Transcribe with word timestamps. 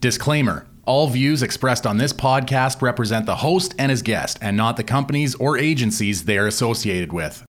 Disclaimer 0.00 0.66
All 0.86 1.08
views 1.08 1.42
expressed 1.42 1.86
on 1.86 1.98
this 1.98 2.10
podcast 2.10 2.80
represent 2.80 3.26
the 3.26 3.36
host 3.36 3.74
and 3.78 3.90
his 3.90 4.00
guest, 4.00 4.38
and 4.40 4.56
not 4.56 4.78
the 4.78 4.82
companies 4.82 5.34
or 5.34 5.58
agencies 5.58 6.24
they 6.24 6.38
are 6.38 6.46
associated 6.46 7.12
with. 7.12 7.44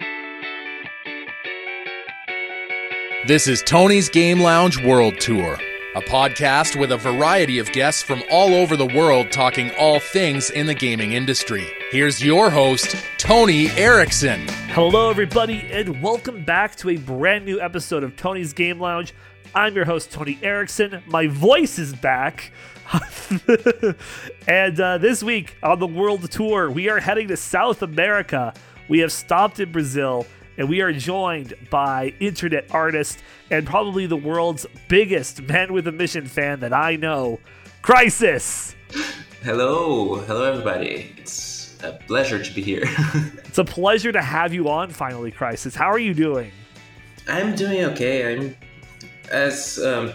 This 3.25 3.47
is 3.47 3.63
Tony's 3.63 4.09
Game 4.09 4.41
Lounge 4.41 4.83
World 4.83 5.17
Tour, 5.21 5.57
a 5.95 6.01
podcast 6.01 6.77
with 6.77 6.91
a 6.91 6.97
variety 6.97 7.57
of 7.57 7.71
guests 7.71 8.03
from 8.03 8.21
all 8.29 8.53
over 8.53 8.75
the 8.75 8.87
world 8.87 9.31
talking 9.31 9.71
all 9.79 10.01
things 10.01 10.49
in 10.49 10.65
the 10.65 10.75
gaming 10.75 11.13
industry. 11.13 11.65
Here's 11.89 12.21
your 12.21 12.49
host, 12.49 12.97
Tony 13.17 13.69
Erickson. 13.71 14.45
Hello, 14.71 15.09
everybody, 15.09 15.61
and 15.71 16.03
welcome 16.03 16.43
back 16.43 16.75
to 16.77 16.89
a 16.89 16.97
brand 16.97 17.45
new 17.45 17.61
episode 17.61 18.03
of 18.03 18.17
Tony's 18.17 18.51
Game 18.51 18.81
Lounge. 18.81 19.13
I'm 19.53 19.75
your 19.75 19.83
host, 19.83 20.11
Tony 20.11 20.39
Erickson. 20.41 21.03
My 21.07 21.27
voice 21.27 21.77
is 21.77 21.93
back. 21.93 22.53
and 24.47 24.79
uh, 24.79 24.97
this 24.97 25.21
week 25.21 25.57
on 25.61 25.77
the 25.79 25.87
world 25.87 26.29
tour, 26.31 26.71
we 26.71 26.87
are 26.87 27.01
heading 27.01 27.27
to 27.27 27.35
South 27.35 27.81
America. 27.81 28.53
We 28.87 28.99
have 28.99 29.11
stopped 29.11 29.59
in 29.59 29.73
Brazil 29.73 30.25
and 30.57 30.69
we 30.69 30.79
are 30.79 30.93
joined 30.93 31.53
by 31.69 32.13
internet 32.21 32.73
artist 32.73 33.19
and 33.49 33.65
probably 33.67 34.05
the 34.05 34.15
world's 34.15 34.65
biggest 34.87 35.41
man 35.41 35.73
with 35.73 35.85
a 35.87 35.91
mission 35.91 36.25
fan 36.25 36.61
that 36.61 36.71
I 36.71 36.95
know, 36.95 37.37
Crisis. 37.81 38.73
Hello, 39.43 40.15
hello 40.15 40.43
everybody. 40.43 41.13
It's 41.17 41.77
a 41.83 41.99
pleasure 42.07 42.41
to 42.41 42.53
be 42.53 42.61
here. 42.61 42.83
it's 43.43 43.57
a 43.57 43.65
pleasure 43.65 44.13
to 44.13 44.21
have 44.21 44.53
you 44.53 44.69
on 44.69 44.91
finally, 44.91 45.31
Crisis. 45.31 45.75
How 45.75 45.87
are 45.91 45.99
you 45.99 46.13
doing? 46.13 46.51
I'm 47.27 47.53
doing 47.53 47.83
okay. 47.85 48.33
I'm 48.33 48.55
as 49.31 49.79
um, 49.79 50.13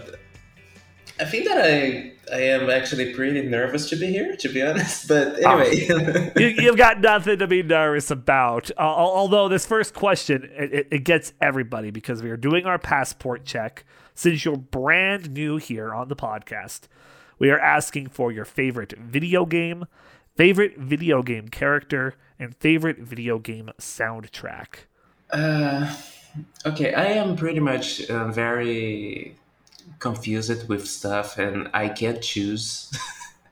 I 1.19 1.25
think 1.25 1.45
that 1.45 1.57
I 1.57 2.13
I 2.31 2.41
am 2.41 2.69
actually 2.69 3.13
pretty 3.13 3.41
nervous 3.41 3.89
to 3.89 3.95
be 3.95 4.07
here, 4.07 4.35
to 4.37 4.49
be 4.49 4.61
honest. 4.61 5.07
But 5.07 5.43
anyway, 5.43 5.87
oh, 6.35 6.39
you, 6.39 6.67
have 6.67 6.77
got 6.77 6.99
nothing 6.99 7.39
to 7.39 7.47
be 7.47 7.63
nervous 7.63 8.11
about. 8.11 8.69
Uh, 8.71 8.81
although 8.81 9.47
this 9.47 9.65
first 9.65 9.93
question 9.93 10.49
it, 10.53 10.87
it 10.91 11.03
gets 11.03 11.33
everybody 11.41 11.91
because 11.91 12.21
we 12.21 12.29
are 12.29 12.37
doing 12.37 12.65
our 12.65 12.79
passport 12.79 13.45
check. 13.45 13.85
Since 14.13 14.45
you're 14.45 14.57
brand 14.57 15.31
new 15.31 15.57
here 15.57 15.93
on 15.93 16.07
the 16.07 16.15
podcast, 16.15 16.87
we 17.39 17.49
are 17.51 17.59
asking 17.59 18.09
for 18.09 18.31
your 18.31 18.45
favorite 18.45 18.93
video 18.97 19.45
game, 19.45 19.85
favorite 20.35 20.77
video 20.77 21.21
game 21.21 21.47
character, 21.49 22.15
and 22.39 22.55
favorite 22.57 22.97
video 22.97 23.37
game 23.37 23.69
soundtrack. 23.79 24.85
Uh, 25.29 25.95
okay, 26.65 26.93
I 26.93 27.05
am 27.05 27.35
pretty 27.35 27.59
much 27.59 28.09
uh, 28.09 28.27
very 28.27 29.35
confused 29.99 30.67
with 30.67 30.87
stuff 30.87 31.37
and 31.37 31.69
I 31.73 31.89
can't 31.89 32.21
choose. 32.21 32.91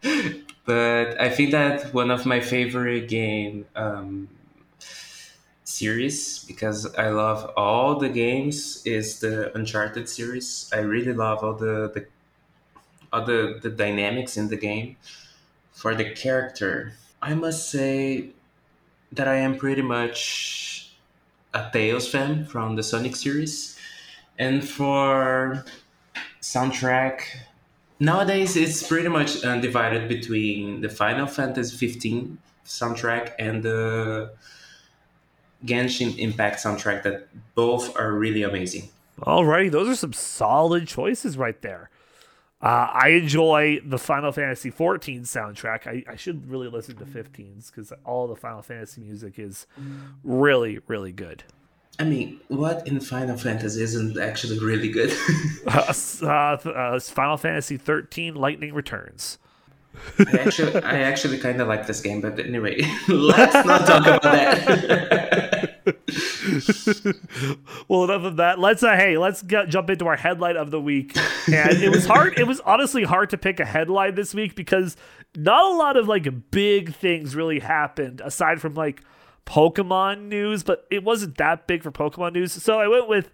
but 0.66 1.20
I 1.20 1.30
think 1.30 1.52
that 1.52 1.94
one 1.94 2.12
of 2.12 2.26
my 2.26 2.40
favorite 2.40 3.08
game 3.08 3.66
um, 3.76 4.30
series 5.64 6.44
because 6.46 6.94
I 6.96 7.10
love 7.10 7.52
all 7.58 7.98
the 8.00 8.10
games 8.10 8.82
is 8.86 9.20
the 9.20 9.56
Uncharted 9.58 10.08
series. 10.08 10.70
I 10.74 10.80
really 10.80 11.14
love 11.14 11.44
all 11.44 11.54
the, 11.54 11.92
the 11.94 12.06
all 13.12 13.24
the, 13.26 13.60
the 13.62 13.70
dynamics 13.70 14.38
in 14.38 14.50
the 14.50 14.58
game. 14.58 14.98
For 15.74 15.94
the 15.94 16.12
character, 16.12 16.94
I 17.22 17.34
must 17.34 17.70
say 17.70 18.30
that 19.12 19.28
I 19.28 19.36
am 19.36 19.58
pretty 19.58 19.82
much 19.82 20.75
a 21.56 21.70
Tails 21.72 22.08
fan 22.08 22.46
from 22.46 22.76
the 22.76 22.84
Sonic 22.84 23.16
series. 23.16 23.78
And 24.38 24.68
for 24.68 25.66
soundtrack 26.42 27.22
nowadays 28.00 28.56
it's 28.56 28.86
pretty 28.86 29.08
much 29.08 29.44
uh, 29.44 29.60
divided 29.60 30.08
between 30.08 30.82
the 30.82 30.90
Final 30.90 31.26
Fantasy 31.26 31.76
15 31.76 32.38
soundtrack 32.66 33.34
and 33.40 33.64
the 33.64 34.32
Genshin 35.66 36.18
Impact 36.18 36.64
soundtrack 36.64 37.04
that 37.04 37.28
both 37.56 37.98
are 37.98 38.14
really 38.14 38.44
amazing. 38.44 38.90
Alrighty, 39.22 39.72
those 39.72 39.88
are 39.88 39.96
some 39.96 40.14
solid 40.14 40.88
choices 40.88 41.38
right 41.38 41.60
there. 41.62 41.90
Uh, 42.66 42.90
I 42.92 43.10
enjoy 43.10 43.80
the 43.86 44.00
Final 44.00 44.32
Fantasy 44.32 44.72
14 44.72 45.22
soundtrack. 45.22 45.86
I, 45.86 46.04
I 46.12 46.16
should 46.16 46.50
really 46.50 46.68
listen 46.68 46.96
to 46.96 47.06
15s 47.06 47.70
because 47.70 47.94
all 48.04 48.28
the 48.28 48.36
Final 48.36 48.64
Fantasy 48.64 49.02
music 49.02 49.38
is 49.38 49.68
really, 50.24 50.80
really 50.88 51.12
good. 51.12 51.44
I 52.00 52.06
mean, 52.06 52.40
what 52.48 52.88
in 52.88 53.00
Final 53.02 53.38
Fantasy 53.38 53.84
isn't 53.84 54.20
actually 54.20 54.58
really 54.58 54.90
good? 54.90 55.16
uh, 55.68 55.94
uh, 56.24 56.28
uh, 56.28 57.00
Final 57.00 57.38
Fantasy 57.38 57.78
13 57.78 58.34
Lightning 58.34 58.74
Returns. 58.74 59.38
I 60.18 60.40
actually, 60.40 60.82
I 60.82 61.02
actually 61.02 61.38
kind 61.38 61.62
of 61.62 61.68
like 61.68 61.86
this 61.86 62.02
game, 62.02 62.20
but 62.20 62.40
anyway, 62.40 62.82
let's 63.08 63.64
not 63.64 63.86
talk 63.86 64.08
about 64.08 64.24
that. 64.24 65.72
well, 67.88 68.06
enough 68.06 68.24
of 68.24 68.38
that. 68.38 68.60
Let's 68.60 68.84
uh, 68.84 68.96
hey, 68.96 69.18
let's 69.18 69.42
get, 69.42 69.70
jump 69.70 69.90
into 69.90 70.08
our 70.08 70.16
headline 70.16 70.58
of 70.58 70.72
the 70.72 70.82
week. 70.82 71.16
And 71.48 71.82
it 71.82 71.90
was 71.90 72.06
hard. 72.06 72.40
it 72.40 72.48
was 72.48 72.60
honestly 72.62 73.04
hard 73.04 73.30
to 73.32 73.38
pick 73.38 73.60
a 73.60 73.66
headline 73.66 74.16
this 74.16 74.34
week 74.34 74.56
because 74.56 74.96
not 75.36 75.74
a 75.74 75.76
lot 75.76 75.98
of 75.98 76.08
like 76.08 76.52
big 76.52 76.96
things 76.96 77.36
really 77.36 77.60
happened 77.60 78.22
aside 78.22 78.62
from 78.62 78.74
like 78.74 79.04
Pokemon 79.46 80.28
news, 80.28 80.64
but 80.64 80.88
it 80.90 81.04
wasn't 81.04 81.38
that 81.38 81.68
big 81.68 81.84
for 81.84 81.92
Pokemon 81.92 82.34
news. 82.34 82.52
So 82.52 82.80
I 82.80 82.88
went 82.88 83.08
with 83.08 83.30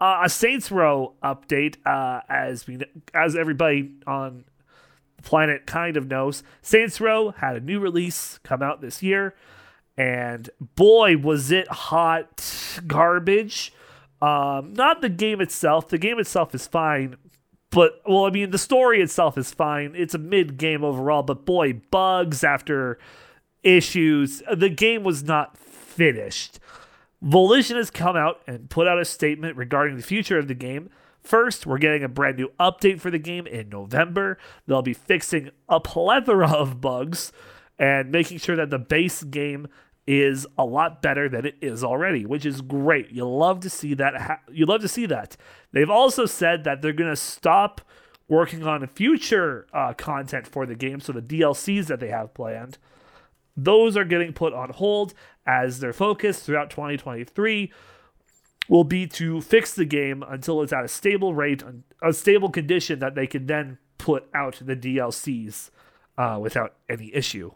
uh, 0.00 0.22
a 0.24 0.28
Saints 0.28 0.70
Row 0.70 1.14
update, 1.22 1.76
uh, 1.86 2.20
as 2.28 2.66
we 2.66 2.78
as 3.14 3.36
everybody 3.36 3.92
on 4.06 4.44
planet 5.22 5.66
kind 5.66 5.96
of 5.96 6.06
knows. 6.06 6.42
Saints 6.62 7.00
Row 7.00 7.30
had 7.30 7.56
a 7.56 7.60
new 7.60 7.80
release 7.80 8.38
come 8.42 8.62
out 8.62 8.80
this 8.80 9.02
year, 9.02 9.34
and 9.96 10.50
boy, 10.60 11.16
was 11.16 11.50
it 11.50 11.68
hot 11.68 12.80
garbage. 12.86 13.72
Um, 14.20 14.72
not 14.72 15.00
the 15.00 15.08
game 15.08 15.40
itself. 15.40 15.88
The 15.88 15.98
game 15.98 16.18
itself 16.18 16.54
is 16.54 16.66
fine, 16.66 17.16
but 17.70 18.00
well, 18.06 18.24
I 18.24 18.30
mean, 18.30 18.50
the 18.50 18.58
story 18.58 19.02
itself 19.02 19.36
is 19.36 19.52
fine. 19.52 19.94
It's 19.96 20.14
a 20.14 20.18
mid 20.18 20.56
game 20.56 20.82
overall, 20.82 21.22
but 21.22 21.44
boy, 21.44 21.74
bugs 21.90 22.42
after 22.42 22.98
issues. 23.62 24.42
The 24.52 24.68
game 24.70 25.04
was 25.04 25.24
not 25.24 25.58
finished. 25.58 26.58
Volition 27.20 27.76
has 27.76 27.90
come 27.90 28.16
out 28.16 28.42
and 28.46 28.68
put 28.68 28.86
out 28.86 29.00
a 29.00 29.04
statement 29.04 29.56
regarding 29.56 29.96
the 29.96 30.02
future 30.02 30.38
of 30.38 30.48
the 30.48 30.54
game. 30.54 30.90
First, 31.22 31.66
we're 31.66 31.78
getting 31.78 32.04
a 32.04 32.08
brand 32.08 32.36
new 32.36 32.50
update 32.60 33.00
for 33.00 33.10
the 33.10 33.18
game 33.18 33.46
in 33.46 33.70
November. 33.70 34.36
They'll 34.66 34.82
be 34.82 34.92
fixing 34.92 35.50
a 35.68 35.80
plethora 35.80 36.52
of 36.52 36.82
bugs 36.82 37.32
and 37.78 38.12
making 38.12 38.38
sure 38.38 38.56
that 38.56 38.68
the 38.70 38.78
base 38.78 39.22
game 39.22 39.68
is 40.06 40.46
a 40.58 40.64
lot 40.64 41.00
better 41.00 41.28
than 41.28 41.46
it 41.46 41.56
is 41.60 41.82
already, 41.82 42.26
which 42.26 42.44
is 42.44 42.60
great. 42.60 43.10
You 43.10 43.28
love 43.28 43.60
to 43.60 43.70
see 43.70 43.94
that. 43.94 44.40
You 44.52 44.66
love 44.66 44.82
to 44.82 44.88
see 44.88 45.06
that. 45.06 45.36
They've 45.72 45.90
also 45.90 46.26
said 46.26 46.64
that 46.64 46.82
they're 46.82 46.92
going 46.92 47.10
to 47.10 47.16
stop 47.16 47.80
working 48.28 48.64
on 48.64 48.86
future 48.88 49.66
uh, 49.72 49.92
content 49.94 50.46
for 50.46 50.66
the 50.66 50.74
game, 50.74 51.00
so 51.00 51.12
the 51.12 51.22
DLCs 51.22 51.86
that 51.86 52.00
they 52.00 52.08
have 52.08 52.34
planned 52.34 52.78
those 53.56 53.96
are 53.96 54.04
getting 54.04 54.32
put 54.32 54.52
on 54.52 54.70
hold 54.70 55.14
as 55.46 55.80
their 55.80 55.92
focus 55.92 56.40
throughout 56.40 56.70
2023 56.70 57.72
will 58.68 58.84
be 58.84 59.06
to 59.06 59.40
fix 59.40 59.74
the 59.74 59.84
game 59.84 60.24
until 60.28 60.62
it's 60.62 60.72
at 60.72 60.84
a 60.84 60.88
stable 60.88 61.34
rate, 61.34 61.62
a 62.02 62.12
stable 62.12 62.50
condition 62.50 62.98
that 62.98 63.14
they 63.14 63.26
can 63.26 63.46
then 63.46 63.78
put 63.98 64.26
out 64.34 64.58
the 64.60 64.74
DLCs 64.74 65.70
uh, 66.16 66.38
without 66.40 66.74
any 66.88 67.14
issue. 67.14 67.52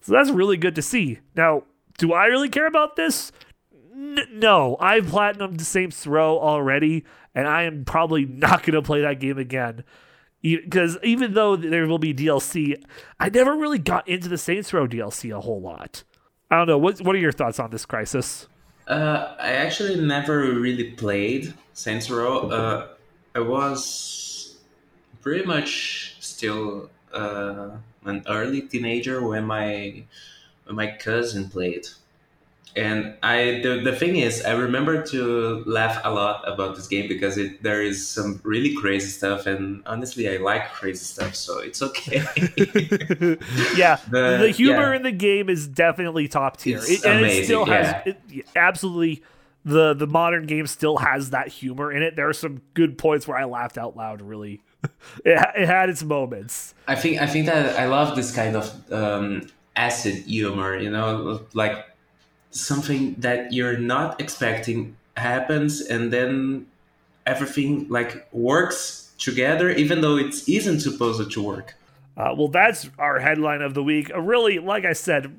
So 0.00 0.12
that's 0.12 0.30
really 0.30 0.56
good 0.56 0.74
to 0.76 0.82
see. 0.82 1.20
Now, 1.34 1.64
do 1.98 2.12
I 2.12 2.26
really 2.26 2.48
care 2.48 2.66
about 2.66 2.96
this? 2.96 3.32
N- 3.92 4.26
no, 4.32 4.76
I've 4.80 5.06
platinumed 5.06 5.60
Saints 5.60 6.06
Row 6.06 6.38
already, 6.38 7.04
and 7.34 7.46
I 7.48 7.62
am 7.62 7.84
probably 7.84 8.24
not 8.24 8.62
going 8.62 8.74
to 8.74 8.82
play 8.82 9.02
that 9.02 9.20
game 9.20 9.38
again 9.38 9.84
because 10.42 10.98
even 11.02 11.34
though 11.34 11.56
there 11.56 11.86
will 11.86 11.98
be 11.98 12.14
DLC, 12.14 12.82
I 13.18 13.28
never 13.28 13.56
really 13.56 13.78
got 13.78 14.06
into 14.08 14.28
the 14.28 14.38
Saints 14.38 14.72
Row 14.72 14.86
DLC 14.86 15.36
a 15.36 15.40
whole 15.40 15.60
lot. 15.60 16.04
I 16.50 16.56
don't 16.58 16.68
know. 16.68 16.78
What 16.78 17.00
What 17.00 17.16
are 17.16 17.18
your 17.18 17.32
thoughts 17.32 17.58
on 17.58 17.70
this 17.70 17.84
crisis? 17.84 18.46
Uh, 18.86 19.34
I 19.40 19.52
actually 19.52 20.00
never 20.00 20.52
really 20.52 20.92
played 20.92 21.52
Saints 21.72 22.08
Row. 22.08 22.50
Uh, 22.50 22.88
I 23.34 23.40
was 23.40 24.58
pretty 25.22 25.44
much 25.44 26.16
still 26.20 26.88
uh, 27.12 27.70
an 28.04 28.22
early 28.28 28.62
teenager 28.62 29.26
when 29.26 29.44
my 29.44 30.04
my 30.68 30.90
cousin 30.98 31.48
played 31.48 31.86
and 32.76 33.14
I 33.22 33.60
the, 33.62 33.80
the 33.82 33.96
thing 33.96 34.16
is 34.16 34.44
I 34.44 34.52
remember 34.52 35.02
to 35.06 35.62
laugh 35.66 36.00
a 36.04 36.12
lot 36.12 36.46
about 36.46 36.76
this 36.76 36.86
game 36.86 37.08
because 37.08 37.38
it 37.38 37.62
there 37.62 37.82
is 37.82 38.06
some 38.06 38.40
really 38.44 38.74
crazy 38.74 39.08
stuff 39.08 39.46
and 39.46 39.82
honestly 39.86 40.28
I 40.28 40.36
like 40.36 40.70
crazy 40.72 41.04
stuff 41.04 41.34
so 41.34 41.58
it's 41.58 41.82
okay. 41.82 42.18
yeah, 43.76 43.96
the, 44.10 44.38
the 44.42 44.52
humor 44.54 44.90
yeah. 44.90 44.96
in 44.96 45.02
the 45.02 45.12
game 45.12 45.48
is 45.48 45.66
definitely 45.66 46.28
top 46.28 46.58
tier, 46.58 46.78
it, 46.82 47.04
and 47.04 47.20
amazing, 47.20 47.42
it 47.42 47.44
still 47.44 47.64
has 47.64 48.06
it, 48.06 48.46
absolutely 48.54 49.22
the 49.64 49.94
the 49.94 50.06
modern 50.06 50.46
game 50.46 50.66
still 50.66 50.98
has 50.98 51.30
that 51.30 51.48
humor 51.48 51.90
in 51.90 52.02
it. 52.02 52.14
There 52.14 52.28
are 52.28 52.34
some 52.34 52.60
good 52.74 52.98
points 52.98 53.26
where 53.26 53.38
I 53.38 53.44
laughed 53.44 53.78
out 53.78 53.96
loud 53.96 54.20
really 54.20 54.60
it, 55.24 55.50
it 55.56 55.66
had 55.66 55.88
its 55.88 56.04
moments. 56.04 56.74
I 56.86 56.94
think 56.94 57.22
I 57.22 57.26
think 57.26 57.46
that 57.46 57.78
I 57.78 57.86
love 57.86 58.16
this 58.16 58.34
kind 58.34 58.54
of 58.54 58.92
um, 58.92 59.48
acid 59.76 60.24
humor. 60.24 60.76
You 60.76 60.90
know, 60.90 61.42
like 61.54 61.86
something 62.50 63.14
that 63.18 63.52
you're 63.52 63.78
not 63.78 64.20
expecting 64.20 64.96
happens, 65.16 65.80
and 65.80 66.12
then 66.12 66.66
everything 67.26 67.88
like 67.88 68.28
works 68.32 69.12
together, 69.18 69.70
even 69.70 70.00
though 70.00 70.16
it 70.16 70.48
isn't 70.48 70.80
supposed 70.80 71.30
to 71.30 71.42
work. 71.42 71.74
Uh, 72.16 72.34
well, 72.36 72.48
that's 72.48 72.88
our 72.98 73.18
headline 73.18 73.60
of 73.60 73.74
the 73.74 73.82
week. 73.82 74.10
Really, 74.16 74.58
like 74.58 74.84
I 74.84 74.94
said, 74.94 75.36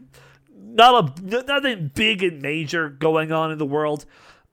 not 0.55 1.19
a 1.19 1.41
nothing 1.43 1.91
big 1.95 2.21
and 2.23 2.41
major 2.41 2.89
going 2.89 3.31
on 3.31 3.51
in 3.51 3.57
the 3.57 3.65
world. 3.65 4.05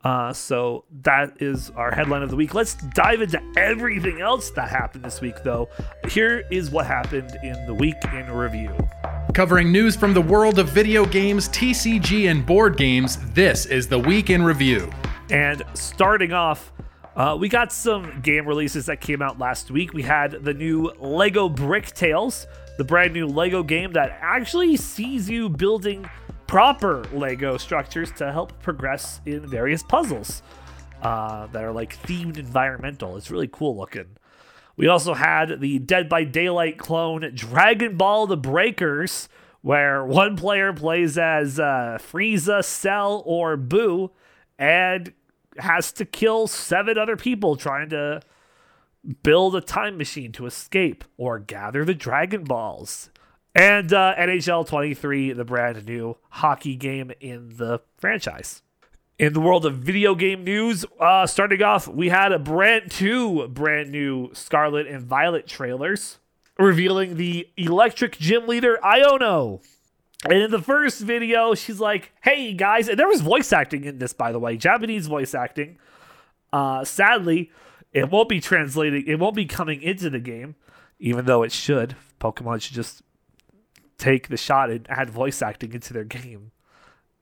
Uh, 0.02 0.32
so 0.34 0.84
that 1.02 1.34
is 1.40 1.70
our 1.70 1.90
headline 1.90 2.22
of 2.22 2.31
the 2.31 2.36
week. 2.36 2.52
Let's 2.52 2.75
dive 2.75 3.22
into 3.22 3.42
everything 3.56 4.20
else 4.20 4.50
that 4.50 4.69
happened 4.69 5.04
this 5.04 5.22
week, 5.22 5.42
though. 5.42 5.69
Here 6.08 6.44
is 6.50 6.70
what 6.70 6.86
happened 6.86 7.36
in 7.42 7.64
the 7.66 7.72
week 7.72 7.96
in 8.12 8.31
review. 8.31 8.70
Covering 9.34 9.72
news 9.72 9.96
from 9.96 10.14
the 10.14 10.20
world 10.20 10.60
of 10.60 10.69
video 10.69 11.04
games, 11.04 11.48
TCG, 11.48 12.31
and 12.31 12.46
board 12.46 12.76
games, 12.76 13.19
this 13.32 13.66
is 13.66 13.88
the 13.88 13.98
week 13.98 14.31
in 14.31 14.44
review. 14.44 14.88
And 15.28 15.60
starting 15.75 16.32
off, 16.32 16.70
uh, 17.16 17.36
we 17.36 17.48
got 17.48 17.72
some 17.72 18.20
game 18.20 18.46
releases 18.46 18.86
that 18.86 19.00
came 19.00 19.20
out 19.20 19.40
last 19.40 19.72
week. 19.72 19.92
We 19.92 20.02
had 20.02 20.44
the 20.44 20.54
new 20.54 20.92
Lego 21.00 21.48
Bricktales, 21.48 22.46
the 22.78 22.84
brand 22.84 23.12
new 23.12 23.26
Lego 23.26 23.64
game 23.64 23.92
that 23.94 24.16
actually 24.20 24.76
sees 24.76 25.28
you 25.28 25.48
building 25.48 26.08
proper 26.46 27.02
Lego 27.12 27.56
structures 27.56 28.12
to 28.12 28.31
help 28.31 28.62
progress 28.62 29.20
in 29.26 29.44
various 29.44 29.82
puzzles 29.82 30.44
uh, 31.02 31.48
that 31.48 31.64
are 31.64 31.72
like 31.72 32.00
themed 32.04 32.38
environmental. 32.38 33.16
It's 33.16 33.32
really 33.32 33.48
cool 33.50 33.76
looking. 33.76 34.06
We 34.76 34.88
also 34.88 35.15
had 35.15 35.61
the 35.61 35.79
Dead 35.79 36.09
by 36.09 36.25
Daylight 36.25 36.79
clone 36.79 37.31
Dragon 37.35 37.97
Ball 37.97 38.26
the 38.26 38.37
Breakers, 38.37 39.29
where 39.62 40.05
one 40.05 40.37
player 40.37 40.73
plays 40.73 41.17
as 41.17 41.61
uh, 41.61 41.99
Frieza, 42.00 42.65
Cell, 42.65 43.23
or 43.25 43.56
Buu, 43.56 44.11
and 44.59 45.12
has 45.59 45.93
to 45.93 46.05
kill 46.05 46.47
seven 46.47 46.99
other 46.99 47.17
people 47.17 47.56
trying 47.56 47.88
to 47.91 48.21
build 49.23 49.55
a 49.55 49.61
time 49.61 49.97
machine 49.97 50.32
to 50.32 50.47
escape 50.47 51.05
or 51.17 51.38
gather 51.38 51.85
the 51.85 51.94
Dragon 51.94 52.44
Balls. 52.44 53.11
And 53.55 53.93
uh, 53.93 54.15
NHL 54.19 54.67
23, 54.67 55.32
the 55.32 55.44
brand 55.44 55.87
new 55.87 56.17
hockey 56.31 56.75
game 56.75 57.12
in 57.20 57.56
the 57.56 57.81
franchise. 57.97 58.63
In 59.16 59.32
the 59.32 59.40
world 59.40 59.64
of 59.64 59.76
video 59.76 60.16
game 60.16 60.43
news, 60.43 60.84
uh, 60.99 61.26
starting 61.26 61.62
off, 61.62 61.87
we 61.87 62.08
had 62.08 62.32
a 62.32 62.38
brand 62.38 62.90
two 62.90 63.46
brand 63.46 63.93
new 63.93 64.31
Scarlet 64.34 64.88
and 64.88 65.02
Violet 65.02 65.46
trailers 65.46 66.19
revealing 66.58 67.16
the 67.16 67.49
electric 67.56 68.19
gym 68.19 68.49
leader 68.49 68.76
Iono. 68.82 69.62
And 70.25 70.38
in 70.38 70.50
the 70.50 70.61
first 70.61 71.00
video, 71.00 71.55
she's 71.55 71.78
like, 71.78 72.11
"Hey 72.22 72.55
guys," 72.55 72.88
and 72.88 72.99
there 72.99 73.06
was 73.06 73.20
voice 73.20 73.52
acting 73.52 73.84
in 73.84 73.99
this, 73.99 74.12
by 74.12 74.32
the 74.32 74.40
way, 74.40 74.56
Japanese 74.56 75.06
voice 75.06 75.32
acting. 75.32 75.78
Uh, 76.52 76.84
sadly, 76.84 77.52
it 77.93 78.10
won't 78.10 78.28
be 78.28 78.40
translating. 78.40 79.05
It 79.06 79.20
won't 79.20 79.37
be 79.37 79.46
coming 79.46 79.81
into 79.81 80.10
the 80.10 80.19
game, 80.19 80.56
even 80.99 81.26
though 81.26 81.44
it 81.44 81.52
should. 81.52 81.94
Pokemon 82.20 82.62
should 82.62 82.75
just 82.75 83.02
take 83.96 84.26
the 84.26 84.37
shot 84.37 84.70
and 84.70 84.90
add 84.90 85.08
voice 85.08 85.40
acting 85.40 85.72
into 85.72 85.93
their 85.93 86.05
game. 86.05 86.50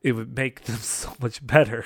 It 0.03 0.13
would 0.13 0.37
make 0.37 0.65
them 0.65 0.77
so 0.81 1.15
much 1.21 1.45
better. 1.47 1.85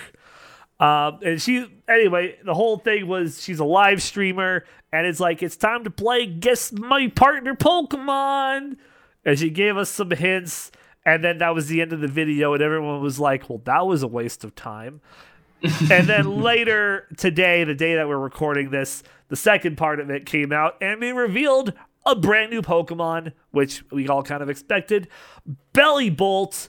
Um, 0.79 1.21
and 1.25 1.41
she, 1.41 1.67
anyway, 1.89 2.39
the 2.45 2.55
whole 2.55 2.79
thing 2.79 3.07
was 3.07 3.43
she's 3.43 3.61
a 3.61 3.65
live 3.65 4.03
streamer, 4.03 4.65
and 4.93 5.07
it's 5.07 5.21
like 5.21 5.43
it's 5.43 5.57
time 5.57 5.85
to 5.85 5.91
play 5.91 6.27
Guess 6.27 6.73
My 6.73 7.09
Partner 7.09 7.55
Pokemon. 7.55 8.77
And 9.25 9.39
she 9.39 9.51
gave 9.51 9.77
us 9.77 9.89
some 9.89 10.11
hints, 10.11 10.71
and 11.05 11.25
then 11.25 11.39
that 11.39 11.55
was 11.55 11.69
the 11.69 11.81
end 11.81 11.93
of 11.93 12.01
the 12.01 12.09
video, 12.09 12.53
and 12.53 12.63
everyone 12.63 13.01
was 13.01 13.19
like, 13.19 13.49
"Well, 13.49 13.61
that 13.65 13.87
was 13.87 14.03
a 14.03 14.07
waste 14.07 14.45
of 14.45 14.55
time." 14.55 15.01
and 15.63 16.07
then 16.07 16.43
later 16.43 17.09
today, 17.17 17.65
the 17.65 17.75
day 17.75 17.95
that 17.95 18.07
we're 18.07 18.19
recording 18.19 18.71
this, 18.71 19.03
the 19.29 19.37
second 19.37 19.77
part 19.77 19.99
of 19.99 20.11
it 20.11 20.27
came 20.27 20.53
out, 20.53 20.77
and 20.81 21.03
they 21.03 21.13
revealed 21.13 21.73
a 22.05 22.15
brand 22.15 22.51
new 22.51 22.63
Pokemon, 22.63 23.33
which 23.51 23.83
we 23.91 24.09
all 24.09 24.23
kind 24.23 24.43
of 24.43 24.49
expected. 24.49 25.09
Bellibolt, 25.75 26.69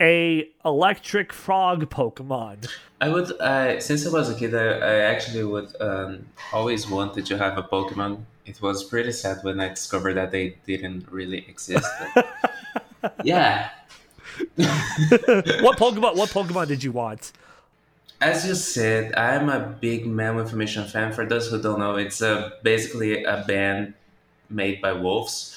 a 0.00 0.48
electric 0.64 1.32
frog 1.32 1.88
Pokemon. 1.90 2.68
I 3.00 3.08
would, 3.08 3.30
uh, 3.40 3.80
since 3.80 4.06
I 4.06 4.10
was 4.10 4.30
a 4.30 4.34
kid, 4.34 4.54
I, 4.54 4.66
I 4.66 4.94
actually 5.12 5.44
would 5.44 5.74
um, 5.80 6.26
always 6.52 6.88
wanted 6.88 7.26
to 7.26 7.38
have 7.38 7.58
a 7.58 7.62
Pokemon. 7.62 8.24
It 8.46 8.60
was 8.60 8.84
pretty 8.84 9.12
sad 9.12 9.38
when 9.42 9.60
I 9.60 9.68
discovered 9.68 10.14
that 10.14 10.30
they 10.30 10.56
didn't 10.66 11.10
really 11.10 11.44
exist. 11.48 11.86
Yeah. 13.22 13.70
what 14.56 15.78
Pokemon? 15.78 16.16
What 16.16 16.30
Pokemon 16.30 16.68
did 16.68 16.82
you 16.82 16.92
want? 16.92 17.32
As 18.20 18.46
you 18.46 18.54
said, 18.54 19.14
I'm 19.14 19.48
a 19.48 19.60
big 19.60 20.06
Man 20.06 20.36
with 20.36 20.54
Mission 20.54 20.86
fan. 20.86 21.12
For 21.12 21.26
those 21.26 21.50
who 21.50 21.60
don't 21.60 21.78
know, 21.78 21.96
it's 21.96 22.20
a, 22.22 22.52
basically 22.62 23.24
a 23.24 23.44
band 23.46 23.94
made 24.48 24.80
by 24.80 24.92
wolves. 24.92 25.54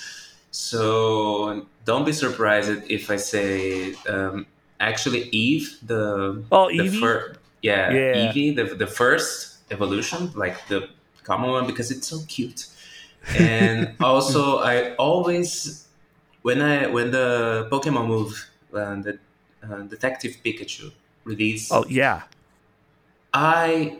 So 0.51 1.65
don't 1.87 2.05
be 2.05 2.11
surprised 2.11 2.69
if 2.89 3.09
I 3.09 3.15
say 3.15 3.95
um, 4.09 4.45
actually 4.79 5.21
Eve, 5.31 5.79
the 5.81 6.43
oh 6.51 6.67
the 6.67 6.83
Eevee, 6.83 6.99
fir- 6.99 7.35
yeah, 7.61 7.91
Yeah. 7.91 8.15
Eevee, 8.19 8.55
the 8.59 8.65
the 8.83 8.85
first 9.01 9.31
evolution, 9.71 10.31
like 10.35 10.55
the 10.67 10.89
common 11.23 11.49
one, 11.57 11.65
because 11.65 11.89
it's 11.89 12.07
so 12.13 12.19
cute. 12.27 12.67
And 13.39 13.95
also, 14.11 14.59
I 14.59 14.95
always 14.95 15.87
when 16.43 16.61
I 16.61 16.87
when 16.87 17.11
the 17.11 17.67
Pokemon 17.71 18.05
move, 18.07 18.33
uh, 18.73 18.95
the 19.05 19.13
uh, 19.63 19.81
Detective 19.93 20.33
Pikachu 20.43 20.91
release, 21.23 21.71
oh 21.71 21.85
yeah, 21.87 22.23
I 23.33 23.99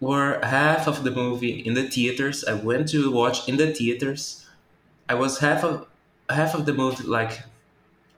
were 0.00 0.40
half 0.42 0.88
of 0.88 1.04
the 1.04 1.10
movie 1.10 1.60
in 1.68 1.74
the 1.74 1.86
theaters. 1.94 2.44
I 2.44 2.54
went 2.54 2.88
to 2.94 3.12
watch 3.12 3.46
in 3.46 3.58
the 3.58 3.68
theaters. 3.78 4.46
I 5.06 5.14
was 5.14 5.40
half 5.40 5.62
of 5.64 5.89
half 6.30 6.54
of 6.54 6.66
the 6.66 6.72
movie 6.72 7.04
like 7.04 7.40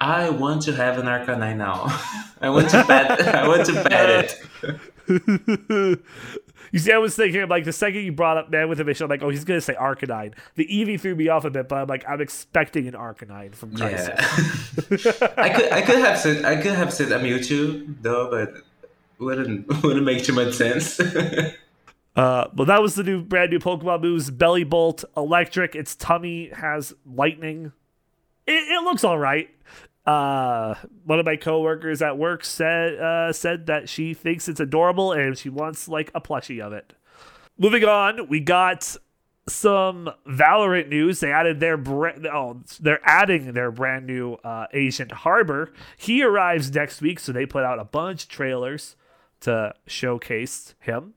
I 0.00 0.30
want 0.30 0.62
to 0.62 0.72
have 0.74 0.98
an 0.98 1.06
Arcanine 1.06 1.56
now. 1.56 1.84
I 2.40 2.50
want 2.50 2.70
to 2.70 2.84
pet 2.84 3.20
I 3.34 3.46
want 3.46 3.66
to 3.66 3.84
pet 3.84 4.38
it. 5.08 6.00
you 6.72 6.78
see, 6.78 6.92
I 6.92 6.98
was 6.98 7.14
thinking 7.14 7.46
like 7.48 7.64
the 7.64 7.72
second 7.72 8.02
you 8.02 8.12
brought 8.12 8.36
up 8.36 8.50
Man 8.50 8.68
with 8.68 8.80
a 8.80 8.84
Mission, 8.84 9.04
I'm 9.04 9.10
like, 9.10 9.22
oh, 9.22 9.28
he's 9.28 9.44
gonna 9.44 9.60
say 9.60 9.74
Arcanine. 9.74 10.34
The 10.56 10.66
Eevee 10.66 11.00
threw 11.00 11.14
me 11.14 11.28
off 11.28 11.44
a 11.44 11.50
bit, 11.50 11.68
but 11.68 11.76
I'm 11.76 11.86
like, 11.86 12.04
I'm 12.08 12.20
expecting 12.20 12.88
an 12.88 12.94
Arcanine 12.94 13.54
from 13.54 13.76
Crisis. 13.76 14.08
Yeah. 14.08 15.28
I 15.36 15.48
could 15.50 15.72
I 15.72 15.82
could 15.82 15.98
have 15.98 16.18
said 16.18 16.44
I 16.44 16.56
could 16.60 16.72
have 16.72 16.92
said 16.92 17.12
a 17.12 17.18
Mewtwo 17.20 17.94
though, 18.02 18.28
but 18.30 18.54
wouldn't 19.18 19.82
wouldn't 19.82 20.04
make 20.04 20.24
too 20.24 20.32
much 20.32 20.54
sense. 20.54 21.00
Uh, 22.14 22.46
but 22.52 22.66
that 22.66 22.82
was 22.82 22.94
the 22.94 23.02
new 23.02 23.22
brand 23.22 23.50
new 23.50 23.58
Pokemon 23.58 24.02
moves. 24.02 24.30
Bellibolt, 24.30 25.04
Electric. 25.16 25.74
Its 25.74 25.96
tummy 25.96 26.50
has 26.50 26.92
lightning. 27.06 27.72
It, 28.46 28.52
it 28.52 28.82
looks 28.84 29.04
all 29.04 29.18
right. 29.18 29.50
Uh, 30.04 30.74
one 31.04 31.20
of 31.20 31.26
my 31.26 31.36
coworkers 31.36 32.02
at 32.02 32.18
work 32.18 32.44
said 32.44 32.98
uh, 32.98 33.32
said 33.32 33.66
that 33.66 33.88
she 33.88 34.14
thinks 34.14 34.48
it's 34.48 34.58
adorable 34.58 35.12
and 35.12 35.38
she 35.38 35.48
wants 35.48 35.86
like 35.86 36.10
a 36.14 36.20
plushie 36.20 36.60
of 36.60 36.72
it. 36.72 36.92
Moving 37.56 37.84
on, 37.84 38.28
we 38.28 38.40
got 38.40 38.96
some 39.48 40.10
Valorant 40.26 40.88
news. 40.88 41.20
They 41.20 41.30
added 41.32 41.60
their 41.60 41.76
brand. 41.76 42.26
Oh, 42.26 42.62
they're 42.80 43.00
adding 43.04 43.52
their 43.52 43.70
brand 43.70 44.06
new 44.06 44.34
uh, 44.44 44.66
Agent 44.72 45.12
Harbor. 45.12 45.72
He 45.96 46.22
arrives 46.22 46.72
next 46.74 47.00
week, 47.00 47.20
so 47.20 47.32
they 47.32 47.46
put 47.46 47.64
out 47.64 47.78
a 47.78 47.84
bunch 47.84 48.24
of 48.24 48.28
trailers 48.28 48.96
to 49.40 49.74
showcase 49.86 50.74
him. 50.80 51.14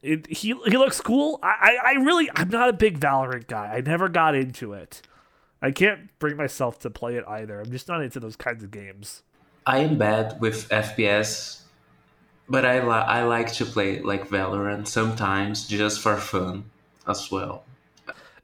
It, 0.00 0.26
he 0.28 0.54
he 0.66 0.76
looks 0.76 1.00
cool. 1.00 1.40
I, 1.42 1.76
I 1.84 1.90
I 1.90 1.92
really 2.02 2.30
I'm 2.34 2.48
not 2.48 2.68
a 2.68 2.72
big 2.72 3.00
Valorant 3.00 3.48
guy. 3.48 3.74
I 3.74 3.80
never 3.80 4.08
got 4.08 4.34
into 4.34 4.72
it. 4.72 5.02
I 5.60 5.70
can't 5.72 6.16
bring 6.18 6.36
myself 6.36 6.78
to 6.80 6.90
play 6.90 7.16
it 7.16 7.24
either. 7.26 7.60
I'm 7.60 7.70
just 7.70 7.88
not 7.88 8.02
into 8.02 8.20
those 8.20 8.36
kinds 8.36 8.62
of 8.62 8.70
games. 8.70 9.22
I 9.66 9.78
am 9.78 9.98
bad 9.98 10.40
with 10.40 10.68
FPS, 10.70 11.62
but 12.48 12.64
I 12.64 12.80
li- 12.82 12.88
I 13.06 13.24
like 13.24 13.52
to 13.54 13.64
play 13.64 14.00
like 14.00 14.28
Valorant 14.28 14.86
sometimes 14.86 15.66
just 15.66 16.00
for 16.00 16.16
fun 16.16 16.64
as 17.06 17.30
well. 17.30 17.64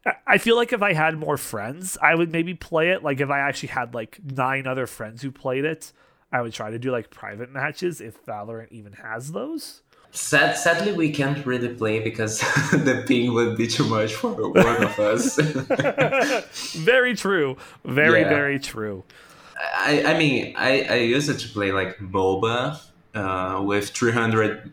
I- 0.05 0.17
I 0.27 0.39
feel 0.39 0.57
like 0.57 0.73
if 0.73 0.83
I 0.83 0.93
had 0.93 1.17
more 1.17 1.37
friends, 1.39 1.97
I 2.03 2.15
would 2.15 2.31
maybe 2.33 2.53
play 2.55 2.91
it. 2.91 3.03
Like 3.03 3.21
if 3.21 3.31
I 3.31 3.39
actually 3.39 3.71
had 3.71 3.95
like 3.95 4.19
nine 4.23 4.67
other 4.67 4.87
friends 4.87 5.23
who 5.23 5.31
played 5.31 5.65
it, 5.65 5.93
I 6.33 6.43
would 6.43 6.53
try 6.53 6.71
to 6.71 6.79
do 6.79 6.91
like 6.91 7.11
private 7.11 7.51
matches 7.51 8.01
if 8.01 8.23
Valorant 8.27 8.73
even 8.73 8.93
has 8.95 9.33
those. 9.33 9.83
Sad, 10.17 10.57
sadly, 10.57 10.93
we 10.93 11.11
can't 11.11 11.45
really 11.45 11.69
play 11.75 11.99
because 11.99 12.39
the 12.71 13.05
ping 13.07 13.35
would 13.35 13.57
be 13.57 13.67
too 13.67 13.85
much 13.89 14.15
for 14.15 14.31
one 14.51 14.83
of 14.85 14.99
us. 15.01 15.37
Very 16.77 17.17
true. 17.17 17.57
Very 17.85 18.21
Yeah. 18.21 18.29
very 18.29 18.61
true. 18.61 19.03
I, 19.77 20.05
I 20.05 20.19
mean, 20.19 20.55
I, 20.57 20.83
I 20.83 20.95
used 20.97 21.37
to 21.39 21.49
play 21.49 21.73
like 21.73 21.99
MOBA 21.99 22.79
uh, 23.15 23.63
with 23.65 23.91
300 23.91 24.71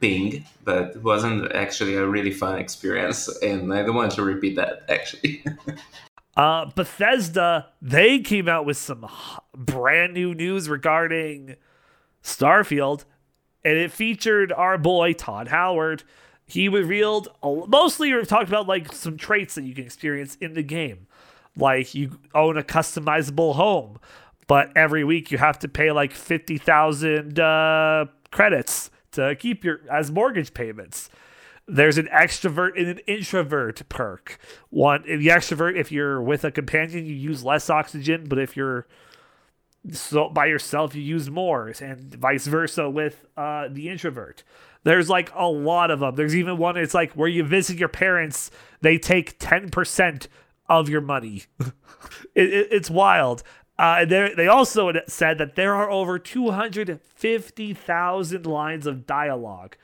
ping, 0.00 0.44
but 0.64 0.96
it 0.96 1.02
wasn't 1.02 1.52
actually 1.52 1.96
a 1.96 2.06
really 2.06 2.30
fun 2.30 2.58
experience, 2.58 3.28
and 3.42 3.72
I 3.72 3.82
don't 3.82 3.94
want 3.94 4.12
to 4.12 4.22
repeat 4.22 4.56
that 4.56 4.84
actually. 4.88 5.44
uh, 6.36 6.66
Bethesda 6.74 7.68
they 7.82 8.20
came 8.20 8.48
out 8.48 8.64
with 8.64 8.76
some 8.76 9.06
brand 9.54 10.14
new 10.14 10.34
news 10.34 10.68
regarding 10.68 11.56
Starfield, 12.22 13.04
and 13.66 13.76
it 13.76 13.90
featured 13.90 14.52
our 14.52 14.78
boy 14.78 15.12
Todd 15.12 15.48
Howard. 15.48 16.04
He 16.46 16.68
revealed 16.68 17.28
mostly 17.42 18.12
or 18.12 18.24
talked 18.24 18.48
about 18.48 18.68
like 18.68 18.92
some 18.92 19.16
traits 19.16 19.56
that 19.56 19.64
you 19.64 19.74
can 19.74 19.84
experience 19.84 20.36
in 20.40 20.54
the 20.54 20.62
game, 20.62 21.08
like 21.56 21.92
you 21.92 22.20
own 22.32 22.56
a 22.56 22.62
customizable 22.62 23.56
home, 23.56 23.98
but 24.46 24.70
every 24.76 25.02
week 25.02 25.32
you 25.32 25.38
have 25.38 25.58
to 25.58 25.68
pay 25.68 25.90
like 25.90 26.12
fifty 26.12 26.58
thousand 26.58 27.40
uh, 27.40 28.06
credits 28.30 28.90
to 29.10 29.34
keep 29.34 29.64
your 29.64 29.80
as 29.90 30.12
mortgage 30.12 30.54
payments. 30.54 31.10
There's 31.66 31.98
an 31.98 32.08
extrovert 32.12 32.78
and 32.78 32.86
an 32.86 32.98
introvert 33.08 33.82
perk. 33.88 34.38
One, 34.70 35.02
the 35.02 35.26
extrovert, 35.26 35.74
if 35.76 35.90
you're 35.90 36.22
with 36.22 36.44
a 36.44 36.52
companion, 36.52 37.04
you 37.04 37.14
use 37.14 37.42
less 37.42 37.68
oxygen, 37.68 38.26
but 38.28 38.38
if 38.38 38.56
you're 38.56 38.86
so 39.92 40.28
by 40.28 40.46
yourself, 40.46 40.94
you 40.94 41.02
use 41.02 41.30
more, 41.30 41.72
and 41.80 42.14
vice 42.14 42.46
versa 42.46 42.90
with 42.90 43.24
uh, 43.36 43.68
the 43.70 43.88
introvert. 43.88 44.42
There's 44.84 45.10
like 45.10 45.32
a 45.34 45.48
lot 45.48 45.90
of 45.90 46.00
them. 46.00 46.14
There's 46.14 46.36
even 46.36 46.58
one. 46.58 46.76
It's 46.76 46.94
like 46.94 47.12
where 47.12 47.28
you 47.28 47.44
visit 47.44 47.78
your 47.78 47.88
parents, 47.88 48.50
they 48.80 48.98
take 48.98 49.38
ten 49.38 49.70
percent 49.70 50.28
of 50.68 50.88
your 50.88 51.00
money. 51.00 51.44
it, 51.60 51.72
it, 52.52 52.68
it's 52.70 52.90
wild. 52.90 53.42
Uh, 53.78 54.06
they 54.06 54.46
also 54.46 54.90
said 55.06 55.36
that 55.36 55.54
there 55.54 55.74
are 55.74 55.90
over 55.90 56.18
250,000 56.18 58.46
lines 58.46 58.86
of 58.86 59.06
dialogue, 59.06 59.76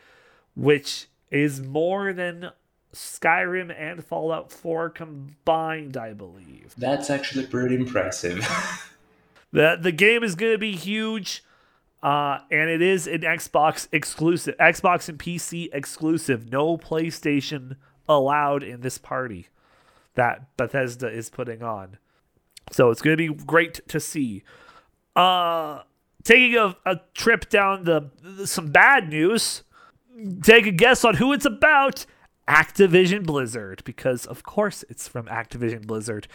which 0.55 1.09
is 1.31 1.61
more 1.61 2.15
than 2.15 2.53
Skyrim 2.95 3.71
and 3.79 4.03
Fallout 4.03 4.51
4 4.51 4.89
combined, 4.91 5.99
I 5.99 6.15
believe. 6.15 6.75
That's 6.79 7.11
actually 7.11 7.45
pretty 7.47 7.75
impressive. 7.75 8.49
the 9.53 9.79
The 9.81 9.93
game 9.93 10.23
is 10.23 10.35
going 10.35 10.53
to 10.53 10.59
be 10.59 10.75
huge, 10.77 11.45
uh, 12.03 12.41
and 12.51 12.69
it 12.69 12.83
is 12.83 13.07
an 13.07 13.21
Xbox 13.21 13.89
exclusive, 13.93 14.57
Xbox 14.59 15.09
and 15.09 15.19
PC 15.19 15.69
exclusive. 15.73 16.51
No 16.51 16.77
PlayStation 16.77 17.77
allowed 18.09 18.63
in 18.63 18.81
this 18.81 18.99
party 18.99 19.49
that 20.15 20.57
Bethesda 20.57 21.09
is 21.09 21.31
putting 21.31 21.63
on. 21.63 21.99
So 22.71 22.91
it's 22.91 23.03
going 23.03 23.17
to 23.17 23.29
be 23.35 23.35
great 23.45 23.87
to 23.89 24.01
see. 24.01 24.43
Uh, 25.15 25.83
taking 26.25 26.57
a, 26.57 26.77
a 26.87 27.01
trip 27.15 27.49
down 27.49 27.85
the 27.85 28.11
some 28.47 28.71
bad 28.71 29.09
news. 29.09 29.63
Take 30.43 30.67
a 30.67 30.71
guess 30.71 31.05
on 31.05 31.15
who 31.15 31.33
it's 31.33 31.45
about. 31.45 32.07
Activision 32.49 33.25
Blizzard, 33.25 33.83
because 33.85 34.27
of 34.27 34.43
course 34.43 34.85
it's 34.89 35.07
from 35.07 35.27
Activision 35.27 35.87
Blizzard. 35.87 36.27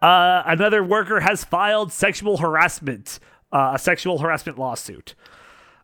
Uh, 0.00 0.42
another 0.46 0.84
worker 0.84 1.20
has 1.20 1.44
filed 1.44 1.92
sexual 1.92 2.38
harassment, 2.38 3.18
uh, 3.52 3.72
a 3.74 3.78
sexual 3.78 4.18
harassment 4.18 4.58
lawsuit, 4.58 5.14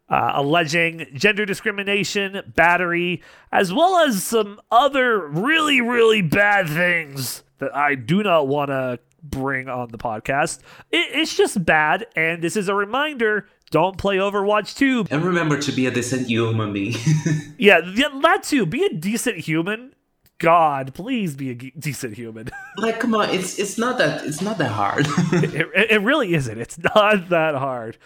uh, 0.09 0.33
alleging 0.35 1.07
gender 1.15 1.47
discrimination, 1.47 2.43
battery, 2.55 3.23
as 3.53 3.73
well 3.73 3.99
as 3.99 4.23
some 4.23 4.61
other 4.71 5.27
really, 5.27 5.81
really 5.81 6.21
bad 6.21 6.69
things 6.69 7.43
that 7.59 7.75
I 7.75 7.95
do 7.95 8.23
not 8.23 8.49
want 8.49 8.71
to 8.71 8.99
bring 9.23 9.69
on 9.69 9.89
the 9.91 9.99
podcast. 9.99 10.61
It, 10.91 11.09
it's 11.13 11.37
just 11.37 11.65
bad, 11.65 12.07
and 12.17 12.43
this 12.43 12.57
is 12.57 12.69
a 12.69 12.75
reminder 12.75 13.49
don't 13.71 13.97
play 13.97 14.17
Overwatch 14.17 14.77
2. 14.77 15.07
And 15.11 15.25
remember 15.25 15.59
to 15.59 15.73
be 15.73 15.87
a 15.87 15.91
decent 15.91 16.29
human 16.29 16.73
being. 16.73 16.95
yeah, 17.59 17.81
yeah, 17.95 18.09
that 18.23 18.43
too. 18.43 18.67
Be 18.67 18.85
a 18.85 18.93
decent 18.93 19.39
human. 19.39 19.95
God, 20.39 20.95
please 20.95 21.37
be 21.37 21.51
a 21.51 21.55
decent 21.55 22.15
human. 22.15 22.51
like, 22.79 22.99
come 22.99 23.15
on, 23.15 23.29
it's 23.31 23.59
it's 23.59 23.77
not 23.77 23.99
that 23.99 24.25
it's 24.25 24.41
not 24.41 24.57
that 24.59 24.73
hard. 24.73 25.07
it, 25.33 25.91
it, 25.91 26.01
really 26.01 26.33
isn't. 26.35 26.59
It's 26.59 26.79
not 26.79 27.29
that 27.29 27.55
hard. 27.55 27.99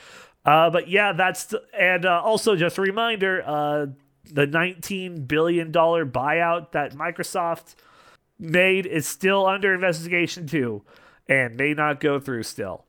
Uh, 0.45 0.69
but 0.69 0.89
yeah, 0.89 1.13
that's 1.13 1.55
and 1.79 2.05
uh, 2.05 2.21
also 2.23 2.57
just 2.57 2.77
a 2.77 2.83
reminder: 2.83 3.43
uh, 3.47 3.87
the 4.25 4.49
19 4.49 5.27
billion 5.27 5.71
dollar 5.71 6.05
buyout 6.05 6.73
that 6.73 6.93
Microsoft 6.95 7.77
made 8.39 8.85
is 8.85 9.07
still 9.07 9.47
under 9.47 9.73
investigation 9.73 10.49
too 10.49 10.83
and 11.29 11.57
may 11.57 11.73
not 11.73 12.01
go 12.01 12.19
through 12.19 12.43
still. 12.43 12.85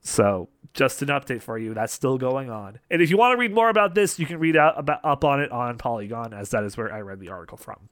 So, 0.00 0.48
just 0.74 1.00
an 1.02 1.08
update 1.08 1.40
for 1.40 1.56
you. 1.56 1.72
That's 1.72 1.92
still 1.92 2.18
going 2.18 2.50
on. 2.50 2.80
And 2.90 3.00
if 3.00 3.08
you 3.08 3.16
want 3.16 3.32
to 3.32 3.38
read 3.38 3.54
more 3.54 3.68
about 3.68 3.94
this, 3.94 4.18
you 4.18 4.26
can 4.26 4.38
read 4.38 4.56
out 4.56 4.78
about, 4.78 5.00
up 5.04 5.24
on 5.24 5.40
it 5.40 5.50
on 5.50 5.78
Polygon, 5.78 6.34
as 6.34 6.50
that 6.50 6.64
is 6.64 6.76
where 6.76 6.92
I 6.92 7.00
read 7.00 7.20
the 7.20 7.30
article 7.30 7.56
from. 7.56 7.88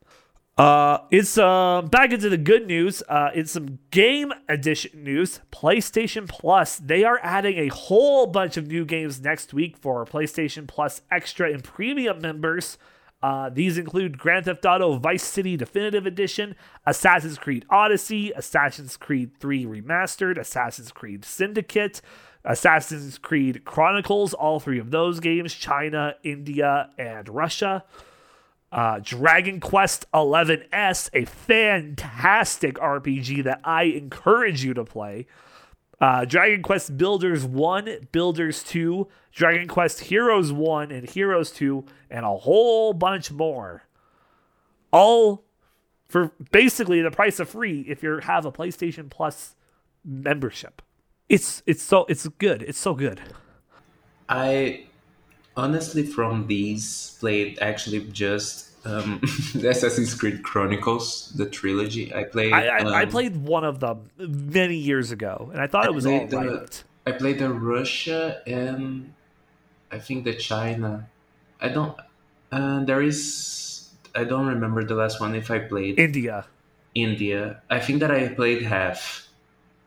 Uh, 0.55 0.99
it's 1.09 1.35
uh, 1.37 1.81
back 1.81 2.11
into 2.11 2.29
the 2.29 2.37
good 2.37 2.67
news. 2.67 3.01
Uh, 3.09 3.31
it's 3.33 3.51
some 3.51 3.79
game 3.89 4.31
edition 4.47 5.03
news. 5.03 5.39
PlayStation 5.51 6.27
Plus, 6.29 6.77
they 6.77 7.03
are 7.03 7.19
adding 7.23 7.57
a 7.57 7.69
whole 7.69 8.27
bunch 8.27 8.55
of 8.55 8.67
new 8.67 8.85
games 8.85 9.19
next 9.19 9.53
week 9.53 9.77
for 9.77 10.05
PlayStation 10.05 10.67
Plus 10.67 11.01
Extra 11.09 11.51
and 11.51 11.63
Premium 11.63 12.21
members. 12.21 12.77
Uh, 13.23 13.49
these 13.49 13.77
include 13.77 14.17
Grand 14.17 14.45
Theft 14.45 14.65
Auto 14.65 14.97
Vice 14.97 15.23
City 15.23 15.55
Definitive 15.55 16.05
Edition, 16.05 16.55
Assassin's 16.85 17.37
Creed 17.37 17.65
Odyssey, 17.69 18.31
Assassin's 18.33 18.97
Creed 18.97 19.31
3 19.39 19.65
Remastered, 19.65 20.37
Assassin's 20.37 20.91
Creed 20.91 21.23
Syndicate, 21.23 22.01
Assassin's 22.45 23.17
Creed 23.17 23.63
Chronicles, 23.65 24.33
all 24.33 24.59
three 24.59 24.79
of 24.79 24.91
those 24.91 25.19
games, 25.19 25.53
China, 25.53 26.15
India, 26.23 26.89
and 26.97 27.29
Russia. 27.29 27.83
Uh, 28.71 28.99
Dragon 29.03 29.59
Quest 29.59 30.05
11S, 30.13 31.09
a 31.13 31.25
fantastic 31.25 32.75
RPG 32.75 33.43
that 33.43 33.61
I 33.63 33.83
encourage 33.83 34.63
you 34.63 34.73
to 34.73 34.83
play. 34.83 35.27
Uh, 36.01 36.25
Dragon 36.25 36.63
Quest 36.63 36.97
Builders 36.97 37.45
1, 37.45 38.07
Builders 38.11 38.63
2, 38.63 39.07
Dragon 39.31 39.67
Quest 39.67 40.01
Heroes 40.01 40.51
1 40.51 40.91
and 40.91 41.07
Heroes 41.07 41.51
2, 41.51 41.85
and 42.09 42.25
a 42.25 42.37
whole 42.37 42.93
bunch 42.93 43.31
more. 43.31 43.83
All 44.91 45.43
for 46.09 46.31
basically 46.51 47.01
the 47.01 47.11
price 47.11 47.39
of 47.39 47.49
free 47.49 47.81
if 47.87 48.03
you 48.03 48.19
have 48.19 48.45
a 48.45 48.51
PlayStation 48.51 49.09
Plus 49.09 49.55
membership. 50.03 50.81
It's 51.29 51.63
it's 51.65 51.81
so 51.81 52.05
it's 52.05 52.27
good. 52.27 52.61
It's 52.63 52.79
so 52.79 52.93
good. 52.93 53.21
I 54.29 54.85
honestly 55.55 56.03
from 56.03 56.47
these 56.47 57.17
played 57.19 57.59
actually 57.61 58.01
just 58.11 58.73
um, 58.85 59.21
Assassin's 59.55 60.13
Creed 60.13 60.43
Chronicles, 60.43 61.31
the 61.35 61.45
trilogy. 61.45 62.13
I 62.13 62.23
played. 62.25 62.53
I, 62.53 62.67
I, 62.67 62.79
um, 62.79 62.87
I, 62.87 63.05
played 63.05 63.37
one 63.37 63.63
of 63.63 63.79
them 63.79 64.09
many 64.17 64.75
years 64.75 65.11
ago, 65.11 65.49
and 65.53 65.61
I 65.61 65.67
thought 65.67 65.85
I 65.85 65.87
it 65.87 65.93
was 65.93 66.05
all 66.05 66.27
the, 66.27 66.37
right. 66.37 66.83
I 67.05 67.11
played 67.13 67.39
the 67.39 67.49
Russia 67.49 68.41
and 68.45 69.13
I 69.91 69.99
think 69.99 70.25
the 70.25 70.33
China. 70.33 71.07
I 71.61 71.69
don't. 71.69 71.97
Uh, 72.51 72.83
there 72.83 73.01
is. 73.01 73.89
I 74.15 74.25
don't 74.25 74.45
remember 74.47 74.83
the 74.83 74.95
last 74.95 75.19
one. 75.19 75.35
If 75.35 75.49
I 75.49 75.59
played 75.59 75.99
India. 75.99 76.45
India. 76.93 77.61
I 77.69 77.79
think 77.79 78.01
that 78.01 78.11
I 78.11 78.27
played 78.27 78.63
half. 78.63 79.22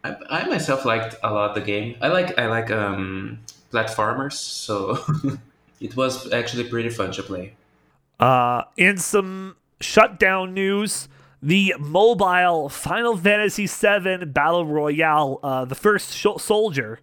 I, 0.07 0.43
I 0.43 0.49
myself 0.49 0.85
liked 0.85 1.17
a 1.23 1.33
lot 1.33 1.55
the 1.55 1.61
game. 1.61 1.97
I 2.01 2.09
like 2.09 2.39
I 2.39 2.47
like 2.47 2.71
um 2.71 3.41
platformers, 3.73 4.35
so 4.35 4.99
it 5.81 5.97
was 5.97 6.33
actually 6.33 6.65
pretty 6.65 6.91
fun 6.91 7.13
to 7.13 7.23
play. 7.23 7.55
Uh, 8.19 8.63
in 8.77 8.97
some 8.97 9.57
shutdown 9.81 10.55
news, 10.55 11.09
the 11.43 11.75
mobile 11.79 12.69
Final 12.69 13.17
Fantasy 13.17 13.67
VII 13.67 14.25
Battle 14.27 14.65
Royale, 14.65 15.39
uh, 15.43 15.65
the 15.65 15.75
first 15.75 16.15
sh- 16.15 16.27
soldier, 16.39 17.01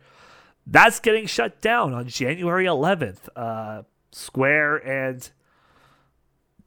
that's 0.65 0.99
getting 0.99 1.27
shut 1.27 1.61
down 1.61 1.93
on 1.93 2.07
January 2.07 2.65
11th. 2.65 3.29
Uh, 3.35 3.83
Square 4.11 4.77
and 4.77 5.29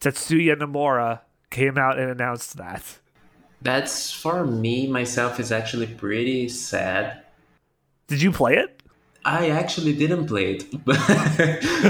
Tetsuya 0.00 0.57
Nomura 0.57 1.21
came 1.50 1.78
out 1.78 1.99
and 1.99 2.11
announced 2.11 2.57
that. 2.57 3.00
That's 3.67 4.13
for 4.13 4.47
me 4.47 4.87
myself 4.87 5.41
is 5.41 5.51
actually 5.51 5.89
pretty 5.89 6.49
sad. 6.49 7.23
Did 8.07 8.23
you 8.23 8.31
play 8.31 8.55
it? 8.55 8.81
I 9.25 9.51
actually 9.51 9.93
didn't 9.93 10.29
play 10.29 10.53
it, 10.55 10.71
but, 10.85 10.97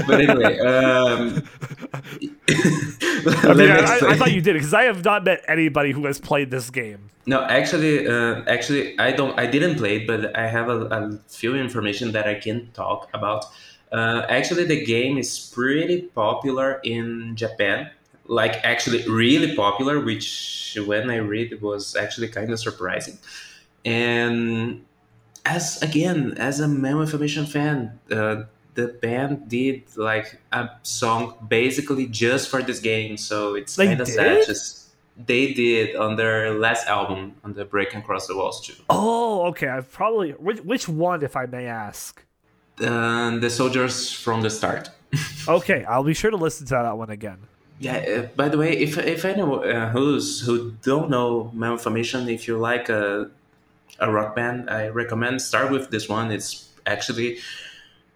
but 0.07 0.19
anyway. 0.19 0.57
Um, 0.57 1.43
I, 2.49 3.53
mean, 3.53 3.69
I, 3.69 3.99
I, 4.09 4.17
thought 4.17 4.31
you 4.31 4.41
did 4.41 4.53
because 4.53 4.73
I 4.73 4.85
have 4.85 5.05
not 5.05 5.23
met 5.23 5.45
anybody 5.47 5.91
who 5.91 6.07
has 6.07 6.19
played 6.19 6.49
this 6.49 6.71
game. 6.71 7.11
No, 7.27 7.43
actually, 7.43 8.07
uh, 8.07 8.41
actually, 8.47 8.97
I 8.97 9.11
don't. 9.11 9.37
I 9.39 9.45
didn't 9.45 9.75
play 9.75 9.97
it, 9.97 10.07
but 10.07 10.35
I 10.35 10.47
have 10.47 10.69
a, 10.69 10.85
a 10.85 11.19
few 11.27 11.55
information 11.55 12.11
that 12.13 12.25
I 12.27 12.39
can 12.39 12.71
talk 12.73 13.07
about. 13.13 13.45
Uh, 13.91 14.25
actually, 14.29 14.65
the 14.65 14.83
game 14.83 15.19
is 15.19 15.51
pretty 15.53 16.01
popular 16.01 16.81
in 16.83 17.35
Japan. 17.35 17.91
Like, 18.27 18.55
actually, 18.63 19.07
really 19.07 19.55
popular. 19.55 19.99
Which, 19.99 20.77
when 20.85 21.09
I 21.09 21.17
read, 21.17 21.51
it 21.51 21.61
was 21.61 21.95
actually 21.95 22.27
kind 22.27 22.51
of 22.51 22.59
surprising. 22.59 23.17
And 23.85 24.85
as 25.45 25.81
again 25.81 26.33
as 26.37 26.59
a 26.59 26.65
a 26.65 27.17
Mission 27.17 27.45
fan, 27.45 27.99
uh, 28.11 28.43
the 28.73 28.87
band 28.89 29.49
did 29.49 29.83
like 29.95 30.39
a 30.51 30.69
song 30.83 31.35
basically 31.47 32.05
just 32.05 32.49
for 32.49 32.61
this 32.61 32.79
game, 32.79 33.17
so 33.17 33.55
it's 33.55 33.75
They 33.75 33.87
kind 33.87 34.01
of 34.01 34.07
sad. 34.07 34.45
Just 34.45 34.89
they 35.25 35.53
did 35.53 35.95
on 35.95 36.15
their 36.15 36.53
last 36.53 36.87
album, 36.87 37.35
on 37.43 37.53
the 37.53 37.65
Break 37.65 37.93
and 37.95 38.03
Cross 38.03 38.27
the 38.27 38.35
Walls 38.35 38.61
too. 38.65 38.75
Oh, 38.89 39.45
okay. 39.47 39.67
I've 39.67 39.91
probably 39.91 40.31
which, 40.31 40.59
which 40.59 40.87
one, 40.87 41.23
if 41.23 41.35
I 41.35 41.45
may 41.45 41.65
ask. 41.65 42.23
Uh, 42.79 43.37
the 43.39 43.49
soldiers 43.49 44.11
from 44.11 44.41
the 44.41 44.49
start. 44.49 44.89
Okay, 45.47 45.85
I'll 45.85 46.03
be 46.03 46.13
sure 46.13 46.29
to 46.29 46.35
listen 46.35 46.67
to 46.67 46.73
that 46.73 46.97
one 46.97 47.09
again. 47.09 47.39
Yeah. 47.79 47.97
Uh, 47.97 48.21
by 48.35 48.49
the 48.49 48.57
way, 48.57 48.77
if 48.77 48.97
if 48.97 49.25
anyone 49.25 49.69
uh, 49.69 49.89
who's 49.89 50.41
who 50.41 50.71
don't 50.83 51.09
know 51.09 51.51
Man 51.53 51.73
with 51.73 51.85
a 51.85 51.89
Mission, 51.89 52.27
if 52.29 52.47
you 52.47 52.57
like 52.57 52.89
a 52.89 53.29
a 53.99 54.11
rock 54.11 54.35
band, 54.35 54.69
I 54.69 54.87
recommend 54.87 55.41
start 55.41 55.71
with 55.71 55.89
this 55.89 56.09
one. 56.09 56.31
It's 56.31 56.69
actually 56.85 57.39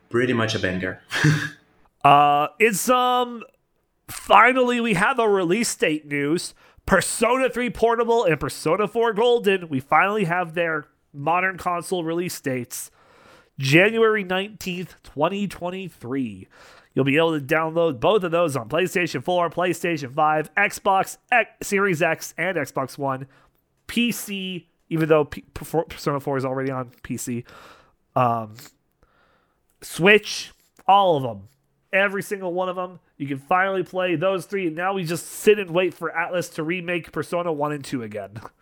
pretty 0.09 0.33
much 0.33 0.55
a 0.55 0.59
banger. 0.59 1.01
Uh, 2.03 2.47
it's 2.57 2.89
um, 2.89 3.43
finally 4.07 4.81
we 4.81 4.95
have 4.95 5.19
a 5.19 5.29
release 5.29 5.75
date 5.75 6.03
news. 6.07 6.55
Persona 6.87 7.47
3 7.47 7.69
Portable 7.69 8.23
and 8.25 8.39
Persona 8.39 8.87
4 8.87 9.13
Golden. 9.13 9.69
We 9.69 9.79
finally 9.79 10.23
have 10.23 10.55
their 10.55 10.85
modern 11.13 11.57
console 11.57 12.03
release 12.03 12.41
dates. 12.41 12.89
January 13.59 14.25
19th, 14.25 14.95
2023. 15.03 16.47
You'll 16.93 17.05
be 17.05 17.17
able 17.17 17.39
to 17.39 17.45
download 17.45 17.99
both 17.99 18.23
of 18.23 18.31
those 18.31 18.55
on 18.55 18.67
PlayStation 18.67 19.23
4, 19.23 19.49
PlayStation 19.49 20.13
5, 20.13 20.53
Xbox 20.55 21.17
X, 21.31 21.67
Series 21.67 22.01
X, 22.01 22.33
and 22.37 22.57
Xbox 22.57 22.97
One, 22.97 23.27
PC, 23.87 24.65
even 24.89 25.07
though 25.07 25.25
P- 25.25 25.45
Persona 25.53 26.19
4 26.19 26.37
is 26.37 26.45
already 26.45 26.71
on 26.71 26.91
PC, 27.03 27.45
um, 28.15 28.55
Switch, 29.81 30.51
all 30.87 31.17
of 31.17 31.23
them. 31.23 31.47
Every 31.93 32.23
single 32.23 32.53
one 32.53 32.69
of 32.69 32.75
them. 32.75 32.99
You 33.17 33.27
can 33.27 33.37
finally 33.37 33.83
play 33.83 34.15
those 34.15 34.45
three. 34.45 34.67
And 34.67 34.75
now 34.75 34.93
we 34.93 35.03
just 35.03 35.27
sit 35.27 35.59
and 35.59 35.71
wait 35.71 35.93
for 35.93 36.11
Atlus 36.11 36.53
to 36.55 36.63
remake 36.63 37.11
Persona 37.11 37.51
1 37.51 37.71
and 37.71 37.83
2 37.83 38.03
again. 38.03 38.31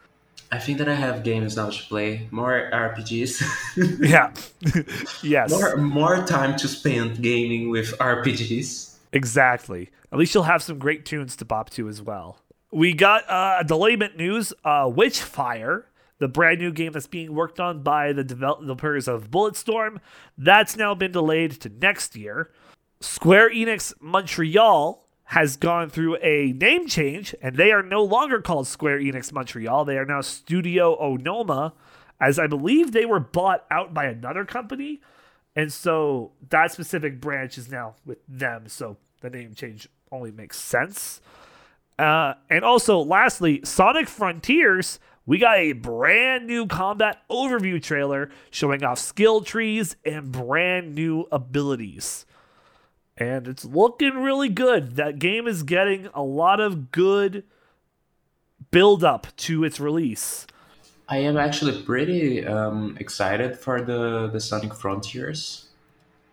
I 0.52 0.58
think 0.58 0.80
that 0.80 0.90
I 0.90 0.96
have 0.96 1.24
games 1.24 1.56
now 1.58 1.70
to 1.70 1.84
play, 1.84 2.28
more 2.32 2.70
RPGs, 2.74 4.00
yeah. 4.00 4.34
yes. 5.24 5.52
more 5.52 5.78
more 5.78 6.26
time 6.26 6.58
to 6.58 6.68
spend 6.68 7.22
gaming 7.22 7.70
with 7.70 7.96
RPGs. 8.00 8.96
Exactly. 9.12 9.90
At 10.12 10.18
least 10.18 10.34
you'll 10.34 10.44
have 10.44 10.64
some 10.64 10.80
great 10.80 11.06
tunes 11.06 11.36
to 11.38 11.46
bop 11.46 11.70
to 11.72 11.88
as 11.88 12.02
well. 12.02 12.40
We 12.72 12.94
got 12.94 13.30
uh, 13.30 13.64
delayment 13.64 14.18
news. 14.18 14.54
Uh, 14.64 14.86
Witchfire, 14.86 15.84
the 16.18 16.28
brand 16.28 16.60
new 16.60 16.72
game 16.72 16.94
that's 16.94 17.08
being 17.08 17.34
worked 17.34 17.60
on 17.60 17.84
by 17.84 18.14
the 18.14 18.24
developers 18.24 19.08
of 19.08 19.30
Bulletstorm, 19.30 19.98
that's 20.38 20.76
now 20.76 20.96
been 20.96 21.12
delayed 21.12 21.52
to 21.62 21.70
next 21.70 22.16
year. 22.16 22.52
Square 23.02 23.52
Enix 23.52 23.94
Montreal 24.00 25.06
has 25.30 25.58
gone 25.58 25.92
through 25.92 26.18
a 26.24 26.54
name 26.54 26.88
change, 26.88 27.36
and 27.40 27.56
they 27.56 27.72
are 27.72 27.84
no 27.84 28.04
longer 28.04 28.42
called 28.42 28.68
Square 28.68 29.00
Enix 29.02 29.32
Montreal. 29.32 29.86
They 29.86 30.00
are 30.00 30.06
now 30.06 30.22
Studio 30.22 30.98
Onoma, 31.00 31.74
as 32.20 32.40
I 32.40 32.48
believe 32.48 32.92
they 32.92 33.06
were 33.06 33.20
bought 33.20 33.64
out 33.70 33.94
by 33.94 34.06
another 34.06 34.44
company. 34.44 35.02
And 35.56 35.72
so 35.72 36.32
that 36.50 36.72
specific 36.72 37.22
branch 37.22 37.60
is 37.60 37.70
now 37.70 37.94
with 38.08 38.18
them. 38.28 38.68
So 38.70 38.98
the 39.22 39.30
name 39.30 39.54
change 39.54 39.88
only 40.12 40.32
makes 40.32 40.60
sense. 40.60 41.22
Uh, 42.00 42.34
and 42.50 42.66
also, 42.66 42.98
lastly, 42.98 43.62
Sonic 43.64 44.08
Frontiers. 44.08 45.00
We 45.28 45.38
got 45.38 45.60
a 45.60 45.74
brand 45.74 46.48
new 46.48 46.66
combat 46.66 47.22
overview 47.30 47.80
trailer 47.80 48.32
showing 48.50 48.84
off 48.84 48.98
skill 48.98 49.42
trees 49.42 49.96
and 50.04 50.32
brand 50.32 50.96
new 50.96 51.28
abilities. 51.32 52.26
And 53.20 53.48
it's 53.48 53.66
looking 53.66 54.16
really 54.16 54.50
good. 54.50 54.96
That 54.96 55.20
game 55.20 55.48
is 55.48 55.64
getting 55.64 56.08
a 56.14 56.24
lot 56.24 56.60
of 56.60 56.92
good 56.92 57.44
build 58.72 59.04
up 59.04 59.28
to 59.38 59.64
its 59.64 59.80
release. 59.80 60.48
I 61.10 61.18
am 61.18 61.38
actually 61.38 61.82
pretty 61.82 62.46
um, 62.46 62.96
excited 63.00 63.58
for 63.58 63.82
the 63.82 64.28
the 64.28 64.40
Sonic 64.40 64.74
Frontiers, 64.74 65.70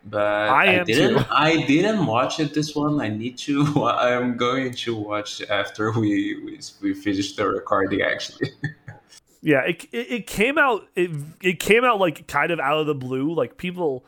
but 0.04 0.48
I, 0.50 0.66
am 0.66 0.84
didn't. 0.84 1.18
too. 1.18 1.24
I 1.30 1.64
didn't 1.66 2.06
watch 2.06 2.38
it. 2.40 2.54
This 2.54 2.74
one 2.76 3.00
I 3.00 3.08
need 3.08 3.37
to. 3.38 3.84
I'm 3.84 4.37
going 4.37 4.72
to 4.74 4.94
watch 4.94 5.42
after 5.50 5.90
we 5.92 6.40
we, 6.44 6.61
we 6.82 6.94
finish 6.94 7.34
the 7.34 7.48
recording. 7.48 8.02
Actually, 8.02 8.50
Yeah, 9.46 9.61
it, 9.61 9.84
it 9.92 10.11
it 10.11 10.26
came 10.26 10.58
out 10.58 10.88
it 10.96 11.11
it 11.40 11.61
came 11.61 11.84
out 11.84 12.00
like 12.00 12.26
kind 12.26 12.50
of 12.50 12.58
out 12.58 12.78
of 12.78 12.87
the 12.87 12.94
blue. 12.94 13.32
Like 13.32 13.56
people 13.56 14.04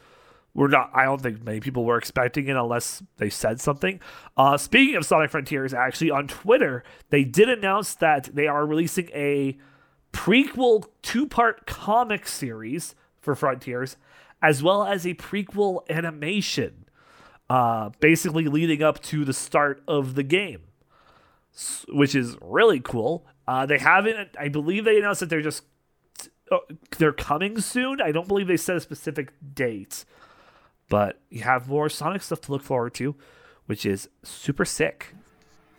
were 0.58 0.68
not. 0.68 0.90
I 0.94 1.04
don't 1.04 1.20
think 1.20 1.42
many 1.42 1.60
people 1.60 1.84
were 1.84 1.98
expecting 1.98 2.48
it 2.48 2.56
unless 2.56 3.02
they 3.16 3.30
said 3.30 3.60
something. 3.60 4.00
Uh, 4.36 4.56
speaking 4.56 4.96
of 4.96 5.06
Sonic 5.06 5.30
Frontiers, 5.30 5.72
actually 5.72 6.10
on 6.10 6.28
Twitter 6.28 6.82
they 7.10 7.24
did 7.24 7.48
announce 7.48 7.94
that 7.96 8.30
they 8.34 8.46
are 8.46 8.66
releasing 8.66 9.08
a 9.14 9.56
prequel 10.12 10.84
two 11.02 11.26
part 11.26 11.66
comic 11.66 12.26
series 12.26 12.94
for 13.20 13.34
Frontiers, 13.34 13.96
as 14.42 14.62
well 14.62 14.84
as 14.84 15.06
a 15.06 15.14
prequel 15.14 15.88
animation, 15.88 16.86
uh, 17.50 17.90
basically 18.00 18.46
leading 18.46 18.82
up 18.82 19.02
to 19.02 19.24
the 19.24 19.32
start 19.32 19.82
of 19.86 20.14
the 20.14 20.22
game 20.22 20.62
which 21.88 22.14
is 22.14 22.36
really 22.40 22.80
cool. 22.80 23.26
Uh, 23.46 23.66
they 23.66 23.78
haven't. 23.78 24.30
I 24.38 24.48
believe 24.48 24.84
they 24.84 24.98
announced 24.98 25.20
that 25.20 25.28
they're 25.30 25.42
just 25.42 25.64
uh, 26.50 26.58
they're 26.98 27.12
coming 27.12 27.60
soon. 27.60 28.00
I 28.00 28.12
don't 28.12 28.28
believe 28.28 28.46
they 28.46 28.56
set 28.56 28.76
a 28.76 28.80
specific 28.80 29.32
date, 29.54 30.04
but 30.88 31.18
you 31.30 31.42
have 31.42 31.68
more 31.68 31.88
Sonic 31.88 32.22
stuff 32.22 32.40
to 32.42 32.52
look 32.52 32.62
forward 32.62 32.94
to, 32.94 33.14
which 33.66 33.84
is 33.86 34.08
super 34.22 34.64
sick. 34.64 35.14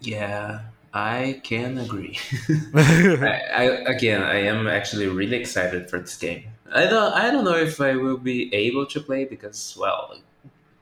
yeah, 0.02 0.62
I 0.94 1.42
can 1.44 1.78
agree. 1.78 2.18
I, 2.76 3.42
I 3.56 3.64
again, 3.86 4.22
I 4.24 4.38
am 4.44 4.68
actually 4.68 5.08
really 5.08 5.38
excited 5.38 5.90
for 5.90 6.00
this 6.00 6.18
game. 6.18 6.46
I 6.72 6.86
don't. 6.86 7.14
I 7.14 7.32
don't 7.32 7.44
know 7.46 7.56
if 7.56 7.80
I 7.82 7.96
will 7.96 8.18
be 8.18 8.54
able 8.54 8.86
to 8.88 9.00
play 9.00 9.26
because 9.26 9.76
well, 9.80 10.16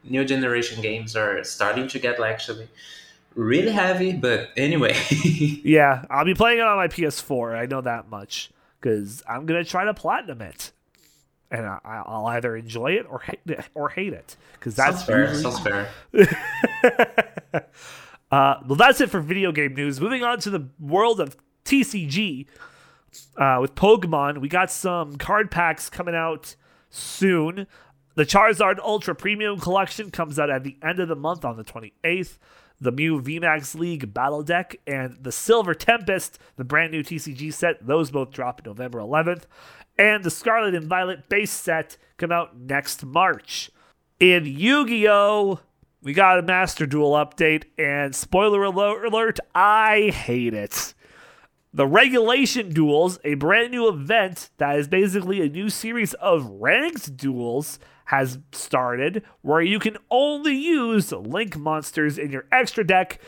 new 0.04 0.24
generation 0.26 0.82
games 0.82 1.16
are 1.16 1.44
starting 1.44 1.88
to 1.90 2.00
get 2.00 2.20
like, 2.20 2.34
actually 2.34 2.70
really 3.36 3.72
heavy. 3.72 4.13
But 4.13 4.50
anyway. 4.58 4.96
Yeah, 5.63 6.06
I'll 6.10 6.26
be 6.26 6.34
playing 6.34 6.60
it 6.60 6.63
on 6.66 6.78
my 6.78 6.88
PS4. 6.88 7.58
I 7.58 7.66
know 7.66 7.82
that 7.82 8.10
much 8.10 8.52
because 8.80 9.22
I'm 9.28 9.46
gonna 9.46 9.66
try 9.66 9.84
to 9.86 9.94
platinum 9.94 10.42
it, 10.42 10.72
and 11.52 11.66
I, 11.66 11.80
I'll 12.06 12.26
either 12.28 12.56
enjoy 12.56 12.92
it 12.94 13.06
or 13.10 13.20
hate 13.20 13.40
it, 13.46 13.66
or 13.74 13.90
hate 13.90 14.14
it 14.14 14.36
because 14.54 14.76
that's 14.76 15.06
Sounds 15.06 15.06
fair. 15.06 15.36
Sounds 15.36 15.60
fair. 15.60 15.90
Uh, 18.30 18.56
well, 18.68 18.76
that's 18.76 19.00
it 19.00 19.10
for 19.10 19.22
video 19.22 19.52
game 19.52 19.74
news. 19.74 20.02
Moving 20.02 20.24
on 20.24 20.40
to 20.42 20.50
the 20.50 20.68
world 20.80 21.22
of 21.22 21.38
TCG 21.64 22.46
uh, 23.38 23.58
with 23.62 23.76
Pokemon, 23.76 24.42
we 24.42 24.50
got 24.50 24.70
some 24.70 25.16
card 25.18 25.50
packs 25.50 25.90
coming 25.90 26.16
out 26.16 26.56
soon. 26.90 27.68
The 28.16 28.26
Charizard 28.26 28.80
Ultra 28.80 29.16
Premium 29.16 29.60
Collection 29.60 30.12
comes 30.12 30.40
out 30.40 30.50
at 30.50 30.64
the 30.64 30.78
end 30.82 31.00
of 31.00 31.08
the 31.08 31.16
month 31.16 31.46
on 31.46 31.56
the 31.56 31.64
28th. 31.64 32.38
The 32.80 32.92
Mew 32.92 33.22
VMAX 33.22 33.74
League 33.80 34.14
Battle 34.14 34.44
Deck 34.44 34.76
and 34.86 35.18
the 35.22 35.32
Silver 35.32 35.74
Tempest, 35.74 36.38
the 36.58 36.64
brand 36.64 36.92
new 36.92 37.04
TCG 37.04 37.52
set, 37.52 37.86
those 37.86 38.12
both 38.12 38.32
drop 38.32 38.62
November 38.66 39.00
11th. 39.00 39.44
And 39.98 40.24
the 40.24 40.30
Scarlet 40.30 40.76
and 40.76 40.88
Violet 40.88 41.28
base 41.30 41.52
set 41.52 41.98
come 42.18 42.32
out 42.32 42.60
next 42.60 43.04
March. 43.04 43.72
In 44.20 44.46
Yu 44.46 44.88
Gi 44.88 45.08
Oh! 45.10 45.60
We 46.04 46.14
got 46.14 46.40
a 46.40 46.44
Master 46.44 46.86
Duel 46.86 47.14
update, 47.14 47.66
and 47.78 48.16
spoiler 48.16 48.64
alert, 48.64 49.40
I 49.56 50.12
hate 50.14 50.54
it. 50.54 50.94
The 51.74 51.88
Regulation 51.88 52.74
Duels, 52.74 53.20
a 53.24 53.34
brand 53.34 53.72
new 53.72 53.88
event 53.88 54.52
that 54.58 54.80
is 54.80 54.88
basically 54.88 55.42
a 55.42 55.50
new 55.50 55.70
series 55.70 56.14
of 56.16 56.46
ranked 56.46 57.18
duels, 57.18 57.78
has 58.06 58.40
started 58.52 59.22
where 59.42 59.62
you 59.62 59.80
can 59.80 59.98
only 60.10 60.56
use 60.56 61.12
Link 61.12 61.58
monsters 61.58 62.18
in 62.18 62.32
your 62.32 62.46
extra 62.52 62.86
deck. 62.86 63.20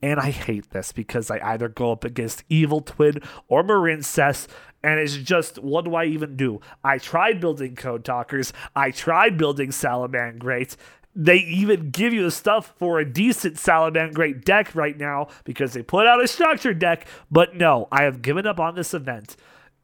And 0.00 0.20
I 0.20 0.30
hate 0.30 0.70
this 0.70 0.92
because 0.92 1.30
I 1.30 1.40
either 1.42 1.68
go 1.68 1.90
up 1.90 2.04
against 2.04 2.44
Evil 2.48 2.80
Twin 2.80 3.20
or 3.48 3.64
Marincess, 3.64 4.46
and 4.82 5.00
it's 5.00 5.16
just, 5.16 5.58
what 5.58 5.84
do 5.84 5.94
I 5.94 6.04
even 6.04 6.36
do? 6.36 6.60
I 6.84 6.98
tried 6.98 7.40
building 7.40 7.76
Code 7.76 8.04
Talkers, 8.04 8.52
I 8.76 8.90
tried 8.90 9.36
building 9.36 9.70
Salamangreat, 9.70 10.76
they 11.14 11.38
even 11.38 11.90
give 11.90 12.12
you 12.12 12.22
the 12.22 12.30
stuff 12.30 12.74
for 12.78 13.00
a 13.00 13.04
decent 13.04 13.56
Salamangreat 13.56 14.44
deck 14.44 14.76
right 14.76 14.96
now 14.96 15.26
because 15.42 15.72
they 15.72 15.82
put 15.82 16.06
out 16.06 16.22
a 16.22 16.28
structured 16.28 16.78
deck. 16.78 17.08
But 17.28 17.56
no, 17.56 17.88
I 17.90 18.04
have 18.04 18.22
given 18.22 18.46
up 18.46 18.60
on 18.60 18.76
this 18.76 18.94
event. 18.94 19.36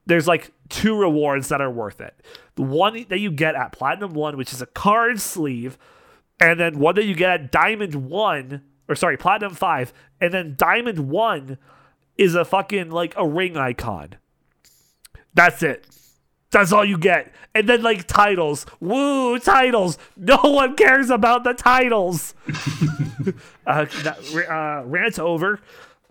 There's 0.07 0.29
like 0.29 0.53
two 0.69 0.97
rewards 0.97 1.49
that 1.49 1.61
are 1.61 1.71
worth 1.71 2.01
it. 2.01 2.15
The 2.55 2.63
one 2.63 3.07
that 3.09 3.19
you 3.19 3.33
get 3.33 3.57
at 3.57 3.73
Platinum 3.73 4.15
1, 4.15 4.37
which 4.37 4.53
is 4.53 4.63
a 4.63 4.67
card 4.67 5.21
sleeve, 5.21 5.77
and 6.39 6.61
then 6.61 6.79
one 6.79 6.95
that 6.95 7.05
you 7.05 7.17
get 7.17 7.41
at 7.41 7.53
Diamond 7.53 7.95
1, 7.97 8.63
or 8.89 8.95
sorry, 8.95 9.17
Platinum 9.17 9.55
5, 9.55 9.93
and 10.21 10.33
then 10.33 10.55
Diamond 10.57 11.11
1 11.11 11.59
is 12.17 12.37
a 12.37 12.45
fucking 12.45 12.91
like 12.91 13.15
a 13.17 13.27
ring 13.27 13.57
icon. 13.57 14.11
That's 15.35 15.63
it. 15.63 15.87
That's 16.51 16.73
all 16.73 16.85
you 16.85 16.97
get. 16.97 17.33
And 17.55 17.69
then 17.69 17.83
like 17.83 18.07
titles. 18.07 18.65
Woo, 18.81 19.39
titles. 19.39 19.99
No 20.17 20.37
one 20.43 20.77
cares 20.77 21.11
about 21.11 21.45
the 21.45 21.53
titles. 21.53 22.35
uh, 23.67 23.87
that, 24.03 24.19
uh, 24.49 24.87
rant 24.87 25.19
over. 25.19 25.61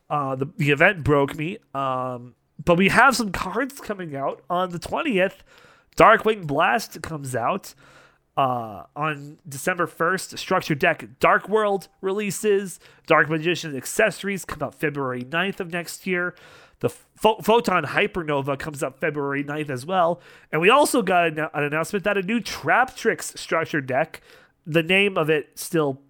Uh, 0.09 0.36
the, 0.36 0.47
the 0.57 0.71
event 0.71 1.03
broke 1.03 1.36
me. 1.38 1.57
Um, 1.73 2.36
but 2.63 2.77
we 2.77 2.89
have 2.89 3.15
some 3.15 3.31
cards 3.31 3.79
coming 3.79 4.15
out 4.15 4.43
on 4.49 4.71
the 4.71 4.79
20th. 4.79 5.38
Darkwing 5.95 6.45
Blast 6.45 7.01
comes 7.01 7.36
out 7.36 7.73
uh, 8.36 8.83
on 8.95 9.38
December 9.47 9.88
1st. 9.88 10.38
Structure 10.38 10.75
Deck 10.75 11.05
Dark 11.19 11.47
World 11.47 11.88
releases. 12.01 12.79
Dark 13.07 13.29
Magician 13.29 13.75
accessories 13.75 14.45
come 14.45 14.62
out 14.62 14.75
February 14.75 15.23
9th 15.23 15.59
of 15.59 15.71
next 15.71 16.05
year. 16.07 16.36
The 16.84 16.89
Ph- 16.89 17.38
Photon 17.41 17.86
Hypernova 17.86 18.60
comes 18.60 18.84
up 18.84 19.00
February 19.00 19.41
9th 19.41 19.69
as 19.69 19.86
well. 19.86 20.19
And 20.52 20.60
we 20.60 20.69
also 20.69 21.02
got 21.02 21.28
an, 21.28 21.39
an 21.39 21.63
announcement 21.63 22.04
that 22.04 22.17
a 22.17 22.22
new 22.22 22.41
Trap 22.41 22.93
Tricks 22.93 23.32
structure 23.38 23.80
deck, 23.80 24.19
the 24.67 24.84
name 24.84 25.17
of 25.17 25.30
it 25.30 25.58
still 25.58 26.02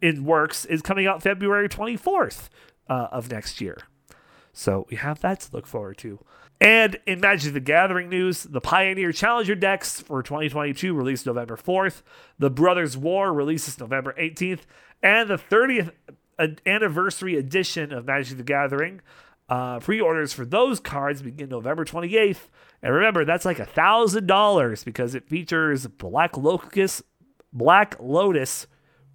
in 0.00 0.24
works, 0.24 0.64
is 0.64 0.80
coming 0.80 1.06
out 1.06 1.22
February 1.22 1.68
24th 1.68 2.48
uh, 2.88 3.08
of 3.12 3.30
next 3.30 3.60
year. 3.60 3.76
So 4.54 4.86
we 4.88 4.96
have 4.96 5.20
that 5.20 5.40
to 5.40 5.50
look 5.52 5.66
forward 5.66 5.98
to. 5.98 6.20
And 6.58 6.98
in 7.06 7.20
Magic 7.20 7.52
the 7.52 7.60
Gathering 7.60 8.08
news, 8.08 8.44
the 8.44 8.62
Pioneer 8.62 9.12
Challenger 9.12 9.54
decks 9.54 10.00
for 10.00 10.22
2022 10.22 10.94
released 10.94 11.26
November 11.26 11.58
4th. 11.58 12.00
The 12.38 12.48
Brothers 12.48 12.96
War 12.96 13.30
releases 13.30 13.78
November 13.78 14.14
18th. 14.18 14.60
And 15.02 15.28
the 15.28 15.36
30th 15.36 15.90
anniversary 16.64 17.36
edition 17.36 17.92
of 17.92 18.06
Magic 18.06 18.38
the 18.38 18.42
Gathering. 18.42 19.02
Uh, 19.48 19.78
pre-orders 19.78 20.32
for 20.32 20.46
those 20.46 20.80
cards 20.80 21.20
begin 21.20 21.50
November 21.50 21.84
28th. 21.84 22.48
And 22.82 22.94
remember, 22.94 23.24
that's 23.24 23.44
like 23.44 23.58
a 23.58 23.66
thousand 23.66 24.26
dollars 24.26 24.84
because 24.84 25.14
it 25.14 25.28
features 25.28 25.86
Black 25.86 26.36
Locust, 26.36 27.02
Black 27.52 27.96
Lotus 28.00 28.66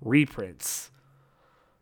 reprints. 0.02 0.92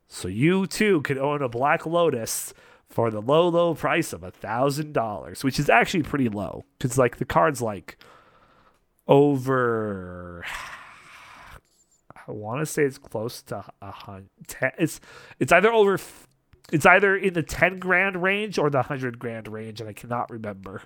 So 0.07 0.27
you 0.27 0.65
too 0.65 1.01
can 1.01 1.17
own 1.17 1.41
a 1.41 1.49
Black 1.49 1.85
Lotus 1.85 2.53
for 2.89 3.11
the 3.11 3.21
low, 3.21 3.49
low 3.49 3.75
price 3.75 4.13
of 4.13 4.23
a 4.23 4.31
thousand 4.31 4.93
dollars, 4.93 5.43
which 5.43 5.59
is 5.59 5.69
actually 5.69 6.03
pretty 6.03 6.29
low 6.29 6.63
because 6.79 6.97
like 6.97 7.17
the 7.17 7.25
card's 7.25 7.61
like 7.61 7.97
over. 9.07 10.45
I 12.27 12.31
want 12.31 12.59
to 12.59 12.65
say 12.65 12.83
it's 12.83 12.97
close 12.97 13.41
to 13.43 13.63
a 13.81 13.91
hundred. 13.91 14.29
It's 14.77 14.99
it's 15.39 15.51
either 15.51 15.71
over. 15.71 15.97
It's 16.71 16.85
either 16.85 17.15
in 17.15 17.33
the 17.33 17.43
ten 17.43 17.79
grand 17.79 18.21
range 18.21 18.57
or 18.57 18.69
the 18.69 18.83
hundred 18.83 19.19
grand 19.19 19.47
range, 19.47 19.79
and 19.79 19.89
I 19.89 19.93
cannot 19.93 20.29
remember. 20.29 20.81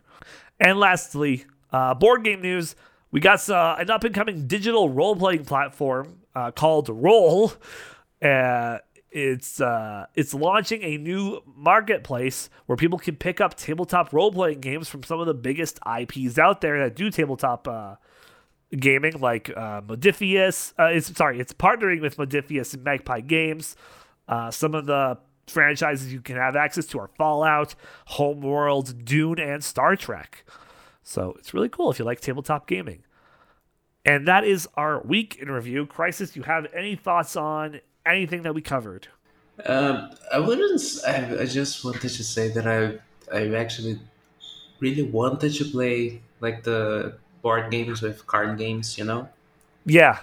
And 0.59 0.79
lastly, 0.79 1.45
uh, 1.71 1.93
board 1.95 2.23
game 2.23 2.41
news. 2.41 2.75
We 3.11 3.19
got 3.19 3.47
uh, 3.49 3.75
an 3.77 3.89
up 3.89 4.03
and 4.03 4.15
coming 4.15 4.47
digital 4.47 4.89
role 4.89 5.15
playing 5.15 5.45
platform 5.45 6.19
uh, 6.35 6.51
called 6.51 6.87
Roll. 6.89 7.53
Uh, 8.21 8.77
it's 9.09 9.59
uh, 9.59 10.05
it's 10.15 10.33
launching 10.33 10.81
a 10.83 10.97
new 10.97 11.41
marketplace 11.45 12.49
where 12.67 12.77
people 12.77 12.97
can 12.97 13.17
pick 13.17 13.41
up 13.41 13.57
tabletop 13.57 14.13
role 14.13 14.31
playing 14.31 14.61
games 14.61 14.87
from 14.87 15.03
some 15.03 15.19
of 15.19 15.27
the 15.27 15.33
biggest 15.33 15.79
IPs 15.85 16.37
out 16.37 16.61
there 16.61 16.79
that 16.83 16.95
do 16.95 17.09
tabletop 17.09 17.67
uh, 17.67 17.95
gaming, 18.71 19.19
like 19.19 19.45
Modiphius. 19.45 20.73
Uh, 20.79 20.85
it's 20.85 21.13
sorry, 21.17 21.39
it's 21.41 21.51
partnering 21.51 21.99
with 21.99 22.15
Modiphius 22.15 22.73
and 22.73 22.83
Magpie 22.83 23.19
Games. 23.19 23.75
Some 24.51 24.73
of 24.75 24.85
the 24.85 25.17
franchises 25.51 26.11
you 26.11 26.21
can 26.21 26.35
have 26.35 26.55
access 26.55 26.85
to 26.87 26.99
are 26.99 27.09
Fallout, 27.17 27.75
Homeworld, 28.05 29.05
Dune, 29.05 29.39
and 29.39 29.63
Star 29.63 29.95
Trek. 29.95 30.43
So 31.03 31.35
it's 31.37 31.53
really 31.53 31.69
cool 31.69 31.91
if 31.91 31.99
you 31.99 32.05
like 32.05 32.21
tabletop 32.21 32.67
gaming. 32.67 33.03
And 34.05 34.27
that 34.27 34.43
is 34.43 34.67
our 34.75 35.01
week 35.01 35.37
in 35.39 35.51
review. 35.51 35.85
Crisis, 35.85 36.35
you 36.35 36.43
have 36.43 36.65
any 36.73 36.95
thoughts 36.95 37.35
on 37.35 37.81
anything 38.05 38.41
that 38.43 38.55
we 38.55 38.61
covered? 38.61 39.07
Um, 39.65 40.09
I 40.33 40.39
wouldn't. 40.39 40.81
I, 41.07 41.41
I 41.41 41.45
just 41.45 41.85
wanted 41.85 42.01
to 42.01 42.23
say 42.23 42.49
that 42.49 42.65
I 42.65 42.99
I 43.35 43.53
actually 43.55 43.99
really 44.79 45.03
wanted 45.03 45.53
to 45.53 45.65
play 45.65 46.21
like 46.39 46.63
the 46.63 47.17
board 47.41 47.69
games 47.71 48.01
with 48.01 48.25
card 48.25 48.57
games, 48.57 48.97
you 48.97 49.05
know. 49.05 49.29
Yeah. 49.85 50.19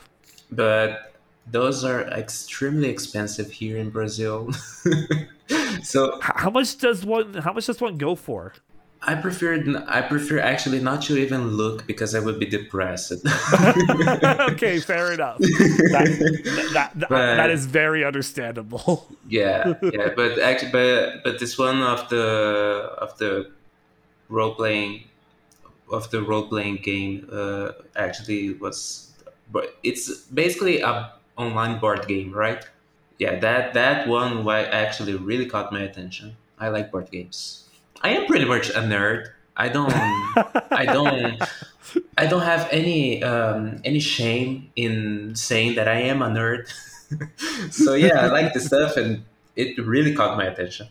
But 0.51 1.08
those 1.51 1.85
are 1.85 2.03
extremely 2.03 2.89
expensive 2.89 3.51
here 3.51 3.77
in 3.77 3.91
Brazil. 3.91 4.51
so 5.83 6.19
how 6.21 6.51
much 6.51 6.79
does 6.79 7.05
one? 7.05 7.35
How 7.35 7.53
much 7.53 7.67
does 7.67 7.81
one 7.81 7.97
go 7.99 8.15
for? 8.15 8.55
I 9.01 9.15
prefer 9.15 9.85
I 9.87 10.03
prefer 10.03 10.41
actually 10.41 10.81
not 10.81 11.03
to 11.03 11.17
even 11.17 11.57
look 11.57 11.87
because 11.87 12.15
I 12.15 12.21
would 12.21 12.41
be 12.41 12.47
depressed. 12.47 13.13
okay, 14.51 14.81
fair 14.81 15.13
enough. 15.13 15.39
That, 15.39 16.73
that, 16.75 16.91
that, 16.95 17.09
but, 17.09 17.37
that 17.37 17.51
is 17.51 17.67
very 17.67 18.05
understandable. 18.05 19.09
yeah, 19.29 19.75
yeah, 19.83 20.11
but 20.17 20.39
actually, 20.41 20.73
but 20.73 21.23
but 21.23 21.39
this 21.39 21.57
one 21.57 21.81
of 21.81 22.09
the 22.09 22.93
of 22.99 23.17
the 23.19 23.51
role 24.29 24.55
playing 24.55 25.05
of 25.93 26.11
the 26.11 26.21
role 26.21 26.49
playing 26.49 26.77
game 26.77 27.29
uh, 27.33 27.73
actually 27.95 28.55
was, 28.55 29.13
but 29.53 29.77
it's 29.85 30.23
basically 30.27 30.81
a 30.81 31.13
online 31.39 31.79
board 31.79 32.07
game, 32.07 32.33
right? 32.33 32.67
Yeah, 33.19 33.39
that 33.39 33.75
that 33.75 34.07
one 34.07 34.47
actually 34.49 35.15
really 35.15 35.47
caught 35.47 35.73
my 35.73 35.81
attention. 35.81 36.37
I 36.59 36.69
like 36.69 36.93
board 36.93 37.11
games. 37.11 37.69
I 38.03 38.11
am 38.11 38.27
pretty 38.27 38.45
much 38.45 38.71
a 38.71 38.81
nerd. 38.83 39.29
I 39.57 39.69
don't 39.69 39.93
I 39.93 40.85
don't 40.93 41.43
I 42.17 42.27
don't 42.27 42.43
have 42.43 42.69
any 42.71 43.23
um, 43.23 43.81
any 43.85 44.01
shame 44.01 44.71
in 44.77 45.35
saying 45.35 45.75
that 45.77 45.89
I 45.89 46.01
am 46.03 46.23
a 46.23 46.29
nerd. 46.29 46.69
so 47.73 47.95
yeah, 47.95 48.21
I 48.21 48.27
like 48.27 48.53
the 48.53 48.61
stuff 48.61 48.97
and 48.97 49.25
it 49.57 49.79
really 49.79 50.15
caught 50.15 50.37
my 50.37 50.45
attention. 50.45 50.89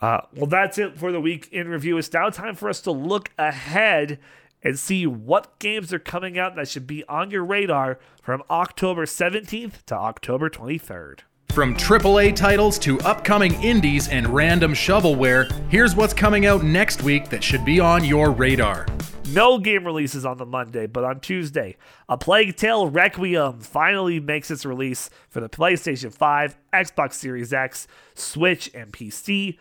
Uh, 0.00 0.22
well, 0.34 0.46
that's 0.46 0.78
it 0.78 0.98
for 0.98 1.12
the 1.12 1.20
week 1.20 1.48
in 1.52 1.68
review. 1.68 1.98
It's 1.98 2.12
now 2.12 2.30
time 2.30 2.54
for 2.54 2.68
us 2.68 2.80
to 2.82 2.90
look 2.90 3.30
ahead 3.38 4.18
and 4.62 4.78
see 4.78 5.06
what 5.06 5.58
games 5.58 5.92
are 5.92 5.98
coming 5.98 6.38
out 6.38 6.56
that 6.56 6.68
should 6.68 6.86
be 6.86 7.04
on 7.08 7.30
your 7.30 7.44
radar 7.44 7.98
from 8.22 8.42
October 8.50 9.06
17th 9.06 9.84
to 9.86 9.94
October 9.94 10.50
23rd. 10.50 11.20
From 11.52 11.74
AAA 11.74 12.36
titles 12.36 12.78
to 12.80 13.00
upcoming 13.00 13.60
indies 13.62 14.06
and 14.06 14.28
random 14.28 14.72
shovelware, 14.72 15.50
here's 15.68 15.96
what's 15.96 16.14
coming 16.14 16.46
out 16.46 16.62
next 16.62 17.02
week 17.02 17.28
that 17.30 17.42
should 17.42 17.64
be 17.64 17.80
on 17.80 18.04
your 18.04 18.30
radar. 18.30 18.86
No 19.32 19.58
game 19.58 19.84
releases 19.84 20.24
on 20.24 20.38
the 20.38 20.46
Monday, 20.46 20.86
but 20.86 21.04
on 21.04 21.20
Tuesday, 21.20 21.76
A 22.08 22.16
Plague 22.16 22.56
Tale 22.56 22.88
Requiem 22.88 23.60
finally 23.60 24.20
makes 24.20 24.50
its 24.50 24.64
release 24.64 25.10
for 25.28 25.40
the 25.40 25.48
PlayStation 25.48 26.12
5, 26.12 26.56
Xbox 26.72 27.14
Series 27.14 27.52
X, 27.52 27.88
Switch, 28.14 28.70
and 28.74 28.92
PC. 28.92 29.58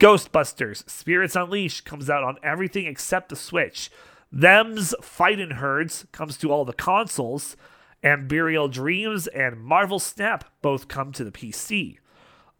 Ghostbusters 0.00 0.88
Spirits 0.88 1.36
Unleashed 1.36 1.84
comes 1.84 2.10
out 2.10 2.24
on 2.24 2.36
everything 2.42 2.86
except 2.86 3.28
the 3.28 3.36
Switch. 3.36 3.90
Them's 4.32 4.94
Fightin' 5.00 5.52
Herds 5.52 6.06
comes 6.12 6.36
to 6.38 6.50
all 6.52 6.64
the 6.64 6.72
consoles. 6.72 7.56
and 8.02 8.28
Burial 8.28 8.68
Dreams 8.68 9.26
and 9.28 9.62
Marvel 9.62 9.98
Snap 9.98 10.44
both 10.60 10.88
come 10.88 11.10
to 11.12 11.24
the 11.24 11.32
PC. 11.32 11.98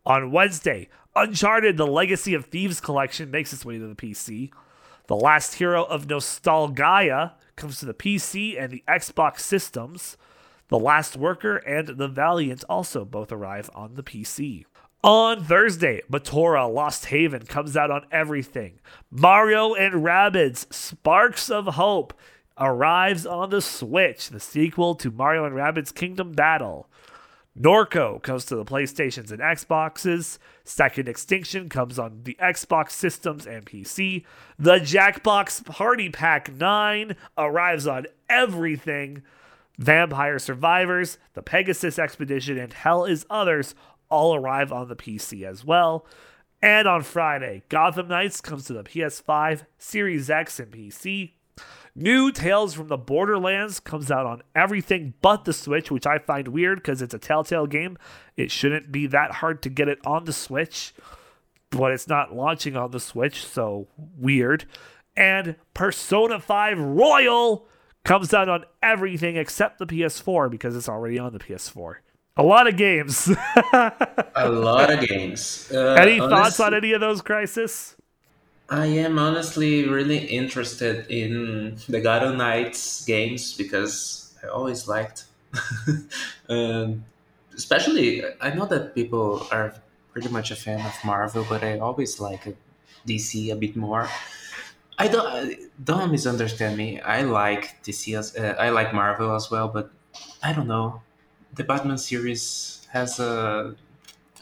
On 0.06 0.30
Wednesday, 0.30 0.88
Uncharted 1.14 1.76
The 1.76 1.86
Legacy 1.86 2.32
of 2.34 2.46
Thieves 2.46 2.80
collection 2.80 3.30
makes 3.30 3.52
its 3.52 3.64
way 3.64 3.78
to 3.78 3.86
the 3.86 3.94
PC. 3.94 4.50
The 5.06 5.16
Last 5.16 5.54
Hero 5.54 5.84
of 5.84 6.08
Nostalgia 6.08 7.34
comes 7.56 7.78
to 7.78 7.86
the 7.86 7.94
PC 7.94 8.60
and 8.60 8.72
the 8.72 8.82
Xbox 8.88 9.40
systems. 9.40 10.16
The 10.68 10.78
Last 10.78 11.16
Worker 11.16 11.56
and 11.58 11.88
The 11.88 12.08
Valiant 12.08 12.64
also 12.68 13.04
both 13.04 13.30
arrive 13.30 13.68
on 13.74 13.94
the 13.94 14.02
PC. 14.02 14.64
On 15.04 15.44
Thursday, 15.44 16.00
Batora 16.10 16.66
Lost 16.72 17.04
Haven 17.04 17.44
comes 17.44 17.76
out 17.76 17.90
on 17.90 18.06
everything. 18.10 18.80
Mario 19.10 19.74
and 19.74 20.02
Rabbids 20.02 20.72
Sparks 20.72 21.50
of 21.50 21.66
Hope 21.66 22.14
arrives 22.58 23.26
on 23.26 23.50
the 23.50 23.60
Switch, 23.60 24.30
the 24.30 24.40
sequel 24.40 24.94
to 24.94 25.10
Mario 25.10 25.44
and 25.44 25.54
Rabbids 25.54 25.94
Kingdom 25.94 26.32
Battle. 26.32 26.88
Norco 27.54 28.22
comes 28.22 28.46
to 28.46 28.56
the 28.56 28.64
PlayStations 28.64 29.30
and 29.30 29.40
Xboxes. 29.40 30.38
Second 30.64 31.06
Extinction 31.06 31.68
comes 31.68 31.98
on 31.98 32.22
the 32.22 32.38
Xbox 32.40 32.92
systems 32.92 33.46
and 33.46 33.66
PC. 33.66 34.24
The 34.58 34.76
Jackbox 34.78 35.66
Party 35.66 36.08
Pack 36.08 36.50
9 36.50 37.14
arrives 37.36 37.86
on 37.86 38.06
everything. 38.30 39.22
Vampire 39.76 40.38
Survivors, 40.38 41.18
The 41.34 41.42
Pegasus 41.42 41.98
Expedition, 41.98 42.56
and 42.58 42.72
Hell 42.72 43.04
is 43.04 43.26
Others 43.28 43.74
all 44.14 44.36
arrive 44.36 44.72
on 44.72 44.88
the 44.88 44.96
PC 44.96 45.42
as 45.42 45.64
well. 45.64 46.06
And 46.62 46.86
on 46.86 47.02
Friday, 47.02 47.64
Gotham 47.68 48.08
Knights 48.08 48.40
comes 48.40 48.64
to 48.66 48.72
the 48.72 48.84
PS5, 48.84 49.66
Series 49.76 50.30
X, 50.30 50.60
and 50.60 50.70
PC. 50.70 51.32
New 51.96 52.32
Tales 52.32 52.74
from 52.74 52.88
the 52.88 52.96
Borderlands 52.96 53.80
comes 53.80 54.10
out 54.10 54.24
on 54.24 54.42
everything 54.54 55.14
but 55.20 55.44
the 55.44 55.52
Switch, 55.52 55.90
which 55.90 56.06
I 56.06 56.18
find 56.18 56.48
weird 56.48 56.78
because 56.78 57.02
it's 57.02 57.14
a 57.14 57.18
Telltale 57.18 57.66
game. 57.66 57.98
It 58.36 58.50
shouldn't 58.50 58.90
be 58.90 59.06
that 59.08 59.32
hard 59.32 59.62
to 59.62 59.68
get 59.68 59.88
it 59.88 59.98
on 60.06 60.24
the 60.24 60.32
Switch, 60.32 60.94
but 61.70 61.92
it's 61.92 62.08
not 62.08 62.34
launching 62.34 62.76
on 62.76 62.92
the 62.92 63.00
Switch, 63.00 63.44
so 63.44 63.88
weird. 64.16 64.64
And 65.16 65.56
Persona 65.74 66.40
5 66.40 66.78
Royal 66.78 67.68
comes 68.04 68.32
out 68.32 68.48
on 68.48 68.64
everything 68.82 69.36
except 69.36 69.78
the 69.78 69.86
PS4 69.86 70.50
because 70.50 70.76
it's 70.76 70.88
already 70.88 71.18
on 71.18 71.32
the 71.32 71.38
PS4. 71.38 71.96
A 72.36 72.42
lot 72.42 72.66
of 72.66 72.76
games. 72.76 73.28
a 73.72 74.48
lot 74.48 74.92
of 74.92 75.06
games. 75.06 75.70
Uh, 75.72 75.94
any 75.94 76.18
honestly, 76.18 76.28
thoughts 76.28 76.60
on 76.60 76.74
any 76.74 76.92
of 76.92 77.00
those, 77.00 77.22
Crisis? 77.22 77.94
I 78.68 78.86
am 78.86 79.18
honestly 79.18 79.86
really 79.86 80.18
interested 80.18 81.06
in 81.08 81.76
the 81.88 82.00
Gotham 82.00 82.38
Knights 82.38 83.04
games 83.04 83.56
because 83.56 84.34
I 84.42 84.48
always 84.48 84.88
liked. 84.88 85.26
um, 86.48 87.04
especially, 87.54 88.24
I 88.40 88.50
know 88.50 88.66
that 88.66 88.96
people 88.96 89.46
are 89.52 89.74
pretty 90.12 90.28
much 90.28 90.50
a 90.50 90.56
fan 90.56 90.84
of 90.84 90.94
Marvel, 91.04 91.46
but 91.48 91.62
I 91.62 91.78
always 91.78 92.18
like 92.18 92.56
DC 93.06 93.52
a 93.52 93.56
bit 93.56 93.76
more. 93.76 94.08
I 94.98 95.06
don't 95.08 95.54
don't 95.84 96.10
misunderstand 96.10 96.76
me. 96.76 97.00
I 97.00 97.22
like 97.22 97.82
DC 97.84 98.18
as 98.18 98.34
uh, 98.36 98.56
I 98.58 98.70
like 98.70 98.92
Marvel 98.92 99.34
as 99.34 99.50
well, 99.50 99.68
but 99.68 99.90
I 100.42 100.52
don't 100.52 100.68
know. 100.68 101.02
The 101.54 101.64
Batman 101.64 101.98
series 101.98 102.86
has 102.90 103.20
a 103.20 103.74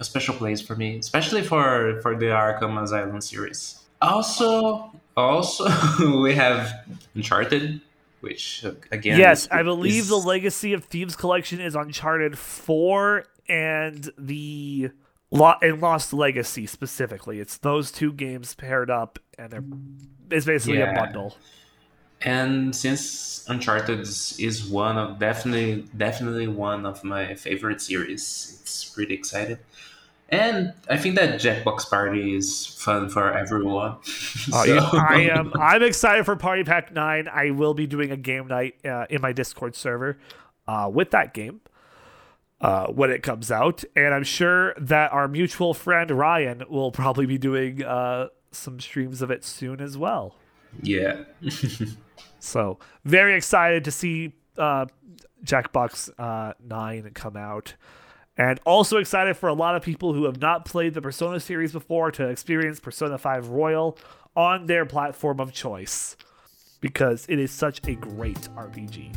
a 0.03 0.05
special 0.05 0.35
place 0.35 0.61
for 0.61 0.77
me, 0.77 0.99
especially 0.99 1.43
for 1.43 2.01
for 2.03 2.17
the 2.17 2.27
Arkham 2.27 2.83
Asylum 2.83 3.21
series. 3.21 3.81
Also, 4.01 4.91
also 5.17 5.65
we 6.23 6.35
have 6.35 6.73
Uncharted, 7.15 7.81
which 8.21 8.65
again, 8.91 9.19
yes, 9.19 9.43
is, 9.43 9.49
I 9.51 9.63
believe 9.63 10.03
is... 10.03 10.09
the 10.09 10.17
Legacy 10.17 10.73
of 10.73 10.85
Thieves 10.85 11.17
collection 11.17 11.61
is 11.61 11.75
Uncharted 11.75 12.39
Four 12.39 13.25
and 13.49 14.11
the 14.19 14.91
and 15.31 15.81
Lost 15.81 16.13
Legacy 16.13 16.67
specifically. 16.67 17.41
It's 17.41 17.59
those 17.59 17.93
two 17.93 18.13
games 18.13 18.55
paired 18.55 18.91
up, 18.91 19.19
and 19.39 19.51
they're 19.51 19.65
it's 20.31 20.47
basically 20.47 20.79
yeah. 20.79 20.93
a 20.93 20.95
bundle. 20.95 21.37
And 22.25 22.75
since 22.75 23.45
Uncharted 23.49 24.01
is 24.01 24.67
one 24.71 24.97
of 24.99 25.19
definitely 25.19 25.85
definitely 25.97 26.47
one 26.47 26.87
of 26.87 27.03
my 27.03 27.35
favorite 27.35 27.81
series, 27.81 28.59
it's 28.61 28.85
pretty 28.85 29.15
excited. 29.15 29.59
And 30.29 30.73
I 30.89 30.97
think 30.97 31.17
that 31.17 31.39
Jackbox 31.39 31.91
Party 31.91 32.35
is 32.35 32.67
fun 32.67 33.11
for 33.11 33.37
everyone. 33.37 33.97
Oh, 33.97 34.03
so. 34.05 34.65
yeah. 34.65 34.89
I 34.93 35.21
am. 35.37 35.53
I'm 35.61 35.83
excited 35.83 36.25
for 36.25 36.37
Party 36.37 36.65
Pack 36.65 36.93
Nine. 36.93 37.29
I 37.29 37.51
will 37.51 37.75
be 37.75 37.87
doing 37.87 38.11
a 38.11 38.17
game 38.17 38.47
night 38.47 38.77
uh, 38.85 39.05
in 39.11 39.21
my 39.21 39.33
Discord 39.33 39.77
server 39.77 40.19
uh, 40.67 40.91
with 40.93 41.11
that 41.11 41.35
game 41.35 41.61
uh, 42.63 42.87
when 42.87 43.11
it 43.11 43.23
comes 43.23 43.51
out, 43.51 43.85
and 43.95 44.15
I'm 44.15 44.25
sure 44.25 44.73
that 44.79 45.13
our 45.13 45.29
mutual 45.29 45.75
friend 45.75 46.11
Ryan 46.11 46.63
will 46.71 46.93
probably 46.93 47.27
be 47.27 47.37
doing 47.37 47.83
uh, 47.83 48.29
some 48.53 48.81
streams 48.81 49.21
of 49.21 49.31
it 49.31 49.45
soon 49.45 49.83
as 49.83 49.99
well. 49.99 50.37
Yeah. 50.81 51.25
so 52.39 52.79
very 53.05 53.35
excited 53.35 53.85
to 53.85 53.91
see 53.91 54.35
uh, 54.57 54.87
Jackbox 55.45 56.11
uh, 56.19 56.55
Nine 56.65 57.11
come 57.15 57.37
out. 57.37 57.75
And 58.37 58.59
also 58.65 58.97
excited 58.97 59.37
for 59.37 59.49
a 59.49 59.55
lot 59.55 59.77
of 59.77 59.83
people 59.83 60.15
who 60.15 60.25
have 60.25 60.41
not 60.41 60.65
played 60.65 60.95
the 60.95 61.03
Persona 61.03 61.39
series 61.39 61.73
before 61.73 62.11
to 62.13 62.29
experience 62.29 62.81
Persona 62.81 63.19
5 63.19 63.49
Royal 63.49 63.99
on 64.35 64.67
their 64.67 64.87
platform 64.87 65.39
of 65.39 65.53
choice 65.53 66.17
because 66.81 67.27
it 67.29 67.39
is 67.39 67.51
such 67.51 67.87
a 67.87 67.95
great 67.95 68.49
RPG. 68.57 69.15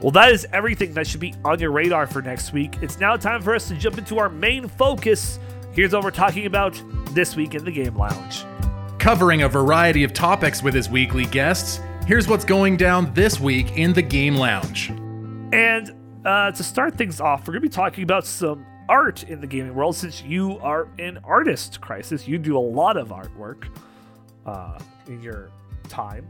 Well, 0.00 0.12
that 0.12 0.30
is 0.30 0.46
everything 0.52 0.92
that 0.94 1.06
should 1.06 1.20
be 1.20 1.34
on 1.44 1.58
your 1.58 1.72
radar 1.72 2.06
for 2.06 2.22
next 2.22 2.52
week. 2.52 2.76
It's 2.82 3.00
now 3.00 3.16
time 3.16 3.42
for 3.42 3.54
us 3.54 3.68
to 3.68 3.74
jump 3.74 3.98
into 3.98 4.18
our 4.18 4.28
main 4.28 4.68
focus. 4.68 5.38
Here's 5.72 5.92
what 5.92 6.04
we're 6.04 6.10
talking 6.10 6.46
about 6.46 6.80
this 7.10 7.36
week 7.36 7.54
in 7.54 7.64
the 7.64 7.72
Game 7.72 7.96
Lounge. 7.96 8.44
Covering 8.98 9.42
a 9.42 9.48
variety 9.48 10.02
of 10.02 10.12
topics 10.12 10.60
with 10.60 10.74
his 10.74 10.88
weekly 10.88 11.24
guests, 11.26 11.80
here's 12.04 12.26
what's 12.26 12.44
going 12.44 12.76
down 12.76 13.14
this 13.14 13.38
week 13.38 13.78
in 13.78 13.92
the 13.92 14.02
Game 14.02 14.34
Lounge. 14.34 14.90
And 15.52 15.94
uh, 16.24 16.50
to 16.50 16.64
start 16.64 16.98
things 16.98 17.20
off, 17.20 17.46
we're 17.46 17.52
going 17.52 17.62
to 17.62 17.68
be 17.68 17.74
talking 17.74 18.02
about 18.02 18.26
some 18.26 18.66
art 18.88 19.22
in 19.22 19.40
the 19.40 19.46
gaming 19.46 19.72
world 19.72 19.94
since 19.94 20.22
you 20.22 20.58
are 20.58 20.88
an 20.98 21.20
artist, 21.22 21.80
Crisis. 21.80 22.26
You 22.26 22.38
do 22.38 22.58
a 22.58 22.58
lot 22.58 22.96
of 22.96 23.10
artwork 23.10 23.68
uh, 24.44 24.80
in 25.06 25.22
your 25.22 25.50
time. 25.88 26.26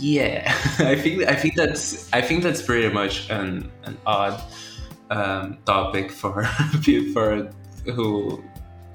Yeah, 0.00 0.52
I 0.80 0.96
think 0.96 1.28
I 1.28 1.34
think 1.34 1.54
that's 1.54 2.12
I 2.12 2.20
think 2.20 2.42
that's 2.42 2.62
pretty 2.62 2.92
much 2.92 3.30
an 3.30 3.70
an 3.84 3.96
odd 4.04 4.42
um, 5.10 5.58
topic 5.64 6.10
for 6.10 6.48
people 6.82 7.48
who 7.84 8.42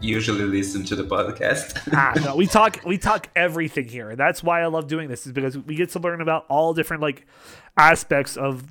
usually 0.03 0.43
listen 0.43 0.83
to 0.85 0.95
the 0.95 1.03
podcast. 1.03 1.89
ah, 1.93 2.13
no, 2.23 2.35
we 2.35 2.45
talk 2.45 2.79
we 2.85 2.97
talk 2.97 3.29
everything 3.35 3.87
here, 3.87 4.15
that's 4.15 4.43
why 4.43 4.61
I 4.61 4.67
love 4.67 4.87
doing 4.87 5.09
this 5.09 5.25
is 5.25 5.31
because 5.31 5.57
we 5.57 5.75
get 5.75 5.89
to 5.91 5.99
learn 5.99 6.21
about 6.21 6.45
all 6.49 6.73
different 6.73 7.01
like 7.01 7.25
aspects 7.77 8.37
of 8.37 8.65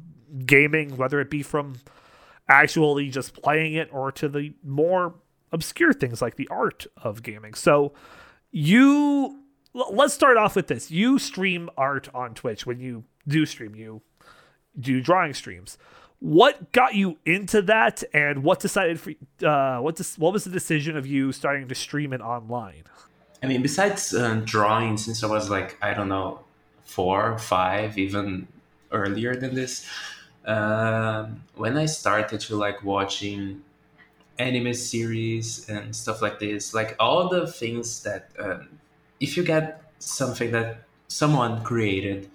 gaming, 0.46 0.96
whether 0.96 1.20
it 1.20 1.30
be 1.30 1.42
from 1.42 1.76
actually 2.48 3.08
just 3.08 3.34
playing 3.34 3.74
it 3.74 3.88
or 3.92 4.12
to 4.12 4.28
the 4.28 4.52
more 4.62 5.14
obscure 5.52 5.92
things 5.92 6.20
like 6.22 6.36
the 6.36 6.48
art 6.48 6.86
of 6.96 7.22
gaming. 7.22 7.54
So 7.54 7.92
you 8.50 9.38
let's 9.74 10.14
start 10.14 10.36
off 10.36 10.54
with 10.56 10.66
this. 10.66 10.90
You 10.90 11.18
stream 11.18 11.70
art 11.76 12.08
on 12.14 12.34
Twitch 12.34 12.66
when 12.66 12.78
you 12.78 13.04
do 13.26 13.46
stream, 13.46 13.74
you 13.74 14.02
do 14.78 15.00
drawing 15.00 15.34
streams. 15.34 15.78
What 16.22 16.70
got 16.70 16.94
you 16.94 17.18
into 17.26 17.62
that, 17.62 18.04
and 18.14 18.44
what 18.44 18.60
decided 18.60 19.00
for 19.00 19.12
uh, 19.44 19.80
what 19.80 19.96
dis- 19.96 20.16
what 20.16 20.32
was 20.32 20.44
the 20.44 20.50
decision 20.50 20.96
of 20.96 21.04
you 21.04 21.32
starting 21.32 21.66
to 21.66 21.74
stream 21.74 22.12
it 22.12 22.20
online? 22.20 22.84
I 23.42 23.48
mean, 23.48 23.60
besides 23.60 24.14
uh, 24.14 24.40
drawing, 24.44 24.98
since 24.98 25.24
I 25.24 25.26
was 25.26 25.50
like 25.50 25.76
I 25.82 25.94
don't 25.94 26.08
know 26.08 26.38
four, 26.84 27.38
five, 27.38 27.98
even 27.98 28.46
earlier 28.92 29.34
than 29.34 29.56
this, 29.56 29.84
um, 30.46 31.42
when 31.56 31.76
I 31.76 31.86
started 31.86 32.38
to 32.38 32.54
like 32.54 32.84
watching 32.84 33.62
anime 34.38 34.74
series 34.74 35.68
and 35.68 35.94
stuff 35.94 36.22
like 36.22 36.38
this, 36.38 36.72
like 36.72 36.94
all 37.00 37.28
the 37.28 37.48
things 37.48 38.04
that 38.04 38.30
um, 38.38 38.68
if 39.18 39.36
you 39.36 39.42
get 39.42 39.82
something 39.98 40.52
that 40.52 40.84
someone 41.08 41.64
created 41.64 42.30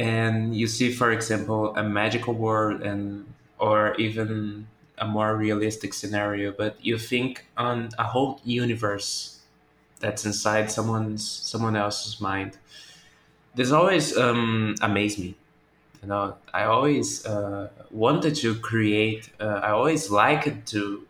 and 0.00 0.56
you 0.56 0.66
see 0.66 0.92
for 0.92 1.12
example 1.12 1.76
a 1.76 1.84
magical 1.84 2.34
world 2.34 2.82
and 2.82 3.26
or 3.60 3.94
even 3.96 4.66
a 4.98 5.06
more 5.06 5.36
realistic 5.36 5.94
scenario 5.94 6.52
but 6.52 6.76
you 6.84 6.98
think 6.98 7.46
on 7.58 7.90
a 7.98 8.04
whole 8.04 8.40
universe 8.44 9.40
that's 10.00 10.26
inside 10.26 10.70
someone's 10.70 11.28
someone 11.28 11.76
else's 11.76 12.20
mind. 12.20 12.58
This 13.54 13.72
always 13.72 14.16
um, 14.16 14.74
amazed 14.82 15.18
me. 15.18 15.36
You 16.02 16.08
know 16.08 16.36
i 16.54 16.64
always 16.64 17.26
uh, 17.26 17.70
wanted 17.90 18.36
to 18.36 18.54
create 18.56 19.30
uh, 19.40 19.60
i 19.64 19.70
always 19.72 20.10
liked 20.10 20.66
to 20.68 21.06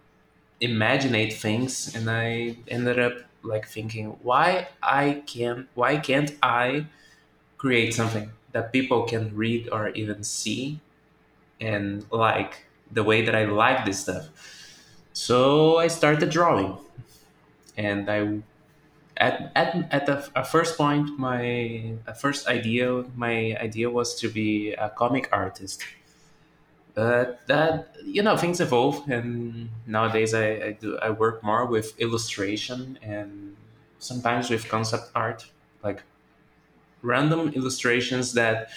imaginate 0.60 1.32
things 1.34 1.94
and 1.94 2.10
i 2.10 2.56
ended 2.68 2.98
up 2.98 3.14
like 3.42 3.66
thinking 3.68 4.06
why 4.22 4.68
I 4.82 5.22
can 5.26 5.68
why 5.74 5.98
can't 5.98 6.32
I 6.42 6.86
create 7.58 7.94
something 7.94 8.30
that 8.52 8.72
people 8.72 9.04
can 9.04 9.34
read 9.34 9.68
or 9.72 9.88
even 9.90 10.24
see 10.24 10.80
and 11.60 12.06
like 12.10 12.66
the 12.90 13.04
way 13.04 13.24
that 13.24 13.34
I 13.34 13.44
like 13.44 13.84
this 13.84 14.00
stuff. 14.00 14.28
So 15.12 15.78
I 15.78 15.88
started 15.88 16.30
drawing, 16.30 16.78
and 17.76 18.10
I 18.10 18.40
at 19.16 19.52
at 19.54 19.88
at 19.92 20.06
the 20.06 20.16
first 20.44 20.76
point 20.78 21.18
my 21.18 21.94
first 22.20 22.48
idea 22.48 23.04
my 23.16 23.56
idea 23.60 23.90
was 23.90 24.14
to 24.20 24.28
be 24.28 24.72
a 24.74 24.90
comic 24.90 25.28
artist 25.32 25.84
but 26.94 27.40
that 27.46 27.94
you 28.04 28.22
know 28.22 28.36
things 28.36 28.60
evolve 28.60 29.08
and 29.08 29.68
nowadays 29.86 30.34
I, 30.34 30.46
I 30.68 30.72
do 30.72 30.98
i 30.98 31.10
work 31.10 31.42
more 31.42 31.66
with 31.66 31.98
illustration 32.00 32.98
and 33.02 33.56
sometimes 33.98 34.50
with 34.50 34.68
concept 34.68 35.10
art 35.14 35.46
like 35.84 36.02
random 37.02 37.52
illustrations 37.54 38.32
that 38.34 38.70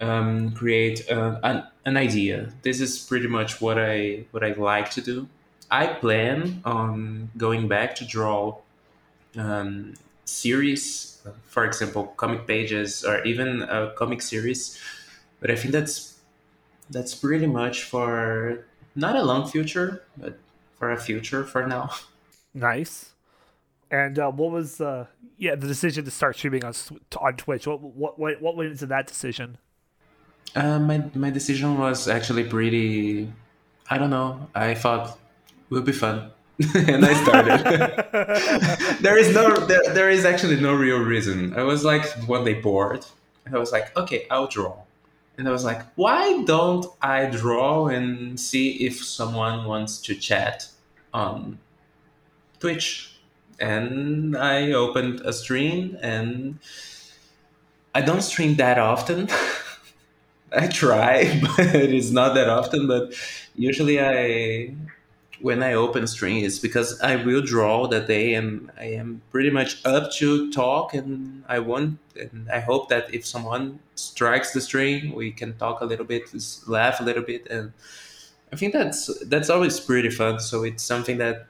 um, 0.00 0.52
create 0.52 1.10
uh, 1.10 1.38
an, 1.42 1.64
an 1.84 1.96
idea 1.96 2.52
this 2.62 2.80
is 2.80 2.98
pretty 2.98 3.26
much 3.26 3.60
what 3.60 3.78
i 3.78 4.24
what 4.30 4.44
i 4.44 4.52
like 4.52 4.90
to 4.90 5.00
do 5.00 5.28
i 5.70 5.86
plan 5.86 6.60
on 6.64 7.30
going 7.36 7.66
back 7.68 7.94
to 7.94 8.04
draw 8.04 8.56
um, 9.36 9.94
series 10.24 11.22
for 11.44 11.64
example 11.64 12.04
comic 12.16 12.46
pages 12.46 13.04
or 13.04 13.24
even 13.24 13.62
a 13.62 13.92
comic 13.96 14.20
series 14.20 14.78
but 15.40 15.50
i 15.50 15.56
think 15.56 15.72
that's 15.72 16.18
that's 16.90 17.14
pretty 17.14 17.46
much 17.46 17.82
for 17.82 18.64
not 18.96 19.14
a 19.14 19.22
long 19.22 19.46
future, 19.48 20.02
but 20.16 20.38
for 20.78 20.90
a 20.90 20.98
future 20.98 21.44
for 21.44 21.66
now. 21.66 21.90
Nice. 22.54 23.12
And 23.90 24.18
uh, 24.18 24.30
what 24.30 24.50
was 24.50 24.80
uh, 24.80 25.06
yeah 25.38 25.54
the 25.54 25.66
decision 25.66 26.04
to 26.04 26.10
start 26.10 26.36
streaming 26.36 26.64
on 26.64 26.74
on 27.20 27.36
Twitch? 27.36 27.66
What 27.66 27.80
what 27.82 28.18
what, 28.18 28.56
went 28.56 28.70
into 28.70 28.86
that 28.86 29.06
decision? 29.06 29.58
Uh, 30.54 30.78
my 30.78 31.04
my 31.14 31.30
decision 31.30 31.78
was 31.78 32.08
actually 32.08 32.44
pretty. 32.44 33.32
I 33.88 33.98
don't 33.98 34.10
know. 34.10 34.48
I 34.54 34.74
thought 34.74 35.18
it 35.48 35.74
would 35.74 35.84
be 35.84 35.92
fun 35.92 36.32
and 36.74 37.04
I 37.04 37.12
started. 37.22 38.98
there 39.02 39.18
is 39.18 39.34
no, 39.34 39.56
there, 39.56 39.82
there 39.92 40.10
is 40.10 40.24
actually 40.24 40.58
no 40.58 40.74
real 40.74 40.98
reason. 40.98 41.54
I 41.54 41.62
was 41.62 41.84
like 41.84 42.06
one 42.26 42.44
day 42.44 42.54
bored. 42.54 43.04
and 43.44 43.54
I 43.54 43.58
was 43.58 43.72
like, 43.72 43.94
okay, 43.96 44.26
I'll 44.30 44.46
draw. 44.46 44.76
And 45.36 45.46
I 45.46 45.50
was 45.50 45.64
like, 45.64 45.82
why 45.96 46.42
don't 46.44 46.86
I 47.02 47.26
draw 47.26 47.88
and 47.88 48.40
see 48.40 48.86
if 48.86 49.04
someone 49.04 49.66
wants 49.66 49.98
to 50.02 50.14
chat 50.14 50.68
on 51.12 51.58
Twitch? 52.58 53.15
And 53.58 54.36
I 54.36 54.72
opened 54.72 55.20
a 55.20 55.32
stream 55.32 55.96
and 56.02 56.58
I 57.94 58.02
don't 58.02 58.20
stream 58.22 58.56
that 58.56 58.78
often. 58.78 59.28
I 60.56 60.66
try, 60.68 61.40
but 61.56 61.74
it's 61.74 62.10
not 62.10 62.34
that 62.34 62.48
often. 62.48 62.86
But 62.86 63.14
usually, 63.54 64.00
I 64.00 64.74
when 65.40 65.62
I 65.62 65.74
open 65.74 66.06
stream, 66.06 66.44
it's 66.44 66.58
because 66.58 67.00
I 67.00 67.16
will 67.16 67.42
draw 67.42 67.86
that 67.88 68.06
day, 68.06 68.34
and 68.34 68.70
I 68.78 68.84
am 68.84 69.22
pretty 69.30 69.50
much 69.50 69.84
up 69.84 70.12
to 70.12 70.50
talk, 70.52 70.94
and 70.94 71.44
I 71.48 71.58
want, 71.58 71.98
and 72.18 72.48
I 72.52 72.60
hope 72.60 72.88
that 72.88 73.12
if 73.14 73.26
someone 73.26 73.80
strikes 73.94 74.52
the 74.52 74.60
string, 74.60 75.14
we 75.14 75.30
can 75.32 75.56
talk 75.56 75.80
a 75.80 75.84
little 75.84 76.06
bit, 76.06 76.24
laugh 76.66 77.00
a 77.00 77.04
little 77.04 77.22
bit, 77.22 77.46
and 77.48 77.72
I 78.52 78.56
think 78.56 78.72
that's 78.72 79.10
that's 79.24 79.50
always 79.50 79.80
pretty 79.80 80.10
fun. 80.10 80.40
So 80.40 80.64
it's 80.64 80.82
something 80.82 81.18
that 81.18 81.46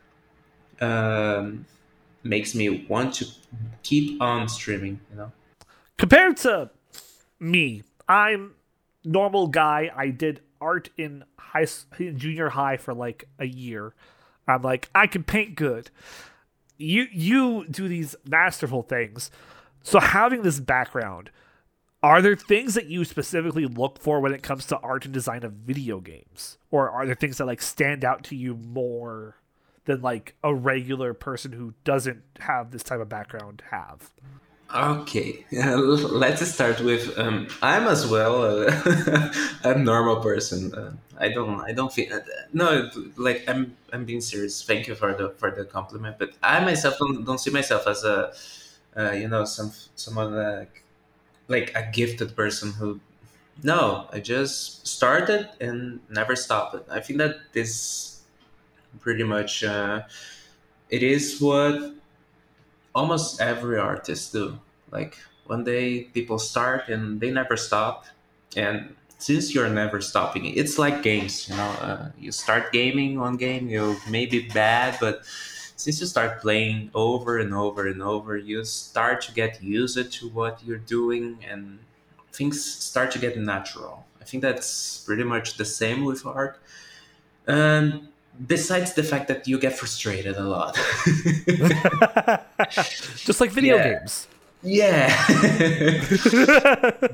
um, 0.80 1.66
makes 2.28 2.54
me 2.54 2.86
want 2.88 3.14
to 3.14 3.26
keep 3.82 4.20
on 4.20 4.48
streaming. 4.48 5.00
You 5.10 5.16
know, 5.16 5.32
compared 5.98 6.36
to 6.38 6.70
me, 7.40 7.82
I'm 8.08 8.54
normal 9.04 9.46
guy. 9.48 9.90
I 9.94 10.10
did 10.10 10.40
art 10.60 10.90
in 10.96 11.24
high 11.38 11.66
junior 11.98 12.50
high 12.50 12.76
for 12.76 12.94
like 12.94 13.28
a 13.38 13.46
year. 13.46 13.94
I'm 14.48 14.62
like 14.62 14.88
I 14.94 15.06
can 15.06 15.24
paint 15.24 15.56
good. 15.56 15.90
You 16.76 17.06
you 17.10 17.66
do 17.70 17.88
these 17.88 18.14
masterful 18.24 18.82
things. 18.82 19.30
So 19.82 20.00
having 20.00 20.42
this 20.42 20.58
background, 20.58 21.30
are 22.02 22.20
there 22.20 22.36
things 22.36 22.74
that 22.74 22.86
you 22.86 23.04
specifically 23.04 23.66
look 23.66 23.98
for 23.98 24.20
when 24.20 24.32
it 24.32 24.42
comes 24.42 24.66
to 24.66 24.78
art 24.78 25.04
and 25.04 25.14
design 25.14 25.44
of 25.44 25.52
video 25.52 26.00
games? 26.00 26.58
Or 26.70 26.90
are 26.90 27.06
there 27.06 27.14
things 27.14 27.38
that 27.38 27.46
like 27.46 27.62
stand 27.62 28.04
out 28.04 28.24
to 28.24 28.36
you 28.36 28.54
more 28.54 29.36
than 29.86 30.02
like 30.02 30.34
a 30.44 30.54
regular 30.54 31.14
person 31.14 31.52
who 31.52 31.74
doesn't 31.84 32.22
have 32.40 32.70
this 32.70 32.82
type 32.82 33.00
of 33.00 33.08
background 33.08 33.62
have? 33.70 34.12
Okay, 34.74 35.46
let's 35.52 36.46
start 36.50 36.80
with 36.80 37.16
um, 37.18 37.46
I'm 37.62 37.86
as 37.86 38.06
well 38.06 38.42
a, 38.44 39.32
a 39.64 39.78
normal 39.78 40.16
person. 40.16 40.74
Uh, 40.74 40.92
I 41.18 41.28
don't 41.28 41.60
I 41.60 41.72
don't 41.72 41.92
feel 41.92 42.12
uh, 42.12 42.18
no 42.52 42.90
like 43.16 43.44
I'm 43.48 43.76
I'm 43.92 44.04
being 44.04 44.20
serious. 44.20 44.62
Thank 44.62 44.88
you 44.88 44.96
for 44.96 45.14
the 45.14 45.30
for 45.38 45.52
the 45.52 45.64
compliment, 45.64 46.18
but 46.18 46.32
I 46.42 46.64
myself 46.64 46.98
don't, 46.98 47.24
don't 47.24 47.38
see 47.38 47.50
myself 47.50 47.86
as 47.86 48.02
a 48.04 48.32
uh, 48.96 49.12
you 49.12 49.28
know 49.28 49.44
some 49.44 49.70
someone 49.94 50.34
like 50.34 50.82
like 51.46 51.72
a 51.76 51.88
gifted 51.92 52.34
person 52.34 52.72
who 52.72 52.98
no 53.62 54.08
I 54.12 54.18
just 54.18 54.84
started 54.86 55.48
and 55.60 56.00
never 56.10 56.34
stopped. 56.34 56.74
I 56.90 56.98
think 56.98 57.18
that 57.18 57.36
this 57.52 58.15
pretty 59.00 59.24
much 59.24 59.64
uh, 59.64 60.02
it 60.90 61.02
is 61.02 61.40
what 61.40 61.94
almost 62.94 63.40
every 63.40 63.78
artist 63.78 64.32
do. 64.32 64.58
Like 64.90 65.16
one 65.46 65.64
day 65.64 66.04
people 66.04 66.38
start 66.38 66.88
and 66.88 67.20
they 67.20 67.30
never 67.30 67.56
stop, 67.56 68.06
and 68.56 68.94
since 69.18 69.54
you're 69.54 69.68
never 69.68 70.00
stopping, 70.00 70.46
it's 70.46 70.78
like 70.78 71.02
games. 71.02 71.48
You 71.48 71.56
know, 71.56 71.70
uh, 71.80 72.08
you 72.18 72.32
start 72.32 72.72
gaming 72.72 73.18
one 73.18 73.36
game, 73.36 73.68
you 73.68 73.96
may 74.08 74.26
be 74.26 74.48
bad, 74.48 74.98
but 75.00 75.24
since 75.76 76.00
you 76.00 76.06
start 76.06 76.40
playing 76.40 76.90
over 76.94 77.38
and 77.38 77.52
over 77.54 77.86
and 77.86 78.02
over, 78.02 78.36
you 78.36 78.64
start 78.64 79.20
to 79.22 79.32
get 79.32 79.62
used 79.62 80.12
to 80.12 80.28
what 80.30 80.60
you're 80.64 80.78
doing, 80.78 81.38
and 81.48 81.78
things 82.32 82.62
start 82.64 83.10
to 83.12 83.18
get 83.18 83.36
natural. 83.38 84.04
I 84.20 84.24
think 84.24 84.42
that's 84.42 84.98
pretty 85.06 85.24
much 85.24 85.56
the 85.56 85.64
same 85.64 86.04
with 86.04 86.26
art. 86.26 86.58
And 87.46 88.08
besides 88.46 88.94
the 88.94 89.02
fact 89.02 89.28
that 89.28 89.46
you 89.48 89.58
get 89.58 89.78
frustrated 89.78 90.36
a 90.36 90.44
lot. 90.44 90.74
Just 93.16 93.40
like 93.40 93.50
video 93.50 93.76
yeah. 93.76 93.98
games. 93.98 94.28
Yeah. 94.62 95.14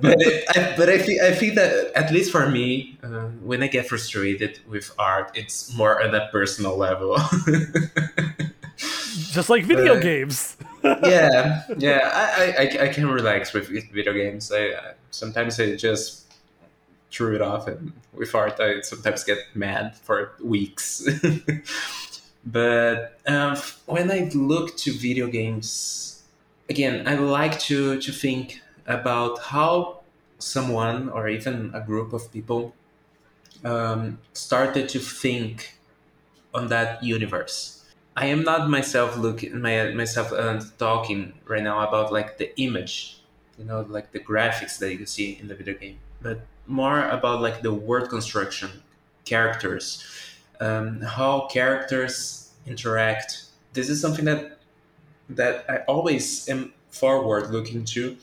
But 0.02 0.16
it, 0.20 0.44
I, 0.56 0.74
but 0.76 0.88
I 0.88 0.98
think 0.98 1.20
I 1.20 1.32
think 1.34 1.54
that 1.54 1.92
at 1.94 2.10
least 2.10 2.32
for 2.32 2.48
me 2.48 2.98
uh, 3.02 3.28
when 3.42 3.62
I 3.62 3.68
get 3.68 3.86
frustrated 3.88 4.58
with 4.66 4.92
art 4.98 5.30
it's 5.34 5.72
more 5.76 6.02
on 6.02 6.14
a 6.14 6.28
personal 6.32 6.76
level. 6.76 7.16
Just 9.30 9.48
like 9.50 9.64
video 9.64 9.94
but, 9.94 10.02
games. 10.02 10.56
yeah 10.82 11.62
yeah 11.78 12.10
I, 12.12 12.64
I, 12.64 12.84
I 12.86 12.88
can 12.88 13.06
relax 13.08 13.52
with 13.52 13.68
video 13.68 14.12
games. 14.12 14.50
I, 14.52 14.94
sometimes 15.10 15.60
I 15.60 15.76
just 15.76 16.21
threw 17.12 17.34
it 17.34 17.42
off, 17.42 17.68
and 17.68 17.92
with 18.12 18.34
art, 18.34 18.58
I 18.58 18.80
sometimes 18.80 19.24
get 19.24 19.38
mad 19.54 19.96
for 19.96 20.32
weeks. 20.42 21.06
but 22.46 23.20
um, 23.26 23.56
when 23.86 24.10
I 24.10 24.30
look 24.34 24.76
to 24.78 24.92
video 24.92 25.26
games, 25.28 26.22
again, 26.68 27.06
I 27.06 27.14
like 27.14 27.58
to 27.60 28.00
to 28.00 28.12
think 28.12 28.60
about 28.86 29.38
how 29.38 30.00
someone 30.38 31.08
or 31.10 31.28
even 31.28 31.70
a 31.72 31.80
group 31.80 32.12
of 32.12 32.32
people 32.32 32.74
um, 33.64 34.18
started 34.32 34.88
to 34.88 34.98
think 34.98 35.76
on 36.54 36.68
that 36.68 37.02
universe. 37.02 37.84
I 38.16 38.26
am 38.26 38.42
not 38.42 38.68
myself 38.68 39.16
looking 39.16 39.60
my, 39.60 39.92
myself 39.92 40.32
uh, 40.32 40.60
talking 40.78 41.32
right 41.46 41.62
now 41.62 41.86
about 41.86 42.12
like 42.12 42.38
the 42.38 42.48
image, 42.60 43.20
you 43.58 43.64
know, 43.64 43.86
like 43.88 44.12
the 44.12 44.20
graphics 44.20 44.78
that 44.78 44.94
you 44.94 45.06
see 45.06 45.38
in 45.40 45.48
the 45.48 45.54
video 45.54 45.74
game, 45.74 45.98
but 46.20 46.40
more 46.66 47.08
about 47.08 47.40
like 47.40 47.62
the 47.62 47.72
word 47.72 48.08
construction, 48.08 48.70
characters, 49.24 50.04
um, 50.60 51.00
how 51.00 51.46
characters 51.48 52.50
interact. 52.66 53.44
This 53.72 53.88
is 53.88 54.00
something 54.00 54.24
that 54.26 54.58
that 55.28 55.64
I 55.68 55.78
always 55.88 56.48
am 56.48 56.72
forward 56.90 57.50
looking 57.50 57.84
to, 57.86 58.16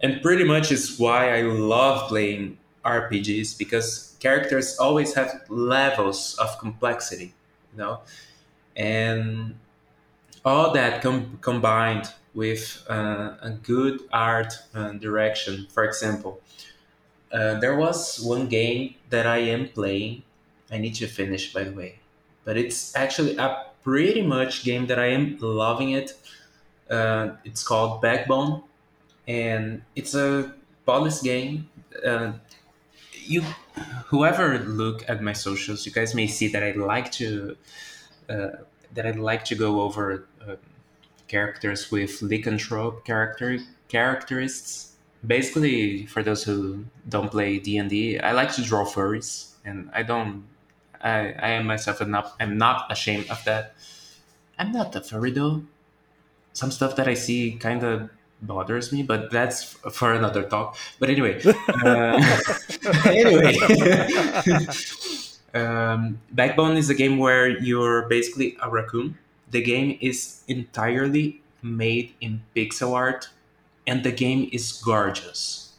and 0.00 0.22
pretty 0.22 0.44
much 0.44 0.70
is 0.72 0.98
why 0.98 1.36
I 1.36 1.42
love 1.42 2.08
playing 2.08 2.58
RPGs 2.84 3.58
because 3.58 4.16
characters 4.20 4.78
always 4.78 5.14
have 5.14 5.42
levels 5.48 6.36
of 6.38 6.58
complexity, 6.58 7.34
you 7.72 7.78
know, 7.78 8.00
and 8.76 9.54
all 10.44 10.72
that 10.72 11.02
com- 11.02 11.38
combined 11.40 12.08
with 12.34 12.84
uh, 12.88 13.34
a 13.42 13.50
good 13.50 14.00
art 14.12 14.54
uh, 14.74 14.92
direction. 14.92 15.66
For 15.70 15.84
example, 15.84 16.40
uh, 17.32 17.58
there 17.60 17.76
was 17.76 18.20
one 18.20 18.46
game 18.46 18.94
that 19.10 19.26
I 19.26 19.38
am 19.38 19.68
playing. 19.68 20.22
I 20.70 20.78
need 20.78 20.94
to 20.96 21.06
finish, 21.06 21.52
by 21.52 21.64
the 21.64 21.72
way, 21.72 21.98
but 22.44 22.56
it's 22.56 22.94
actually 22.94 23.36
a 23.36 23.66
pretty 23.82 24.22
much 24.22 24.64
game 24.64 24.86
that 24.86 24.98
I 24.98 25.06
am 25.06 25.38
loving 25.40 25.90
it. 25.90 26.12
Uh, 26.90 27.36
it's 27.44 27.62
called 27.62 28.02
Backbone, 28.02 28.62
and 29.26 29.82
it's 29.96 30.14
a 30.14 30.52
police 30.84 31.22
game. 31.22 31.68
Uh, 32.04 32.32
you, 33.24 33.42
whoever 34.06 34.58
look 34.58 35.08
at 35.08 35.22
my 35.22 35.32
socials, 35.32 35.86
you 35.86 35.92
guys 35.92 36.14
may 36.14 36.26
see 36.26 36.48
that 36.48 36.62
I 36.62 36.72
like 36.72 37.10
to 37.12 37.56
uh, 38.28 38.48
that 38.94 39.06
I 39.06 39.12
like 39.12 39.44
to 39.46 39.54
go 39.54 39.80
over 39.80 40.26
uh, 40.46 40.56
characters 41.28 41.90
with 41.90 42.20
lycanthrope 42.20 43.04
character 43.04 43.58
characteristics 43.88 44.91
basically 45.26 46.06
for 46.06 46.22
those 46.22 46.42
who 46.44 46.84
don't 47.08 47.30
play 47.30 47.58
d&d 47.58 48.18
i 48.18 48.32
like 48.32 48.52
to 48.52 48.62
draw 48.62 48.84
furries 48.84 49.52
and 49.64 49.90
i 49.94 50.02
don't 50.02 50.44
i 51.00 51.32
i 51.38 51.48
am 51.50 51.66
myself 51.66 52.00
enough. 52.00 52.34
i'm 52.40 52.58
not 52.58 52.90
ashamed 52.90 53.28
of 53.30 53.42
that. 53.44 53.74
I'm 54.58 54.70
not 54.70 54.94
a 54.94 55.00
furry 55.00 55.32
though. 55.32 55.62
Some 56.52 56.70
stuff 56.70 56.96
that 56.96 57.08
i 57.08 57.14
see 57.14 57.52
kind 57.52 57.82
of 57.82 58.10
bothers 58.42 58.92
me 58.92 59.02
but 59.02 59.30
that's 59.30 59.62
for 59.92 60.12
another 60.12 60.42
talk. 60.42 60.76
But 60.98 61.10
anyway 61.10 61.40
uh, 61.84 62.22
anyway. 63.06 63.56
Um, 65.54 66.20
backbone 66.30 66.76
is 66.78 66.88
a 66.88 66.94
game 66.94 67.18
where 67.18 67.46
you're 67.46 68.08
basically 68.08 68.56
a 68.62 68.70
raccoon. 68.70 69.18
The 69.50 69.62
game 69.62 69.98
is 70.00 70.42
entirely 70.48 71.42
made 71.60 72.14
in 72.20 72.42
pixel 72.56 72.94
art 72.94 73.28
and 73.86 74.04
the 74.04 74.12
game 74.12 74.48
is 74.52 74.72
gorgeous. 74.72 75.74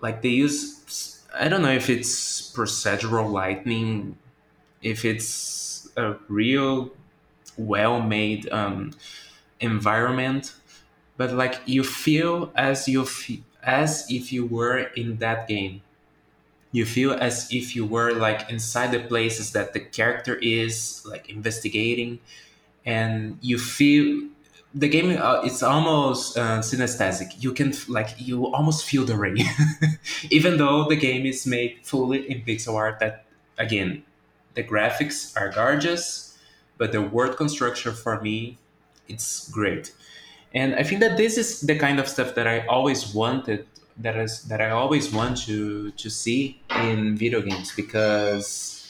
Like 0.00 0.22
they 0.22 0.30
use, 0.30 1.22
I 1.34 1.48
don't 1.48 1.62
know 1.62 1.72
if 1.72 1.88
it's 1.88 2.52
procedural 2.52 3.30
lighting, 3.30 4.18
if 4.82 5.04
it's 5.04 5.88
a 5.96 6.14
real 6.28 6.92
well-made 7.58 8.50
um, 8.52 8.92
environment, 9.60 10.54
but 11.16 11.32
like 11.32 11.60
you 11.66 11.84
feel 11.84 12.52
as 12.56 12.88
you 12.88 13.06
as 13.62 14.06
if 14.10 14.32
you 14.32 14.46
were 14.46 14.78
in 14.96 15.18
that 15.18 15.48
game. 15.48 15.82
you 16.72 16.84
feel 16.86 17.12
as 17.14 17.48
if 17.52 17.76
you 17.76 17.84
were 17.86 18.12
like 18.14 18.48
inside 18.50 18.92
the 18.92 19.00
places 19.00 19.52
that 19.52 19.72
the 19.74 19.80
character 19.80 20.36
is 20.36 21.02
like 21.06 21.28
investigating 21.28 22.18
and 22.86 23.38
you 23.42 23.58
feel 23.58 24.28
the 24.74 24.88
game 24.88 25.16
uh, 25.20 25.42
it's 25.44 25.62
almost 25.62 26.38
uh, 26.38 26.60
synesthetic. 26.60 27.42
You 27.42 27.52
can 27.52 27.74
like 27.88 28.14
you 28.18 28.46
almost 28.52 28.84
feel 28.84 29.04
the 29.04 29.16
rain. 29.16 29.44
Even 30.30 30.56
though 30.56 30.88
the 30.88 30.96
game 30.96 31.26
is 31.26 31.46
made 31.46 31.78
fully 31.82 32.30
in 32.30 32.42
pixel 32.42 32.74
art 32.74 32.98
that 33.00 33.24
again 33.58 34.02
the 34.54 34.62
graphics 34.62 35.38
are 35.40 35.50
gorgeous 35.50 36.38
but 36.78 36.92
the 36.92 37.00
word 37.00 37.36
construction 37.36 37.92
for 37.94 38.20
me 38.20 38.58
it's 39.08 39.48
great. 39.50 39.92
And 40.54 40.74
i 40.74 40.82
think 40.82 41.00
that 41.00 41.16
this 41.16 41.38
is 41.38 41.60
the 41.60 41.78
kind 41.78 41.98
of 41.98 42.08
stuff 42.08 42.34
that 42.34 42.46
i 42.46 42.66
always 42.66 43.14
wanted 43.14 43.66
that 43.98 44.16
is 44.16 44.42
that 44.44 44.60
i 44.60 44.70
always 44.70 45.12
want 45.12 45.36
to 45.46 45.90
to 45.92 46.10
see 46.10 46.60
in 46.82 47.16
video 47.16 47.40
games 47.40 47.72
because 47.74 48.81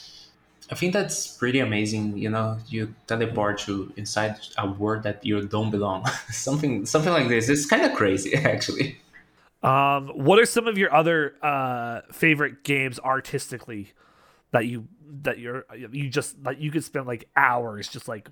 I 0.71 0.75
think 0.75 0.93
that's 0.93 1.27
pretty 1.27 1.59
amazing. 1.59 2.17
You 2.17 2.29
know, 2.29 2.57
you 2.67 2.93
teleport 3.07 3.59
to 3.59 3.91
inside 3.97 4.37
a 4.57 4.69
world 4.69 5.03
that 5.03 5.25
you 5.25 5.45
don't 5.47 5.71
belong. 5.71 6.05
something, 6.31 6.85
something 6.85 7.11
like 7.11 7.27
this. 7.27 7.49
It's 7.49 7.65
kind 7.65 7.83
of 7.83 7.93
crazy, 7.93 8.33
actually. 8.35 8.97
Um, 9.61 10.09
what 10.09 10.39
are 10.39 10.45
some 10.45 10.67
of 10.67 10.77
your 10.77 10.93
other 10.93 11.35
uh, 11.41 12.01
favorite 12.11 12.63
games 12.63 12.99
artistically 12.99 13.93
that 14.51 14.67
you 14.67 14.87
that 15.21 15.39
you're 15.39 15.65
you 15.91 16.09
just 16.09 16.43
that 16.43 16.59
you 16.59 16.69
could 16.69 16.83
spend 16.83 17.07
like 17.07 17.29
hours 17.35 17.87
just 17.87 18.07
like 18.07 18.29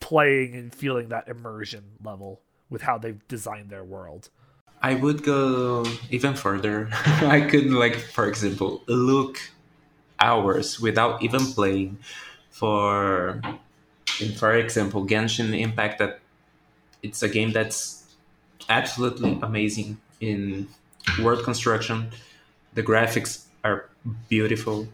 playing 0.00 0.54
and 0.54 0.74
feeling 0.74 1.08
that 1.08 1.26
immersion 1.28 1.84
level 2.04 2.42
with 2.68 2.82
how 2.82 2.98
they've 2.98 3.26
designed 3.28 3.70
their 3.70 3.84
world? 3.84 4.28
I 4.82 4.94
would 4.94 5.22
go 5.22 5.86
even 6.10 6.34
further. 6.34 6.88
I 6.92 7.40
could 7.40 7.70
like, 7.72 7.96
for 7.96 8.28
example, 8.28 8.82
look 8.86 9.40
hours 10.20 10.80
without 10.80 11.22
even 11.22 11.40
playing 11.52 11.98
for 12.50 13.40
for 14.36 14.54
example 14.54 15.06
genshin 15.06 15.58
impact 15.58 15.98
that 15.98 16.20
it's 17.02 17.22
a 17.22 17.28
game 17.28 17.52
that's 17.52 18.04
absolutely 18.68 19.38
amazing 19.42 19.98
in 20.20 20.68
world 21.22 21.44
construction. 21.44 22.10
The 22.74 22.82
graphics 22.82 23.46
are 23.64 23.88
beautiful. 24.28 24.88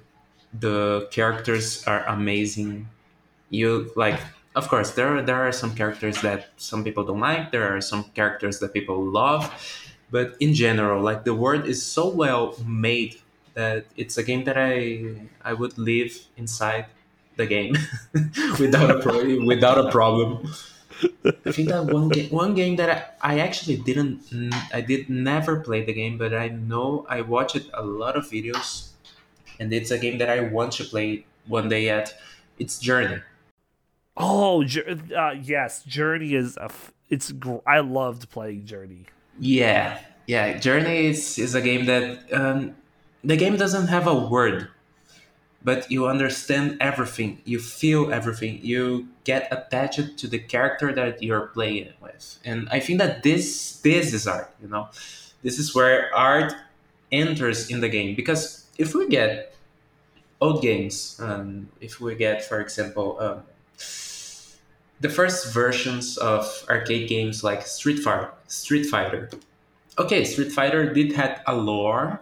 The 0.59 1.09
characters 1.11 1.85
are 1.87 2.05
amazing. 2.07 2.89
You 3.51 3.93
like 3.97 4.21
of 4.57 4.69
course 4.69 4.93
there 4.93 5.17
are, 5.19 5.23
there 5.23 5.37
are 5.49 5.53
some 5.53 5.75
characters 5.75 6.21
that 6.23 6.51
some 6.59 6.85
people 6.85 7.05
don't 7.05 7.21
like. 7.21 7.53
There 7.53 7.75
are 7.77 7.81
some 7.81 8.05
characters 8.15 8.61
that 8.61 8.75
people 8.75 9.03
love. 9.05 9.51
But 10.11 10.37
in 10.41 10.55
general 10.55 11.03
like 11.03 11.25
the 11.25 11.35
world 11.35 11.67
is 11.67 11.85
so 11.85 12.09
well 12.11 12.57
made 12.67 13.22
that 13.55 13.87
it's 13.97 14.17
a 14.17 14.23
game 14.23 14.45
that 14.45 14.57
I 14.57 15.29
I 15.45 15.53
would 15.53 15.79
live 15.79 16.13
inside 16.37 16.87
the 17.37 17.47
game 17.47 17.77
without 18.59 18.91
a 18.91 18.99
pro- 19.01 19.45
without 19.45 19.79
a 19.79 19.91
problem. 19.91 20.53
I 21.25 21.51
think 21.51 21.69
that 21.69 21.87
one 21.87 22.09
game 22.09 22.31
one 22.31 22.55
game 22.55 22.77
that 22.77 23.19
I, 23.23 23.35
I 23.35 23.39
actually 23.41 23.77
didn't 23.77 24.23
I 24.73 24.81
did 24.81 25.09
never 25.11 25.61
play 25.61 25.85
the 25.85 25.93
game, 25.93 26.19
but 26.19 26.35
I 26.35 26.49
know 26.49 27.07
I 27.09 27.23
watched 27.23 27.69
a 27.75 27.83
lot 27.83 28.17
of 28.17 28.25
videos, 28.25 28.91
and 29.59 29.73
it's 29.73 29.91
a 29.91 29.99
game 29.99 30.19
that 30.19 30.31
I 30.31 30.41
want 30.41 30.73
to 30.75 30.85
play 30.85 31.27
one 31.47 31.69
day. 31.69 31.85
Yet 31.85 32.15
it's 32.59 32.79
Journey. 32.79 33.21
Oh, 34.17 34.63
uh, 34.63 35.35
yes, 35.41 35.83
Journey 35.85 36.35
is 36.35 36.57
a. 36.57 36.65
F- 36.65 36.93
it's 37.09 37.33
gr- 37.33 37.65
I 37.67 37.81
loved 37.81 38.31
playing 38.31 38.67
Journey. 38.67 39.07
Yeah, 39.39 39.99
yeah, 40.27 40.59
Journey 40.59 41.07
is 41.07 41.39
is 41.39 41.55
a 41.55 41.61
game 41.61 41.87
that 41.87 42.33
um, 42.33 42.77
the 43.25 43.37
game 43.37 43.57
doesn't 43.57 43.89
have 43.89 44.07
a 44.07 44.15
word 44.15 44.69
but 45.65 45.91
you 45.91 46.07
understand 46.07 46.77
everything. 46.81 47.41
You 47.45 47.59
feel 47.59 48.13
everything. 48.13 48.59
You 48.63 49.09
get 49.25 49.49
attached 49.53 50.19
to 50.19 50.27
the 50.27 50.39
character 50.39 50.93
that 50.93 51.23
you're 51.23 51.49
playing 51.49 51.93
with. 52.03 52.39
And 52.45 52.69
i 52.71 52.81
think 52.81 52.99
that 52.99 53.23
this 53.23 53.81
this 53.81 54.13
is 54.13 54.27
art 54.27 54.51
you 54.61 54.69
know? 54.69 54.89
This 55.43 55.59
is 55.59 55.75
where 55.75 56.15
art 56.15 56.55
enters 57.11 57.69
in 57.71 57.81
the 57.81 57.89
game. 57.89 58.15
Because 58.15 58.67
if 58.79 58.95
we 58.95 59.09
get 59.09 59.55
old 60.41 60.63
games 60.63 61.21
um, 61.23 61.69
if 61.81 62.01
we 62.01 62.15
get 62.15 62.45
for 62.45 62.61
example 62.61 63.19
um, 63.21 63.43
the 65.01 65.09
first 65.09 65.53
versions 65.53 66.17
of 66.19 66.65
arcade 66.69 67.09
games 67.09 67.43
like 67.45 67.67
street 67.67 67.99
fighter 67.99 68.31
street 68.47 68.85
fighter. 68.85 69.31
Okay 69.99 70.25
street 70.25 70.51
fighter 70.51 70.93
did 70.93 71.13
have 71.13 71.41
a 71.47 71.55
lore 71.55 72.21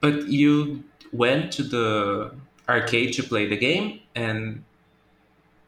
but 0.00 0.28
you 0.28 0.84
went 1.12 1.52
to 1.52 1.62
the 1.62 2.32
arcade 2.68 3.12
to 3.14 3.22
play 3.22 3.46
the 3.48 3.56
game 3.56 4.00
and 4.14 4.64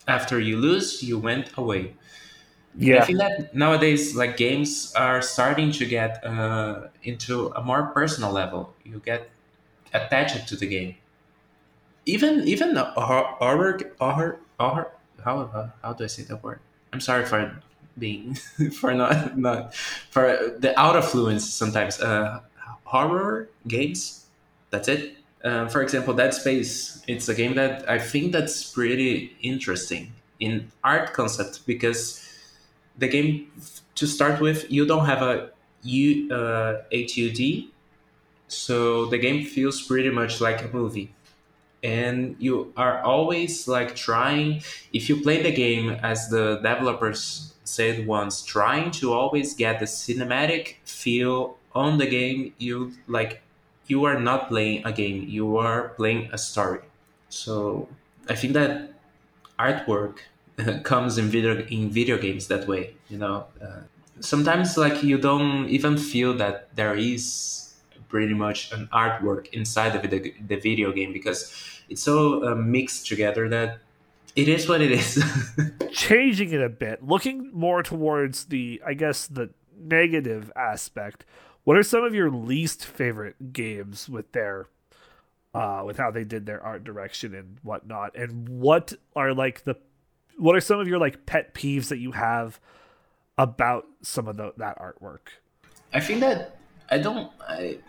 after 0.07 0.41
you 0.41 0.57
lose 0.59 1.03
you 1.03 1.19
went 1.19 1.51
away. 1.57 1.95
Yeah. 2.77 3.03
i 3.03 3.07
feel 3.07 3.19
that 3.19 3.55
nowadays 3.55 4.15
like 4.17 4.37
games 4.37 4.93
are 4.97 5.21
starting 5.23 5.73
to 5.73 5.87
get 5.87 6.25
uh, 6.25 6.89
into 7.03 7.49
a 7.57 7.63
more 7.63 7.89
personal 7.95 8.33
level. 8.33 8.75
You 8.85 9.01
get 9.05 9.31
attached 9.95 10.49
to 10.49 10.57
the 10.57 10.67
game. 10.67 10.97
Even 12.07 12.49
even 12.49 12.75
horror 12.77 13.79
horror 14.01 14.33
horror 14.59 14.93
how 15.25 15.71
how 15.83 15.93
do 15.93 16.05
i 16.05 16.07
say 16.07 16.23
that 16.25 16.43
word? 16.43 16.61
I'm 16.93 17.01
sorry 17.01 17.27
for 17.27 17.61
being 17.99 18.35
for 18.81 18.95
not 18.95 19.37
not 19.37 19.75
for 19.75 20.55
the 20.59 20.73
out 20.81 20.97
of 20.97 21.05
fluence 21.05 21.43
sometimes. 21.43 22.01
Uh 22.01 22.41
horror 22.93 23.49
games 23.67 24.27
that's 24.71 24.89
it. 24.89 25.17
Um, 25.45 25.69
for 25.69 25.83
example, 25.83 26.15
Dead 26.15 26.35
Space. 26.35 27.03
It's 27.07 27.29
a 27.29 27.35
game 27.35 27.55
that 27.55 27.89
I 27.89 27.99
think 27.99 28.33
that's 28.33 28.73
pretty 28.73 29.37
interesting 29.41 30.13
in 30.41 30.71
art 30.85 31.13
concept 31.13 31.67
because 31.67 32.25
the 32.99 33.09
game 33.09 33.51
to 33.95 34.07
start 34.07 34.41
with 34.41 34.71
you 34.71 34.87
don't 34.87 35.07
have 35.07 35.23
a 35.23 35.51
U, 35.83 36.33
uh, 36.33 36.83
HUD, 36.93 37.71
so 38.49 39.07
the 39.07 39.19
game 39.19 39.45
feels 39.45 39.81
pretty 39.83 40.11
much 40.11 40.41
like 40.41 40.65
a 40.65 40.69
movie 40.69 41.15
and 41.83 42.35
you 42.41 42.73
are 42.77 43.01
always 43.03 43.69
like 43.69 43.95
trying 43.95 44.61
if 44.93 45.09
you 45.09 45.21
play 45.21 45.43
the 45.43 45.53
game 45.53 45.91
as 46.03 46.29
the 46.29 46.57
developers 46.57 47.55
said 47.63 48.07
once 48.07 48.43
trying 48.43 48.91
to 48.91 49.13
always 49.13 49.55
get 49.55 49.79
the 49.79 49.85
cinematic 49.85 50.75
feel 50.85 51.57
on 51.75 51.99
the 51.99 52.07
game 52.07 52.55
you 52.59 52.93
like 53.07 53.43
you 53.87 54.05
are 54.05 54.19
not 54.21 54.49
playing 54.49 54.85
a 54.85 54.93
game 54.93 55.25
you 55.29 55.57
are 55.57 55.91
playing 55.91 56.31
a 56.33 56.39
story. 56.39 56.81
So 57.29 57.89
i 58.29 58.35
think 58.35 58.53
that 58.53 58.93
artwork 59.59 60.19
comes 60.83 61.19
in 61.19 61.27
video 61.27 61.59
in 61.67 61.91
video 61.91 62.19
games 62.19 62.49
that 62.49 62.67
way 62.69 62.95
you 63.09 63.19
know? 63.19 63.47
Uh, 63.61 63.81
sometimes 64.21 64.77
like 64.77 65.03
you 65.03 65.19
don't 65.19 65.69
even 65.69 65.97
feel 65.97 66.35
that 66.35 66.75
there 66.77 66.95
is 66.95 67.75
pretty 68.09 68.35
much 68.35 68.73
an 68.73 68.89
artwork 68.93 69.49
inside 69.53 69.95
of 69.95 70.03
the, 70.11 70.35
the 70.47 70.57
video 70.57 70.93
game 70.93 71.13
because 71.13 71.53
it's 71.89 72.03
so 72.03 72.45
uh, 72.45 72.55
mixed 72.55 73.07
together 73.07 73.49
that 73.49 73.79
it 74.37 74.49
is 74.49 74.69
what 74.69 74.81
it 74.81 74.93
is. 74.93 75.23
Changing 75.93 76.53
it 76.53 76.61
a 76.61 76.69
bit 76.69 77.07
looking 77.07 77.51
more 77.53 77.83
towards 77.83 78.47
the 78.47 78.81
i 78.87 78.95
guess 78.95 79.27
the 79.27 79.51
negative 79.81 80.53
aspect 80.57 81.25
what 81.69 81.77
are 81.77 81.83
some 81.83 82.03
of 82.03 82.15
your 82.15 82.31
least 82.31 82.83
favorite 82.83 83.53
games 83.53 84.09
with 84.09 84.33
their 84.33 84.69
uh 85.53 85.83
with 85.85 85.99
how 85.99 86.11
they 86.11 86.25
did 86.25 86.47
their 86.47 86.63
art 86.63 86.83
direction 86.83 87.35
and 87.35 87.59
whatnot? 87.63 88.17
And 88.17 88.49
what 88.49 88.95
are 89.15 89.35
like 89.35 89.65
the 89.65 89.77
what 90.39 90.57
are 90.57 90.63
some 90.63 90.81
of 90.81 90.89
your 90.89 90.99
like 90.99 91.27
pet 91.27 91.53
peeves 91.53 91.89
that 91.89 91.99
you 91.99 92.13
have 92.13 92.59
about 93.37 93.85
some 94.01 94.29
of 94.29 94.39
the, 94.39 94.55
that 94.57 94.79
artwork? 94.79 95.29
I 95.93 96.01
think 96.01 96.21
that 96.21 96.57
I 96.89 96.97
don't 96.97 97.31
I 97.47 97.81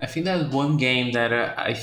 I 0.00 0.06
think 0.06 0.24
that 0.24 0.48
one 0.48 0.78
game 0.78 1.12
that 1.12 1.30
uh, 1.30 1.52
I 1.58 1.78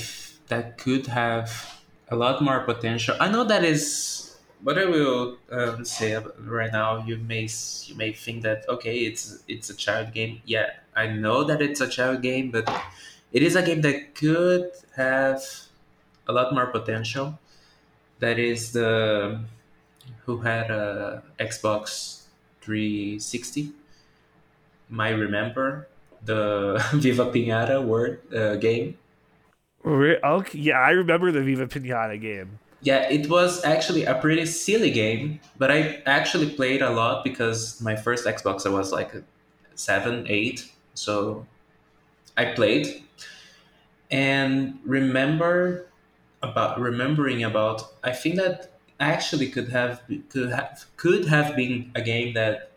that 0.48 0.76
could 0.76 1.06
have 1.06 1.84
a 2.08 2.16
lot 2.16 2.42
more 2.42 2.64
potential. 2.64 3.14
I 3.20 3.30
know 3.30 3.44
that 3.44 3.64
is 3.64 4.21
what 4.62 4.78
I 4.78 4.84
will 4.84 5.38
um, 5.50 5.84
say 5.84 6.16
right 6.38 6.72
now, 6.72 7.04
you 7.04 7.16
may 7.18 7.48
you 7.84 7.94
may 7.94 8.12
think 8.12 8.42
that 8.42 8.68
okay, 8.68 8.98
it's 8.98 9.42
it's 9.48 9.70
a 9.70 9.74
child 9.74 10.12
game. 10.12 10.40
Yeah, 10.44 10.70
I 10.94 11.08
know 11.08 11.44
that 11.44 11.60
it's 11.60 11.80
a 11.80 11.88
child 11.88 12.22
game, 12.22 12.50
but 12.50 12.70
it 13.32 13.42
is 13.42 13.56
a 13.56 13.62
game 13.62 13.80
that 13.82 14.14
could 14.14 14.70
have 14.96 15.42
a 16.28 16.32
lot 16.32 16.54
more 16.54 16.66
potential. 16.66 17.38
That 18.20 18.38
is 18.38 18.72
the 18.72 19.40
who 20.26 20.38
had 20.38 20.70
a 20.70 21.22
Xbox 21.40 22.22
360. 22.60 23.72
Might 24.88 25.18
remember 25.18 25.88
the 26.24 26.78
Viva 26.94 27.26
Pinata 27.26 27.82
word 27.82 28.22
uh, 28.32 28.56
game. 28.56 28.96
Okay, 29.84 30.58
yeah, 30.58 30.78
I 30.78 30.90
remember 30.90 31.32
the 31.32 31.42
Viva 31.42 31.66
Pinata 31.66 32.20
game 32.20 32.60
yeah, 32.82 33.08
it 33.08 33.30
was 33.30 33.64
actually 33.64 34.04
a 34.04 34.14
pretty 34.16 34.44
silly 34.44 34.90
game, 34.90 35.38
but 35.56 35.70
I 35.70 36.02
actually 36.04 36.50
played 36.50 36.82
a 36.82 36.90
lot 36.90 37.22
because 37.22 37.80
my 37.80 37.94
first 37.94 38.26
Xbox 38.26 38.66
I 38.66 38.70
was 38.70 38.90
like 38.92 39.14
seven, 39.76 40.26
eight, 40.28 40.68
so 40.94 41.46
I 42.36 42.46
played, 42.46 43.04
and 44.10 44.78
remember 44.84 45.86
about 46.42 46.80
remembering 46.80 47.44
about 47.44 47.84
I 48.02 48.10
think 48.12 48.34
that 48.36 48.72
actually 48.98 49.48
could 49.48 49.68
have 49.68 50.02
could 50.30 50.50
have 50.50 50.84
could 50.96 51.26
have 51.26 51.54
been 51.54 51.92
a 51.94 52.02
game 52.02 52.34
that 52.34 52.72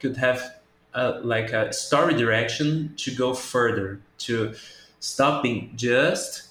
could 0.00 0.16
have 0.16 0.40
a, 0.94 1.20
like 1.20 1.52
a 1.52 1.72
story 1.74 2.14
direction 2.14 2.94
to 2.96 3.14
go 3.14 3.34
further 3.34 4.00
to 4.18 4.54
stop 5.00 5.42
being 5.42 5.72
just 5.76 6.48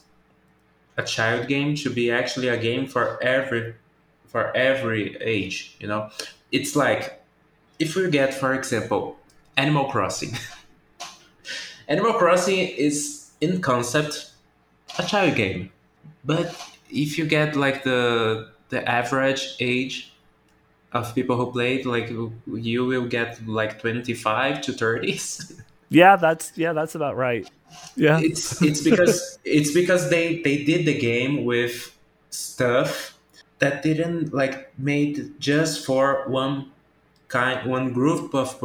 a 0.98 1.04
child 1.04 1.48
game 1.48 1.76
to 1.76 1.90
be 1.90 2.12
actually 2.12 2.48
a 2.48 2.58
game 2.58 2.86
for 2.86 3.22
every 3.24 3.76
for 4.28 4.56
every 4.56 5.18
age 5.22 5.76
you 5.80 5.88
know? 5.88 6.10
It's 6.52 6.76
like 6.76 7.24
if 7.80 7.96
we 7.96 8.10
get 8.10 8.34
for 8.34 8.54
example 8.54 9.18
animal 9.58 9.86
crossing. 9.86 10.38
Animal 11.88 12.14
crossing 12.14 12.60
is 12.60 13.32
in 13.42 13.62
concept 13.62 14.32
a 14.98 15.04
child 15.04 15.36
game. 15.36 15.72
But 16.24 16.56
if 16.90 17.18
you 17.18 17.26
get 17.26 17.56
like 17.56 17.84
the 17.84 18.50
the 18.70 18.88
average 18.90 19.56
age 19.60 20.14
of 20.94 21.14
people 21.16 21.36
who 21.38 21.52
played 21.52 21.86
like 21.86 22.10
you 22.10 22.86
will 22.86 23.06
get 23.06 23.46
like 23.48 23.80
25 23.80 24.62
to 24.62 24.72
30s 24.74 25.62
yeah 25.92 26.16
that's 26.16 26.54
yeah 26.56 26.74
that's 26.74 26.96
about 26.96 27.16
right. 27.16 27.48
Yeah. 27.96 28.20
It's 28.20 28.62
it's 28.62 28.82
because 28.82 29.38
it's 29.46 29.72
because 29.74 30.10
they 30.10 30.42
they 30.42 30.64
did 30.64 30.86
the 30.86 30.98
game 30.98 31.46
with 31.46 31.96
stuff 32.30 33.18
that 33.60 33.84
didn't 33.84 34.34
like 34.34 34.74
made 34.80 35.40
just 35.40 35.86
for 35.86 36.24
one 36.28 36.72
kind 37.28 37.70
one 37.70 37.94
group 37.94 38.34
of 38.34 38.62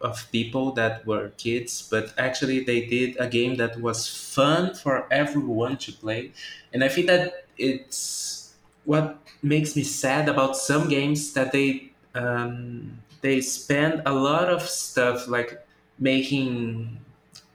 of 0.00 0.32
people 0.32 0.72
that 0.72 1.04
were 1.06 1.28
kids 1.36 1.86
but 1.90 2.14
actually 2.16 2.64
they 2.64 2.86
did 2.86 3.16
a 3.18 3.26
game 3.26 3.56
that 3.56 3.80
was 3.80 4.08
fun 4.08 4.74
for 4.74 5.06
everyone 5.10 5.76
to 5.76 5.92
play. 5.92 6.32
And 6.72 6.84
i 6.84 6.88
think 6.88 7.06
that 7.08 7.46
it's 7.58 8.54
what 8.84 9.18
makes 9.42 9.76
me 9.76 9.82
sad 9.82 10.28
about 10.28 10.56
some 10.56 10.88
games 10.88 11.32
that 11.32 11.52
they 11.52 11.90
um, 12.14 12.98
they 13.20 13.40
spend 13.40 14.02
a 14.06 14.12
lot 14.12 14.48
of 14.48 14.62
stuff 14.62 15.28
like 15.28 15.58
making 16.00 16.98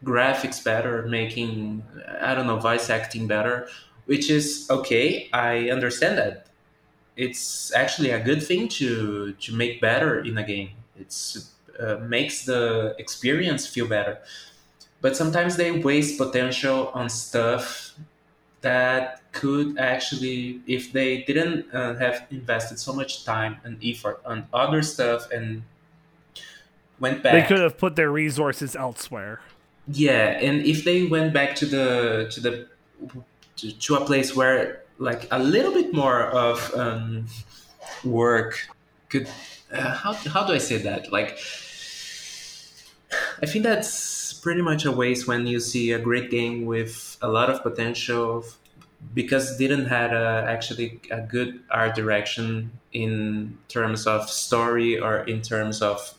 graphics 0.03 0.63
better, 0.63 1.07
making 1.07 1.83
I 2.21 2.35
don't 2.35 2.47
know 2.47 2.57
voice 2.57 2.89
acting 2.89 3.27
better, 3.27 3.67
which 4.05 4.29
is 4.29 4.67
okay. 4.69 5.29
I 5.33 5.69
understand 5.69 6.17
that. 6.17 6.47
It's 7.17 7.73
actually 7.73 8.11
a 8.11 8.19
good 8.23 8.43
thing 8.43 8.67
to 8.79 9.33
to 9.33 9.53
make 9.53 9.81
better 9.81 10.19
in 10.23 10.37
a 10.37 10.43
game. 10.43 10.69
It's 10.99 11.51
uh, 11.79 11.97
makes 11.97 12.45
the 12.45 12.95
experience 12.99 13.67
feel 13.67 13.87
better. 13.87 14.19
But 15.01 15.15
sometimes 15.15 15.55
they 15.57 15.71
waste 15.71 16.17
potential 16.17 16.89
on 16.93 17.09
stuff 17.09 17.95
that 18.61 19.21
could 19.31 19.77
actually, 19.77 20.61
if 20.65 20.91
they 20.91 21.21
didn't 21.23 21.71
uh, 21.73 21.95
have 21.95 22.25
invested 22.31 22.79
so 22.79 22.93
much 22.93 23.23
time 23.23 23.57
and 23.63 23.77
effort 23.83 24.21
on 24.25 24.47
other 24.53 24.81
stuff 24.81 25.29
and 25.31 25.63
went 26.99 27.23
back, 27.23 27.33
they 27.33 27.47
could 27.47 27.61
have 27.61 27.77
put 27.77 27.95
their 27.95 28.11
resources 28.11 28.75
elsewhere. 28.75 29.41
Yeah, 29.87 30.39
and 30.39 30.65
if 30.65 30.83
they 30.83 31.03
went 31.03 31.33
back 31.33 31.55
to 31.57 31.65
the 31.65 32.27
to 32.31 32.39
the 32.39 32.67
to, 33.57 33.71
to 33.71 33.95
a 33.95 34.05
place 34.05 34.35
where 34.35 34.83
like 34.97 35.27
a 35.31 35.39
little 35.39 35.73
bit 35.73 35.93
more 35.93 36.23
of 36.23 36.73
um, 36.75 37.27
work 38.03 38.67
could 39.09 39.27
uh, 39.71 39.93
how 39.93 40.13
how 40.13 40.45
do 40.45 40.53
I 40.53 40.57
say 40.57 40.77
that 40.77 41.11
like 41.11 41.37
I 43.41 43.45
think 43.45 43.63
that's 43.63 44.33
pretty 44.33 44.61
much 44.61 44.85
a 44.85 44.91
waste 44.91 45.27
when 45.27 45.47
you 45.47 45.59
see 45.59 45.91
a 45.91 45.99
great 45.99 46.29
game 46.31 46.65
with 46.65 47.17
a 47.21 47.27
lot 47.27 47.49
of 47.49 47.61
potential 47.63 48.45
because 49.13 49.57
didn't 49.57 49.85
had 49.85 50.13
a, 50.13 50.45
actually 50.47 50.99
a 51.11 51.21
good 51.21 51.61
art 51.69 51.95
direction 51.95 52.71
in 52.91 53.57
terms 53.67 54.07
of 54.07 54.29
story 54.29 54.99
or 54.99 55.19
in 55.19 55.41
terms 55.41 55.81
of 55.81 56.14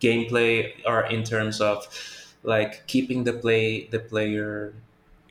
gameplay 0.00 0.72
or 0.86 1.02
in 1.06 1.24
terms 1.24 1.60
of 1.60 1.86
like 2.42 2.86
keeping 2.86 3.24
the 3.24 3.32
play 3.32 3.86
the 3.86 3.98
player 3.98 4.74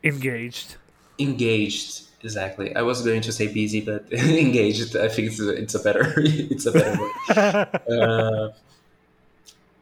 engaged. 0.03 0.75
Engaged 1.17 2.03
exactly. 2.23 2.75
I 2.75 2.81
was 2.81 3.01
going 3.01 3.21
to 3.21 3.31
say 3.31 3.47
busy 3.47 3.81
but 3.81 4.05
engaged. 4.11 4.95
I 4.95 5.09
think 5.09 5.29
it's 5.29 5.39
a, 5.39 5.49
it's 5.49 5.75
a 5.75 5.79
better 5.79 6.13
it's 6.17 6.65
a 6.65 6.71
better 6.71 6.99
word. 6.99 7.79
Uh, 7.89 8.51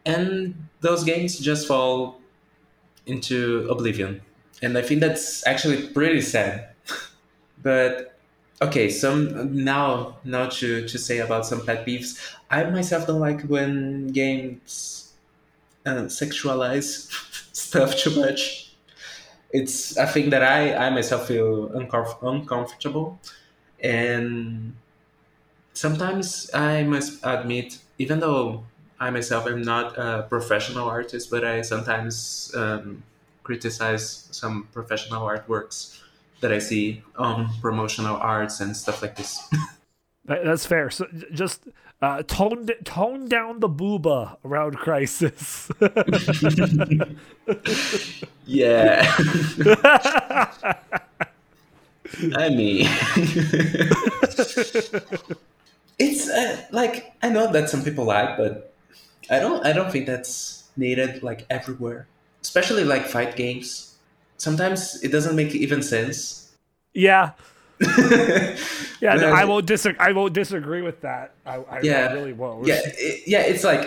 and 0.05 0.55
those 0.79 1.03
games 1.03 1.37
just 1.39 1.67
fall 1.67 2.21
into 3.05 3.67
oblivion. 3.69 4.21
And 4.61 4.77
i 4.77 4.81
think 4.81 5.01
that's 5.01 5.45
actually 5.45 5.87
pretty 5.87 6.21
sad. 6.21 6.69
But 7.61 8.16
okay 8.61 8.89
some 8.89 9.53
now 9.63 10.17
now 10.23 10.47
to 10.47 10.87
to 10.87 10.97
say 10.97 11.19
about 11.19 11.45
some 11.45 11.63
pet 11.65 11.85
peeves 11.85 12.19
i 12.49 12.63
myself 12.63 13.05
don't 13.05 13.19
like 13.19 13.41
when 13.43 14.07
games 14.07 15.07
uh, 15.85 16.05
sexualize 16.05 17.09
stuff 17.53 17.95
too 17.97 18.11
much. 18.21 18.73
It's 19.51 19.97
a 19.97 20.07
thing 20.07 20.29
that 20.31 20.43
I, 20.43 20.75
I 20.75 20.89
myself 20.89 21.27
feel 21.27 21.69
uncomf- 21.69 22.21
uncomfortable. 22.23 23.19
And 23.81 24.75
sometimes 25.73 26.49
I 26.53 26.83
must 26.83 27.19
admit, 27.23 27.79
even 27.97 28.19
though 28.19 28.63
I 28.99 29.09
myself 29.11 29.47
am 29.47 29.61
not 29.61 29.97
a 29.97 30.25
professional 30.29 30.89
artist, 30.89 31.29
but 31.29 31.45
I 31.45 31.61
sometimes 31.61 32.51
um, 32.55 33.03
criticize 33.43 34.27
some 34.31 34.67
professional 34.73 35.25
artworks 35.25 35.99
that 36.41 36.51
I 36.51 36.59
see 36.59 37.01
on 37.17 37.49
promotional 37.61 38.17
arts 38.17 38.59
and 38.59 38.75
stuff 38.75 39.01
like 39.01 39.15
this. 39.15 39.49
That's 40.25 40.65
fair. 40.65 40.89
So 40.89 41.07
just 41.31 41.69
uh, 42.01 42.23
tone 42.23 42.67
tone 42.83 43.29
down 43.29 43.61
the 43.61 43.69
booba 43.69 44.35
around 44.43 44.77
crisis. 44.77 45.71
yeah. 48.45 49.05
I 52.35 52.49
mean, 52.49 52.85
it's 55.97 56.29
uh, 56.29 56.61
like 56.71 57.13
I 57.21 57.29
know 57.29 57.51
that 57.51 57.69
some 57.69 57.83
people 57.83 58.05
like, 58.05 58.37
but 58.37 58.73
I 59.29 59.39
don't. 59.39 59.65
I 59.65 59.71
don't 59.71 59.91
think 59.91 60.07
that's 60.07 60.65
needed 60.75 61.23
like 61.23 61.45
everywhere, 61.49 62.07
especially 62.41 62.83
like 62.83 63.05
fight 63.05 63.35
games. 63.35 63.86
Sometimes 64.37 65.03
it 65.03 65.11
doesn't 65.11 65.35
make 65.35 65.53
even 65.53 65.81
sense. 65.81 66.55
Yeah, 66.93 67.31
yeah, 68.99 69.13
no, 69.13 69.31
I 69.31 69.45
won't 69.45 69.67
disagree. 69.67 69.99
I 69.99 70.11
won't 70.11 70.33
disagree 70.33 70.81
with 70.81 71.01
that. 71.01 71.33
I, 71.45 71.57
I 71.57 71.81
yeah, 71.81 72.11
really 72.11 72.33
won't. 72.33 72.65
Yeah, 72.65 72.79
it, 72.83 73.27
yeah. 73.27 73.41
It's 73.41 73.63
like 73.63 73.81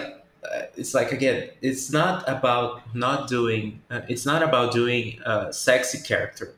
uh, 0.45 0.63
it's 0.77 0.95
like 0.95 1.11
again, 1.11 1.51
it's 1.61 1.91
not 1.91 2.29
about 2.29 2.95
not 2.95 3.29
doing. 3.29 3.83
Uh, 3.91 4.03
it's 4.09 4.25
not 4.25 4.45
about 4.45 4.73
doing 4.73 5.19
a 5.27 5.53
sexy 5.53 5.99
character, 6.07 6.55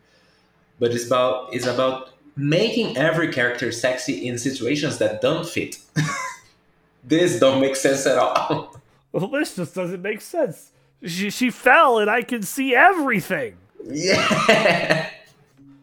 but 0.79 0.91
it's 0.91 1.07
about 1.07 1.55
it's 1.55 1.67
about 1.67 2.11
making 2.37 2.99
every 2.99 3.33
character 3.33 3.73
sexy 3.73 4.27
in 4.27 4.37
situations 4.37 4.99
that 4.99 5.23
don't 5.23 5.49
fit. 5.49 5.79
this 7.05 7.41
don't 7.41 7.63
make 7.63 7.77
sense 7.77 8.07
at 8.07 8.19
all. 8.19 8.77
Well, 9.11 9.29
this 9.29 9.57
just 9.57 9.75
doesn't 9.75 10.03
make 10.03 10.21
sense. 10.21 10.71
She 11.03 11.31
she 11.31 11.49
fell, 11.49 11.99
and 11.99 12.11
I 12.11 12.21
can 12.21 12.43
see 12.43 12.75
everything. 12.75 13.57
Yeah. 13.85 15.11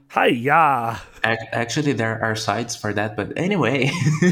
Hi, 0.10 0.28
yeah. 0.28 1.00
Actually, 1.24 1.94
there 1.94 2.20
are 2.24 2.36
sites 2.36 2.76
for 2.76 2.94
that, 2.94 3.16
but 3.16 3.34
anyway. 3.38 3.92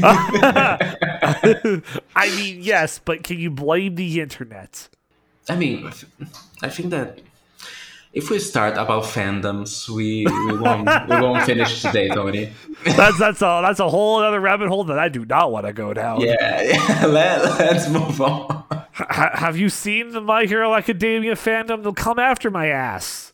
I 2.16 2.30
mean, 2.36 2.62
yes, 2.62 3.00
but 3.04 3.24
can 3.24 3.38
you 3.40 3.52
blame 3.52 3.96
the 3.96 4.20
internet? 4.22 4.90
I 5.50 5.56
mean, 5.56 5.92
I 6.62 6.70
think 6.70 6.90
that 6.90 7.20
if 8.14 8.32
we 8.32 8.40
start 8.40 8.74
about 8.74 9.04
fandoms, 9.04 9.88
we, 9.88 10.26
we 10.26 10.58
won't 10.58 10.90
we 11.08 11.22
won't 11.22 11.46
finish 11.46 11.82
today, 11.84 12.10
Tony. 12.10 12.52
that's 12.84 13.20
that's 13.20 13.42
a 13.42 13.62
that's 13.64 13.80
a 13.80 13.88
whole 13.88 14.18
other 14.18 14.40
rabbit 14.40 14.70
hole 14.70 14.86
that 14.86 14.98
I 14.98 15.10
do 15.10 15.24
not 15.26 15.52
want 15.52 15.68
to 15.68 15.74
go 15.74 15.94
down. 15.94 16.22
Yeah, 16.22 16.62
yeah. 16.64 17.06
Let, 17.06 17.60
let's 17.60 17.88
move 17.88 18.20
on. 18.20 18.64
H- 19.00 19.34
have 19.34 19.58
you 19.58 19.70
seen 19.70 20.10
the 20.10 20.22
My 20.22 20.46
Hero 20.46 20.74
Academia 20.74 21.36
fandom? 21.36 21.84
They'll 21.84 21.94
come 21.94 22.18
after 22.18 22.50
my 22.50 22.68
ass. 22.68 23.27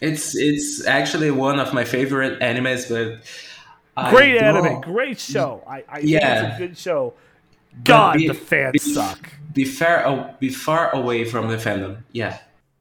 It's 0.00 0.36
it's 0.36 0.86
actually 0.86 1.30
one 1.30 1.60
of 1.60 1.74
my 1.74 1.84
favorite 1.84 2.40
animes, 2.40 2.88
but 2.88 3.20
great 4.10 4.38
anime, 4.38 4.80
great 4.80 5.18
show. 5.18 5.62
I, 5.66 5.84
I 5.88 5.98
yeah, 6.00 6.48
it's 6.48 6.56
a 6.56 6.58
good 6.58 6.78
show. 6.78 7.14
God, 7.84 8.16
be, 8.16 8.28
the 8.28 8.34
fans 8.34 8.72
be, 8.72 8.78
suck. 8.78 9.28
Be 9.52 9.64
far, 9.64 10.34
be 10.40 10.48
far 10.48 10.90
away 10.94 11.24
from 11.24 11.48
the 11.48 11.56
fandom. 11.56 11.98
Yeah. 12.12 12.38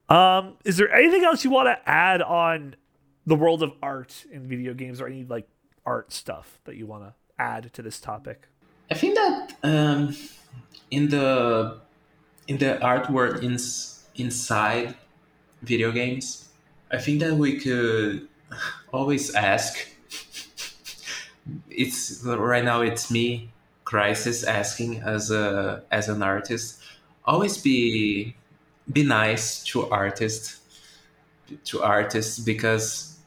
Um, 0.07 0.55
is 0.65 0.77
there 0.77 0.91
anything 0.91 1.23
else 1.23 1.43
you 1.43 1.51
want 1.51 1.67
to 1.67 1.89
add 1.89 2.21
on 2.21 2.75
the 3.27 3.35
world 3.35 3.61
of 3.61 3.73
art 3.83 4.25
in 4.31 4.47
video 4.47 4.73
games, 4.73 4.99
or 4.99 5.07
any 5.07 5.23
like 5.25 5.47
art 5.85 6.11
stuff 6.11 6.59
that 6.63 6.75
you 6.75 6.87
want 6.87 7.03
to 7.03 7.13
add 7.37 7.71
to 7.73 7.81
this 7.81 7.99
topic? 7.99 8.47
I 8.89 8.95
think 8.95 9.15
that 9.15 9.55
um, 9.63 10.15
in 10.89 11.09
the 11.09 11.79
in 12.47 12.57
the 12.57 12.79
artwork 12.81 13.43
in, 13.43 13.59
inside 14.15 14.95
video 15.61 15.91
games, 15.91 16.48
I 16.91 16.97
think 16.97 17.19
that 17.19 17.35
we 17.35 17.59
could 17.59 18.27
always 18.91 19.35
ask. 19.35 19.77
It's 21.69 22.23
right 22.23 22.63
now. 22.63 22.81
It's 22.81 23.09
me, 23.11 23.49
crisis, 23.83 24.43
asking 24.43 25.01
as 25.01 25.31
a 25.31 25.83
as 25.91 26.09
an 26.09 26.21
artist. 26.23 26.81
Always 27.25 27.57
be 27.57 28.35
be 28.91 29.03
nice 29.03 29.63
to 29.65 29.89
artists 29.89 30.59
to 31.65 31.81
artists 31.81 32.39
because 32.39 33.17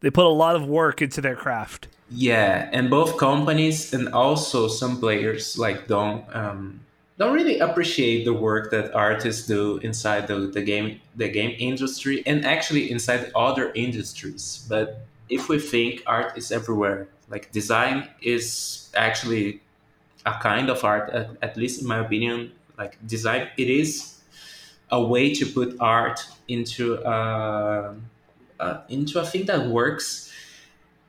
they 0.00 0.10
put 0.10 0.26
a 0.26 0.28
lot 0.28 0.56
of 0.56 0.66
work 0.66 1.00
into 1.00 1.20
their 1.20 1.36
craft. 1.36 1.88
Yeah, 2.10 2.68
and 2.72 2.90
both 2.90 3.16
companies 3.16 3.94
and 3.94 4.08
also 4.08 4.68
some 4.68 5.00
players 5.00 5.58
like 5.58 5.86
don't 5.86 6.24
um, 6.34 6.80
don't 7.22 7.34
really 7.34 7.60
appreciate 7.60 8.24
the 8.24 8.32
work 8.32 8.72
that 8.72 8.92
artists 8.94 9.46
do 9.46 9.76
inside 9.78 10.26
the, 10.26 10.38
the 10.56 10.62
game 10.62 11.00
the 11.14 11.28
game 11.28 11.54
industry 11.58 12.22
and 12.26 12.44
actually 12.44 12.90
inside 12.90 13.30
other 13.36 13.70
industries. 13.74 14.66
But 14.68 15.06
if 15.28 15.48
we 15.48 15.58
think 15.60 16.02
art 16.06 16.36
is 16.36 16.50
everywhere, 16.50 17.06
like 17.30 17.52
design 17.52 18.08
is 18.20 18.90
actually 18.96 19.62
a 20.26 20.34
kind 20.42 20.68
of 20.68 20.82
art, 20.84 21.10
at, 21.10 21.30
at 21.42 21.56
least 21.56 21.80
in 21.82 21.86
my 21.86 21.98
opinion. 21.98 22.52
Like 22.76 22.98
design, 23.06 23.48
it 23.56 23.68
is 23.68 24.18
a 24.90 25.00
way 25.00 25.32
to 25.34 25.46
put 25.46 25.76
art 25.78 26.26
into 26.48 26.84
a, 27.04 27.94
uh, 28.58 28.80
into 28.88 29.20
a 29.20 29.24
thing 29.24 29.46
that 29.46 29.68
works 29.68 30.32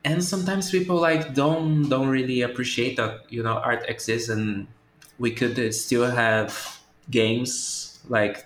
and 0.06 0.24
sometimes 0.24 0.70
people 0.70 0.98
like 1.00 1.34
don't 1.34 1.88
don't 1.88 2.10
really 2.10 2.42
appreciate 2.42 2.98
that 2.98 3.22
you 3.30 3.42
know 3.42 3.56
art 3.70 3.86
exists 3.88 4.28
and 4.28 4.68
we 5.24 5.32
could 5.32 5.74
still 5.74 6.12
have 6.12 6.52
games 7.10 7.98
like 8.10 8.46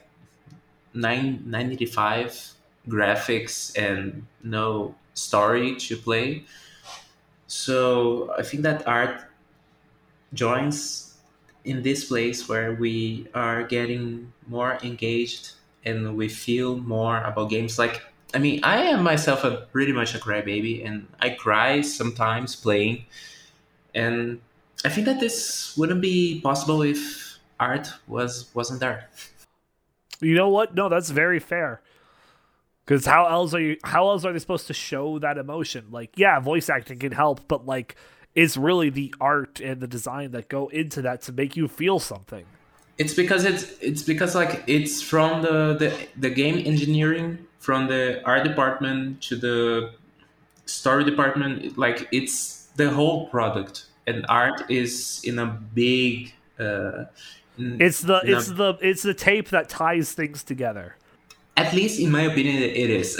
995 0.93 2.53
graphics 2.87 3.75
and 3.75 4.27
no 4.43 4.93
story 5.15 5.75
to 5.75 5.97
play 5.97 6.45
so 7.47 8.31
i 8.37 8.43
think 8.43 8.61
that 8.61 8.87
art 8.87 9.25
joins 10.35 11.17
in 11.65 11.81
this 11.81 12.05
place 12.05 12.47
where 12.47 12.73
we 12.73 13.25
are 13.33 13.63
getting 13.63 14.31
more 14.45 14.77
engaged 14.83 15.53
and 15.83 16.15
we 16.15 16.29
feel 16.29 16.77
more 16.77 17.17
about 17.23 17.49
games 17.49 17.79
like 17.79 18.03
I 18.35 18.39
mean, 18.39 18.59
I 18.61 18.91
am 18.91 19.03
myself 19.03 19.45
a 19.45 19.65
pretty 19.71 19.93
much 19.93 20.13
a 20.13 20.19
crybaby, 20.19 20.85
and 20.85 21.07
I 21.21 21.29
cry 21.29 21.79
sometimes 21.79 22.57
playing. 22.57 23.05
And 23.95 24.41
I 24.85 24.89
think 24.89 25.05
that 25.05 25.19
this 25.19 25.75
wouldn't 25.77 26.01
be 26.01 26.41
possible 26.41 26.81
if 26.81 27.39
art 27.59 27.89
was 28.07 28.49
wasn't 28.53 28.79
there. 28.79 29.09
You 30.19 30.35
know 30.35 30.49
what? 30.49 30.75
No, 30.75 30.89
that's 30.89 31.09
very 31.09 31.39
fair. 31.39 31.81
Because 32.85 33.05
how 33.05 33.27
else 33.27 33.53
are 33.53 33.59
you? 33.59 33.77
How 33.83 34.09
else 34.09 34.23
are 34.23 34.31
they 34.31 34.39
supposed 34.39 34.67
to 34.67 34.73
show 34.73 35.19
that 35.19 35.37
emotion? 35.37 35.87
Like, 35.91 36.17
yeah, 36.17 36.39
voice 36.39 36.69
acting 36.69 36.99
can 36.99 37.11
help, 37.11 37.47
but 37.47 37.65
like, 37.65 37.95
it's 38.33 38.55
really 38.55 38.89
the 38.89 39.13
art 39.19 39.59
and 39.59 39.81
the 39.81 39.87
design 39.87 40.31
that 40.31 40.47
go 40.47 40.67
into 40.69 41.01
that 41.01 41.21
to 41.23 41.31
make 41.31 41.57
you 41.57 41.67
feel 41.67 41.99
something. 41.99 42.45
It's 42.97 43.13
because 43.13 43.45
it's 43.45 43.77
it's 43.79 44.03
because 44.03 44.35
like 44.35 44.63
it's 44.67 45.01
from 45.01 45.41
the 45.41 45.75
the, 45.77 46.07
the 46.17 46.29
game 46.29 46.65
engineering 46.65 47.39
from 47.59 47.87
the 47.87 48.21
art 48.25 48.43
department 48.43 49.21
to 49.23 49.35
the 49.35 49.91
story 50.65 51.03
department 51.03 51.77
like 51.77 52.07
it's 52.11 52.67
the 52.75 52.89
whole 52.89 53.27
product 53.27 53.85
and 54.07 54.25
art 54.29 54.69
is 54.69 55.21
in 55.23 55.37
a 55.37 55.45
big 55.45 56.33
uh, 56.59 57.05
it's 57.57 58.01
the 58.01 58.21
it's 58.23 58.49
a, 58.49 58.53
the 58.53 58.77
it's 58.81 59.03
the 59.03 59.13
tape 59.13 59.49
that 59.49 59.69
ties 59.69 60.13
things 60.13 60.43
together. 60.43 60.95
At 61.55 61.73
least 61.73 61.99
in 61.99 62.11
my 62.11 62.21
opinion 62.21 62.61
it 62.63 62.89
is. 62.89 63.17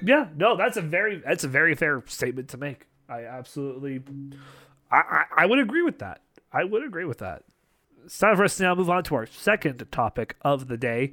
Yeah 0.02 0.28
no 0.36 0.56
that's 0.56 0.76
a 0.76 0.82
very 0.82 1.16
that's 1.24 1.44
a 1.44 1.48
very 1.48 1.74
fair 1.74 2.02
statement 2.06 2.48
to 2.48 2.56
make. 2.56 2.86
I 3.08 3.24
absolutely 3.24 4.02
I, 4.90 4.96
I, 4.96 5.24
I 5.38 5.46
would 5.46 5.58
agree 5.58 5.82
with 5.82 5.98
that. 5.98 6.22
I 6.52 6.64
would 6.64 6.82
agree 6.82 7.04
with 7.04 7.18
that. 7.18 7.44
It's 8.04 8.18
time 8.18 8.36
for 8.36 8.44
us 8.44 8.56
to 8.56 8.62
now 8.62 8.74
move 8.74 8.88
on 8.88 9.04
to 9.04 9.14
our 9.16 9.26
second 9.26 9.86
topic 9.90 10.36
of 10.42 10.68
the 10.68 10.76
day. 10.76 11.12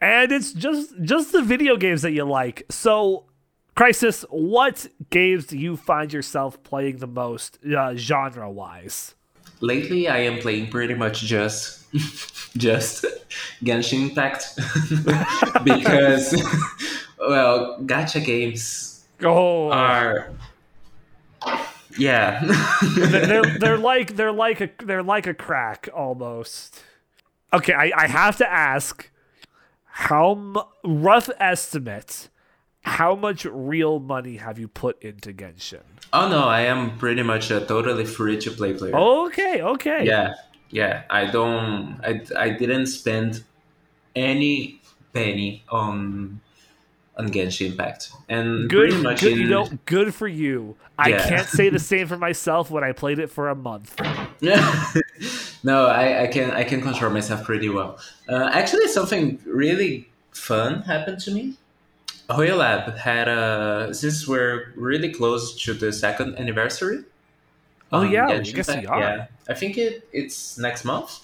And 0.00 0.32
it's 0.32 0.52
just 0.52 0.92
just 1.02 1.30
the 1.30 1.42
video 1.42 1.76
games 1.76 2.02
that 2.02 2.10
you 2.10 2.24
like. 2.24 2.64
So, 2.68 3.26
Crisis, 3.74 4.22
what 4.28 4.86
games 5.10 5.46
do 5.46 5.58
you 5.58 5.76
find 5.76 6.12
yourself 6.12 6.62
playing 6.62 6.98
the 6.98 7.06
most, 7.06 7.58
uh, 7.64 7.96
genre 7.96 8.50
wise? 8.50 9.14
Lately, 9.60 10.08
I 10.08 10.18
am 10.18 10.40
playing 10.40 10.70
pretty 10.70 10.94
much 10.94 11.20
just 11.20 11.90
just 12.56 13.04
Genshin 13.62 14.10
Impact 14.10 14.56
because, 15.64 16.34
well, 17.18 17.78
gacha 17.80 18.24
games 18.24 19.04
oh. 19.22 19.70
are 19.70 20.30
yeah 21.98 22.40
they're, 22.96 23.58
they're 23.58 23.78
like 23.78 24.16
they're 24.16 24.32
like 24.32 24.60
a 24.60 24.70
they're 24.84 25.02
like 25.02 25.26
a 25.26 25.34
crack 25.34 25.88
almost 25.94 26.82
okay 27.52 27.74
I, 27.74 27.92
I 27.94 28.06
have 28.06 28.36
to 28.38 28.50
ask 28.50 29.10
how 29.84 30.32
m- 30.32 30.56
rough 30.84 31.28
estimate 31.38 32.28
how 32.82 33.14
much 33.14 33.44
real 33.44 34.00
money 34.00 34.36
have 34.36 34.58
you 34.58 34.68
put 34.68 35.02
into 35.02 35.32
Genshin? 35.32 35.82
Oh 36.12 36.28
no, 36.28 36.44
I 36.44 36.62
am 36.62 36.98
pretty 36.98 37.22
much 37.22 37.50
a 37.50 37.64
totally 37.64 38.04
free 38.04 38.38
to 38.40 38.50
play 38.50 38.74
player. 38.74 38.94
Okay, 38.94 39.62
okay. 39.62 40.04
Yeah, 40.04 40.34
yeah. 40.70 41.04
I 41.08 41.26
don't. 41.26 41.98
I 42.04 42.20
I 42.36 42.50
didn't 42.50 42.86
spend 42.86 43.44
any 44.14 44.80
penny 45.14 45.64
on 45.70 46.40
on 47.16 47.28
Genshin 47.30 47.70
Impact, 47.72 48.10
and 48.28 48.68
good, 48.68 48.90
pretty 48.90 49.02
much 49.02 49.20
good, 49.20 49.32
in, 49.32 49.38
you 49.38 49.48
know, 49.48 49.68
good 49.86 50.14
for 50.14 50.28
you. 50.28 50.76
I 50.98 51.12
can't 51.12 51.48
say 51.48 51.68
the 51.68 51.78
same 51.92 52.08
for 52.08 52.16
myself 52.16 52.70
when 52.70 52.84
I 52.84 52.92
played 52.92 53.18
it 53.18 53.30
for 53.30 53.48
a 53.48 53.54
month. 53.54 53.98
no, 55.62 55.86
I, 55.86 56.24
I 56.24 56.26
can 56.26 56.50
I 56.50 56.64
can 56.64 56.80
control 56.80 57.12
myself 57.12 57.44
pretty 57.44 57.68
well. 57.68 57.98
Uh, 58.28 58.50
actually, 58.52 58.88
something 58.88 59.38
really 59.46 60.08
fun 60.32 60.82
happened 60.82 61.20
to 61.20 61.30
me. 61.30 61.54
Oh, 62.32 62.36
HoYoLAB 62.38 62.96
had 62.96 63.28
a 63.28 63.92
since 63.92 64.26
we're 64.26 64.72
really 64.74 65.12
close 65.12 65.54
to 65.64 65.74
the 65.74 65.92
second 65.92 66.38
anniversary. 66.38 67.04
Oh 67.92 68.00
um, 68.00 68.10
yeah, 68.10 68.26
I 68.26 68.40
guess 68.40 68.68
we 68.68 68.86
are. 68.86 69.00
Yeah, 69.00 69.26
I 69.48 69.54
think 69.54 69.76
it 69.76 70.08
it's 70.12 70.56
next 70.56 70.84
month. 70.84 71.20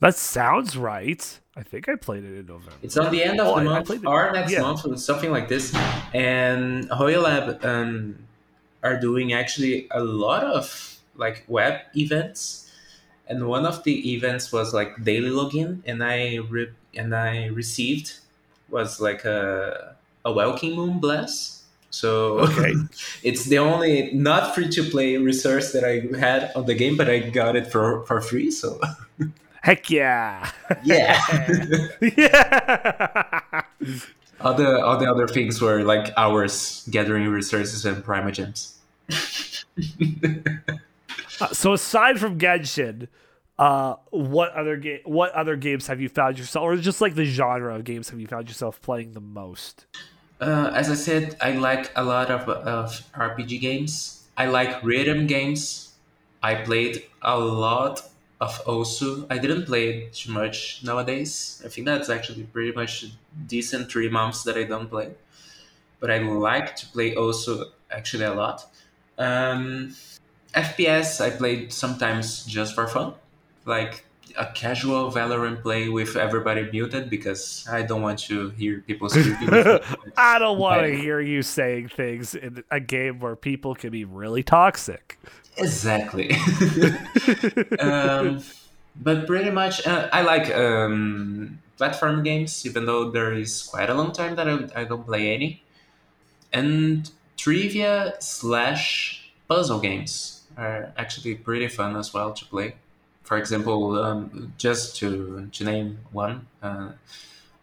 That 0.00 0.16
sounds 0.16 0.76
right. 0.76 1.22
I 1.56 1.62
think 1.62 1.88
I 1.88 1.94
played 1.96 2.24
it 2.24 2.38
in 2.38 2.46
November. 2.46 2.72
It's 2.82 2.96
on 2.96 3.12
the 3.12 3.22
end 3.22 3.40
of 3.40 3.46
oh, 3.48 3.58
the 3.58 3.64
month 3.64 3.90
or 4.04 4.32
next 4.32 4.52
yeah. 4.52 4.62
month, 4.62 5.00
something 5.00 5.30
like 5.30 5.48
this. 5.48 5.74
And 6.14 6.88
HoYoLAB 6.90 7.64
um, 7.64 8.18
are 8.82 8.98
doing 8.98 9.32
actually 9.32 9.88
a 9.90 10.02
lot 10.02 10.44
of 10.44 10.98
like 11.14 11.44
web 11.46 11.80
events, 11.96 12.70
and 13.28 13.46
one 13.46 13.64
of 13.64 13.84
the 13.84 14.12
events 14.14 14.50
was 14.50 14.74
like 14.74 15.04
daily 15.04 15.30
login, 15.30 15.82
and 15.86 16.02
I 16.02 16.36
re- 16.36 16.74
and 16.96 17.14
I 17.14 17.46
received 17.46 18.18
was 18.70 19.00
like 19.00 19.24
a 19.24 19.96
a 20.28 20.32
Welkin 20.32 20.76
Moon 20.76 20.98
bless. 20.98 21.64
So 21.90 22.40
okay. 22.40 22.74
it's 23.22 23.44
the 23.46 23.58
only 23.58 24.12
not 24.12 24.54
free 24.54 24.68
to 24.68 24.82
play 24.84 25.16
resource 25.16 25.72
that 25.72 25.84
I 25.84 26.16
had 26.18 26.52
on 26.54 26.66
the 26.66 26.74
game, 26.74 26.96
but 26.96 27.08
I 27.08 27.18
got 27.20 27.56
it 27.56 27.66
for 27.66 28.04
for 28.06 28.20
free. 28.20 28.50
So. 28.50 28.80
Heck 29.60 29.90
yeah! 29.90 30.52
Yeah, 30.84 31.20
yeah. 32.16 33.62
all 34.40 34.54
the 34.54 34.80
all 34.80 34.96
the 34.96 35.10
other 35.10 35.26
things 35.26 35.60
were 35.60 35.82
like 35.82 36.12
hours 36.16 36.88
gathering 36.90 37.26
resources 37.28 37.84
and 37.84 38.04
primogems. 38.04 38.74
uh, 41.40 41.48
so 41.48 41.72
aside 41.72 42.20
from 42.20 42.38
Genshin, 42.38 43.08
uh, 43.58 43.96
what 44.10 44.52
other 44.52 44.76
game? 44.76 45.00
What 45.04 45.32
other 45.32 45.56
games 45.56 45.88
have 45.88 46.00
you 46.00 46.08
found 46.08 46.38
yourself, 46.38 46.62
or 46.62 46.76
just 46.76 47.00
like 47.00 47.16
the 47.16 47.24
genre 47.24 47.74
of 47.74 47.82
games 47.82 48.10
have 48.10 48.20
you 48.20 48.28
found 48.28 48.48
yourself 48.48 48.80
playing 48.80 49.12
the 49.12 49.20
most? 49.20 49.86
Uh, 50.40 50.70
as 50.74 50.90
I 50.90 50.94
said, 50.94 51.36
I 51.40 51.52
like 51.52 51.90
a 51.96 52.04
lot 52.04 52.30
of, 52.30 52.48
of 52.48 53.02
RPG 53.12 53.60
games. 53.60 54.24
I 54.36 54.46
like 54.46 54.82
rhythm 54.84 55.26
games. 55.26 55.94
I 56.42 56.54
played 56.56 57.04
a 57.22 57.38
lot 57.38 58.08
of 58.40 58.64
Osu. 58.64 59.26
I 59.30 59.38
didn't 59.38 59.66
play 59.66 60.10
too 60.12 60.30
much 60.32 60.82
nowadays. 60.84 61.60
I 61.64 61.68
think 61.68 61.86
that's 61.86 62.08
actually 62.08 62.44
pretty 62.44 62.72
much 62.72 63.06
decent 63.46 63.90
three 63.90 64.08
months 64.08 64.44
that 64.44 64.56
I 64.56 64.62
don't 64.62 64.88
play. 64.88 65.10
But 65.98 66.12
I 66.12 66.18
like 66.18 66.76
to 66.76 66.86
play 66.86 67.16
Osu 67.16 67.64
actually 67.90 68.24
a 68.24 68.34
lot. 68.34 68.66
Um, 69.18 69.96
FPS 70.54 71.20
I 71.20 71.30
played 71.30 71.72
sometimes 71.72 72.44
just 72.46 72.74
for 72.74 72.86
fun, 72.86 73.14
like 73.66 74.04
a 74.36 74.46
casual 74.46 75.10
Valorant 75.10 75.62
play 75.62 75.88
with 75.88 76.16
everybody 76.16 76.68
muted 76.70 77.08
because 77.08 77.66
I 77.70 77.82
don't 77.82 78.02
want 78.02 78.18
to 78.20 78.50
hear 78.50 78.80
people 78.80 79.08
speaking. 79.08 79.48
I 80.16 80.38
don't 80.38 80.58
want 80.58 80.82
to 80.82 80.96
hear 80.96 81.20
you 81.20 81.42
saying 81.42 81.88
things 81.88 82.34
in 82.34 82.64
a 82.70 82.80
game 82.80 83.20
where 83.20 83.36
people 83.36 83.74
can 83.74 83.90
be 83.90 84.04
really 84.04 84.42
toxic. 84.42 85.18
Exactly. 85.56 86.30
um, 87.80 88.42
but 88.96 89.26
pretty 89.26 89.50
much, 89.50 89.86
uh, 89.86 90.08
I 90.12 90.22
like 90.22 90.54
um, 90.54 91.58
platform 91.76 92.22
games, 92.22 92.66
even 92.66 92.86
though 92.86 93.10
there 93.10 93.32
is 93.32 93.62
quite 93.62 93.90
a 93.90 93.94
long 93.94 94.12
time 94.12 94.36
that 94.36 94.48
I, 94.48 94.82
I 94.82 94.84
don't 94.84 95.04
play 95.04 95.34
any. 95.34 95.62
and 96.52 97.10
trivia 97.36 98.14
slash 98.18 99.30
puzzle 99.48 99.78
games 99.78 100.42
are 100.56 100.92
actually 100.96 101.36
pretty 101.36 101.68
fun 101.68 101.96
as 101.96 102.12
well 102.12 102.32
to 102.32 102.44
play. 102.44 102.74
For 103.28 103.36
example, 103.36 104.02
um, 104.02 104.54
just 104.56 104.96
to 105.00 105.50
to 105.52 105.64
name 105.64 105.98
one, 106.12 106.46
uh, 106.62 106.92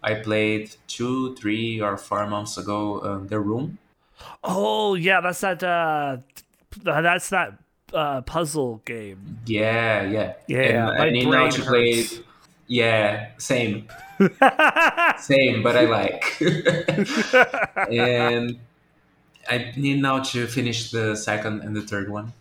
I 0.03 0.13
played 0.13 0.69
two, 0.85 1.35
three, 1.37 1.81
or 1.81 1.97
four 1.97 2.27
months 2.27 2.55
ago. 2.59 2.99
Uh, 2.99 3.25
the 3.25 3.39
Room. 3.39 3.79
Oh 4.43 4.93
yeah, 4.93 5.21
that's 5.21 5.41
that. 5.41 5.63
Uh, 5.63 6.17
that's 6.83 7.29
that 7.29 7.57
uh, 7.91 8.21
puzzle 8.21 8.83
game. 8.85 9.39
Yeah, 9.47 10.03
yeah, 10.03 10.33
Yeah, 10.45 10.89
And 10.89 10.97
my 10.99 11.07
I 11.07 11.09
need 11.09 11.25
now 11.25 11.49
brain 11.49 11.51
to 11.53 11.61
play. 11.63 12.05
Yeah, 12.67 13.29
same, 13.39 13.89
same, 15.17 15.63
but 15.63 15.75
I 15.75 15.85
like. 15.89 16.41
and 17.89 18.59
I 19.49 19.73
need 19.75 19.99
now 19.99 20.21
to 20.29 20.45
finish 20.45 20.91
the 20.91 21.15
second 21.15 21.61
and 21.61 21.75
the 21.75 21.81
third 21.81 22.09
one. 22.09 22.33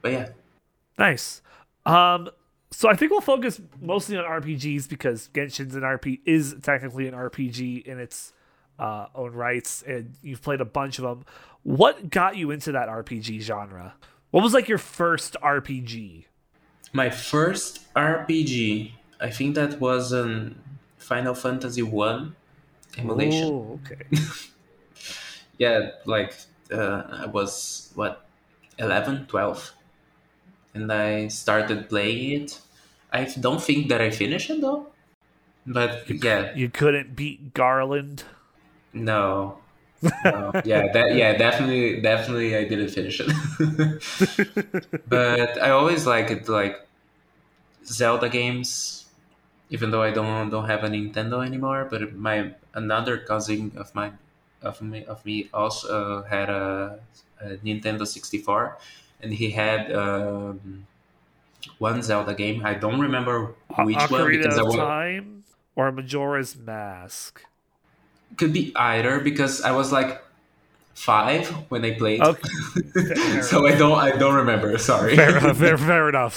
But 0.00 0.12
yeah, 0.12 0.28
Nice. 0.96 1.42
Um, 1.84 2.30
so 2.70 2.88
I 2.88 2.94
think 2.94 3.10
we'll 3.10 3.20
focus 3.20 3.60
mostly 3.80 4.16
on 4.16 4.24
RPGs 4.24 4.88
because 4.88 5.28
Genshin's 5.34 5.74
an 5.74 5.82
RP 5.82 6.20
is 6.24 6.56
technically 6.62 7.06
an 7.08 7.14
RPG 7.14 7.84
in 7.84 7.98
its 7.98 8.32
uh, 8.78 9.06
own 9.14 9.32
rights, 9.32 9.82
and 9.86 10.14
you've 10.22 10.42
played 10.42 10.60
a 10.60 10.64
bunch 10.64 10.98
of 10.98 11.04
them. 11.04 11.24
What 11.62 12.10
got 12.10 12.36
you 12.36 12.50
into 12.50 12.72
that 12.72 12.88
RPG 12.88 13.40
genre? 13.42 13.94
What 14.30 14.42
was 14.42 14.54
like 14.54 14.68
your 14.68 14.78
first 14.78 15.36
RPG? 15.42 16.24
my 16.92 17.10
first 17.10 17.92
RPG, 17.94 18.92
I 19.20 19.30
think 19.30 19.54
that 19.54 19.80
was 19.80 20.12
an 20.12 20.60
Final 20.98 21.34
Fantasy 21.34 21.82
One 21.82 22.34
emulation. 22.98 23.44
Oh, 23.44 23.80
okay. 23.84 24.04
Yeah, 25.58 25.90
like 26.06 26.34
uh, 26.72 27.02
I 27.10 27.26
was 27.26 27.92
what 27.94 28.24
11, 28.78 29.26
12. 29.26 29.72
And 30.74 30.92
I 30.92 31.28
started 31.28 31.88
playing 31.88 32.42
it. 32.42 32.60
I 33.12 33.24
don't 33.24 33.62
think 33.62 33.88
that 33.88 34.00
I 34.00 34.10
finished 34.10 34.50
it 34.50 34.60
though. 34.60 34.86
But 35.66 36.08
yeah, 36.08 36.54
You 36.54 36.68
couldn't 36.70 37.14
beat 37.16 37.54
Garland. 37.54 38.24
no. 38.92 39.58
no. 40.24 40.52
Yeah, 40.64 40.90
that 40.92 41.14
yeah, 41.14 41.36
definitely 41.36 42.00
definitely 42.00 42.56
I 42.56 42.64
didn't 42.64 42.88
finish 42.88 43.20
it. 43.20 43.28
but 45.08 45.60
I 45.62 45.70
always 45.70 46.06
like 46.06 46.30
it 46.30 46.48
like 46.48 46.86
Zelda 47.84 48.28
games 48.30 49.00
even 49.70 49.90
though 49.90 50.02
I 50.02 50.10
don't 50.10 50.50
don't 50.50 50.66
have 50.66 50.84
a 50.84 50.88
Nintendo 50.88 51.46
anymore, 51.46 51.86
but 51.88 52.14
my 52.14 52.52
another 52.74 53.18
cousin 53.18 53.72
of 53.76 53.94
mine 53.94 54.18
of 54.62 54.82
me 54.82 55.04
of 55.04 55.24
me 55.24 55.48
also 55.54 56.22
had 56.24 56.50
a, 56.50 56.98
a 57.40 57.56
Nintendo 57.64 58.06
64 58.06 58.78
and 59.22 59.32
he 59.32 59.50
had 59.50 59.92
um, 59.92 60.86
one 61.78 62.02
Zelda 62.02 62.34
game. 62.34 62.64
I 62.64 62.74
don't 62.74 63.00
remember 63.00 63.54
which 63.78 63.96
one 63.96 63.96
Ocarina 63.96 64.42
because 64.42 64.58
I 64.58 64.62
was 64.62 64.76
Time 64.76 65.44
or 65.76 65.92
Majora's 65.92 66.56
Mask. 66.56 67.42
could 68.36 68.52
be 68.52 68.72
either 68.76 69.20
because 69.20 69.62
I 69.62 69.72
was 69.72 69.92
like 69.92 70.22
five 70.94 71.48
when 71.70 71.84
I 71.84 71.92
played. 71.94 72.20
Okay. 72.20 72.48
So 73.42 73.66
I 73.66 73.74
don't 73.74 73.98
I 73.98 74.10
don't 74.16 74.34
remember. 74.34 74.76
Sorry. 74.78 75.16
Fair 75.16 75.38
enough. 75.38 75.56
Fair, 75.56 75.78
fair 75.78 76.08
enough. 76.08 76.34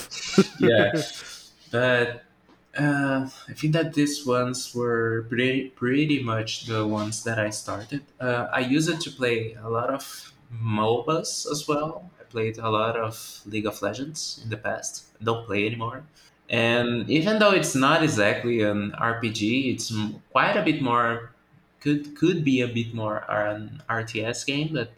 yeah, 0.59 0.93
but 1.71 2.23
uh, 2.77 3.29
I 3.49 3.53
think 3.53 3.73
that 3.73 3.93
these 3.93 4.25
ones 4.25 4.73
were 4.73 5.25
pretty 5.29 5.69
pretty 5.69 6.23
much 6.23 6.65
the 6.65 6.88
ones 6.88 7.23
that 7.23 7.38
I 7.39 7.49
started. 7.49 8.01
Uh, 8.19 8.47
I 8.51 8.59
used 8.59 8.89
it 8.89 9.01
to 9.01 9.11
play 9.11 9.55
a 9.61 9.69
lot 9.69 9.89
of 9.89 10.34
MOBAs 10.61 11.49
as 11.51 11.67
well. 11.67 12.09
Played 12.34 12.57
a 12.57 12.69
lot 12.69 12.97
of 12.97 13.41
League 13.45 13.67
of 13.67 13.79
Legends 13.81 14.41
in 14.43 14.49
the 14.49 14.57
past. 14.57 15.05
Don't 15.23 15.45
play 15.45 15.67
anymore. 15.67 16.03
And 16.49 17.07
even 17.09 17.38
though 17.38 17.51
it's 17.51 17.75
not 17.75 18.03
exactly 18.03 18.61
an 18.61 18.91
RPG, 18.99 19.73
it's 19.73 19.93
quite 20.31 20.57
a 20.57 20.63
bit 20.63 20.81
more. 20.81 21.31
Could 21.79 22.17
could 22.17 22.43
be 22.43 22.61
a 22.61 22.67
bit 22.67 22.93
more 22.93 23.23
an 23.29 23.84
RTS 23.88 24.45
game, 24.45 24.69
but 24.73 24.91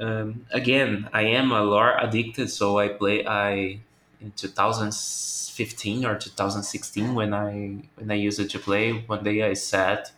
um, 0.00 0.46
again, 0.50 1.08
I 1.12 1.22
am 1.38 1.52
a 1.52 1.62
lore 1.62 1.96
addicted, 1.96 2.50
so 2.50 2.78
I 2.78 2.88
play. 2.88 3.24
I 3.24 3.78
in 4.20 4.32
2015 4.36 6.04
or 6.04 6.18
2016 6.18 7.14
when 7.14 7.34
I 7.34 7.82
when 7.94 8.10
I 8.10 8.14
used 8.14 8.40
it 8.40 8.50
to 8.50 8.58
play. 8.58 9.04
One 9.06 9.22
day 9.22 9.42
I 9.42 9.52
sat 9.54 10.12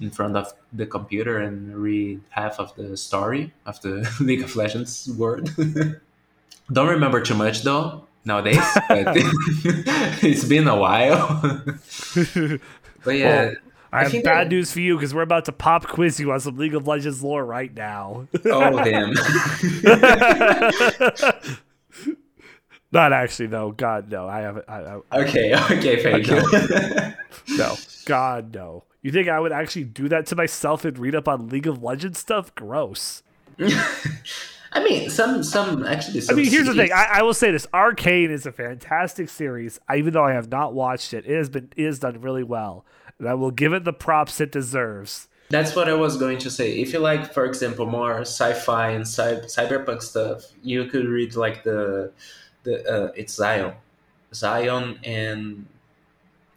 in 0.00 0.10
front 0.10 0.36
of 0.36 0.52
the 0.74 0.86
computer 0.86 1.38
and 1.38 1.74
read 1.76 2.20
half 2.30 2.58
of 2.58 2.74
the 2.76 2.96
story 2.96 3.52
of 3.64 3.80
the 3.82 4.10
League 4.20 4.42
of 4.42 4.56
Legends 4.56 5.08
world. 5.16 5.50
Don't 6.72 6.88
remember 6.88 7.20
too 7.20 7.34
much 7.34 7.62
though 7.62 8.06
nowadays, 8.24 8.58
but 8.88 9.14
it's 10.22 10.44
been 10.44 10.66
a 10.66 10.76
while. 10.76 11.42
but 13.04 13.10
yeah. 13.14 13.44
Well, 13.46 13.54
I 13.92 14.02
have 14.04 14.12
bad 14.12 14.24
that- 14.24 14.48
news 14.48 14.72
for 14.72 14.80
you 14.80 14.96
because 14.96 15.14
we're 15.14 15.22
about 15.22 15.44
to 15.44 15.52
pop 15.52 15.86
quiz 15.86 16.18
you 16.18 16.32
on 16.32 16.40
some 16.40 16.56
League 16.56 16.74
of 16.74 16.86
Legends 16.88 17.22
lore 17.22 17.44
right 17.44 17.72
now. 17.72 18.26
Oh 18.46 18.82
damn! 18.82 19.14
Not 22.90 23.12
actually, 23.12 23.48
no. 23.48 23.72
God, 23.72 24.10
no. 24.10 24.28
I 24.28 24.40
haven't. 24.40 24.64
I, 24.68 25.00
I, 25.10 25.18
okay, 25.20 25.54
okay, 25.54 26.02
thank 26.02 26.26
you. 26.28 27.56
no. 27.56 27.76
God, 28.06 28.54
no. 28.54 28.84
You 29.04 29.12
think 29.12 29.28
I 29.28 29.38
would 29.38 29.52
actually 29.52 29.84
do 29.84 30.08
that 30.08 30.24
to 30.28 30.36
myself 30.36 30.86
and 30.86 30.98
read 30.98 31.14
up 31.14 31.28
on 31.28 31.50
League 31.50 31.66
of 31.66 31.82
Legends 31.82 32.18
stuff? 32.18 32.54
Gross. 32.54 33.22
I 34.72 34.82
mean, 34.82 35.10
some 35.10 35.42
some 35.42 35.84
actually. 35.84 36.22
I 36.30 36.32
mean, 36.32 36.50
here's 36.50 36.66
the 36.66 36.74
thing. 36.74 36.90
I, 36.90 37.18
I 37.18 37.22
will 37.22 37.34
say 37.34 37.50
this: 37.50 37.66
Arcane 37.74 38.30
is 38.30 38.46
a 38.46 38.50
fantastic 38.50 39.28
series. 39.28 39.78
Even 39.94 40.14
though 40.14 40.24
I 40.24 40.32
have 40.32 40.50
not 40.50 40.72
watched 40.72 41.12
it, 41.12 41.26
it 41.26 41.36
has 41.36 41.50
been 41.50 41.70
it 41.76 41.84
has 41.84 41.98
done 41.98 42.22
really 42.22 42.42
well, 42.42 42.86
and 43.18 43.28
I 43.28 43.34
will 43.34 43.50
give 43.50 43.74
it 43.74 43.84
the 43.84 43.92
props 43.92 44.40
it 44.40 44.50
deserves. 44.50 45.28
That's 45.50 45.76
what 45.76 45.86
I 45.86 45.94
was 45.94 46.16
going 46.16 46.38
to 46.38 46.50
say. 46.50 46.78
If 46.78 46.94
you 46.94 46.98
like, 46.98 47.34
for 47.34 47.44
example, 47.44 47.84
more 47.84 48.22
sci-fi 48.22 48.88
and 48.88 49.06
cy- 49.06 49.42
cyberpunk 49.42 50.00
stuff, 50.00 50.46
you 50.62 50.86
could 50.86 51.04
read 51.04 51.36
like 51.36 51.62
the 51.62 52.10
the 52.62 52.90
uh, 52.90 53.12
it's 53.14 53.38
Zaun, 53.38 53.74
Zaun, 54.32 54.98
and 55.04 55.66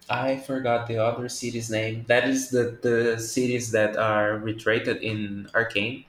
I 0.09 0.37
forgot 0.37 0.87
the 0.87 1.03
other 1.03 1.27
city's 1.29 1.69
name. 1.69 2.05
That 2.07 2.27
is 2.27 2.49
the 2.49 2.77
the 2.81 3.19
cities 3.19 3.71
that 3.71 3.97
are 3.97 4.37
retrated 4.37 5.01
in 5.01 5.49
Arcane. 5.53 6.05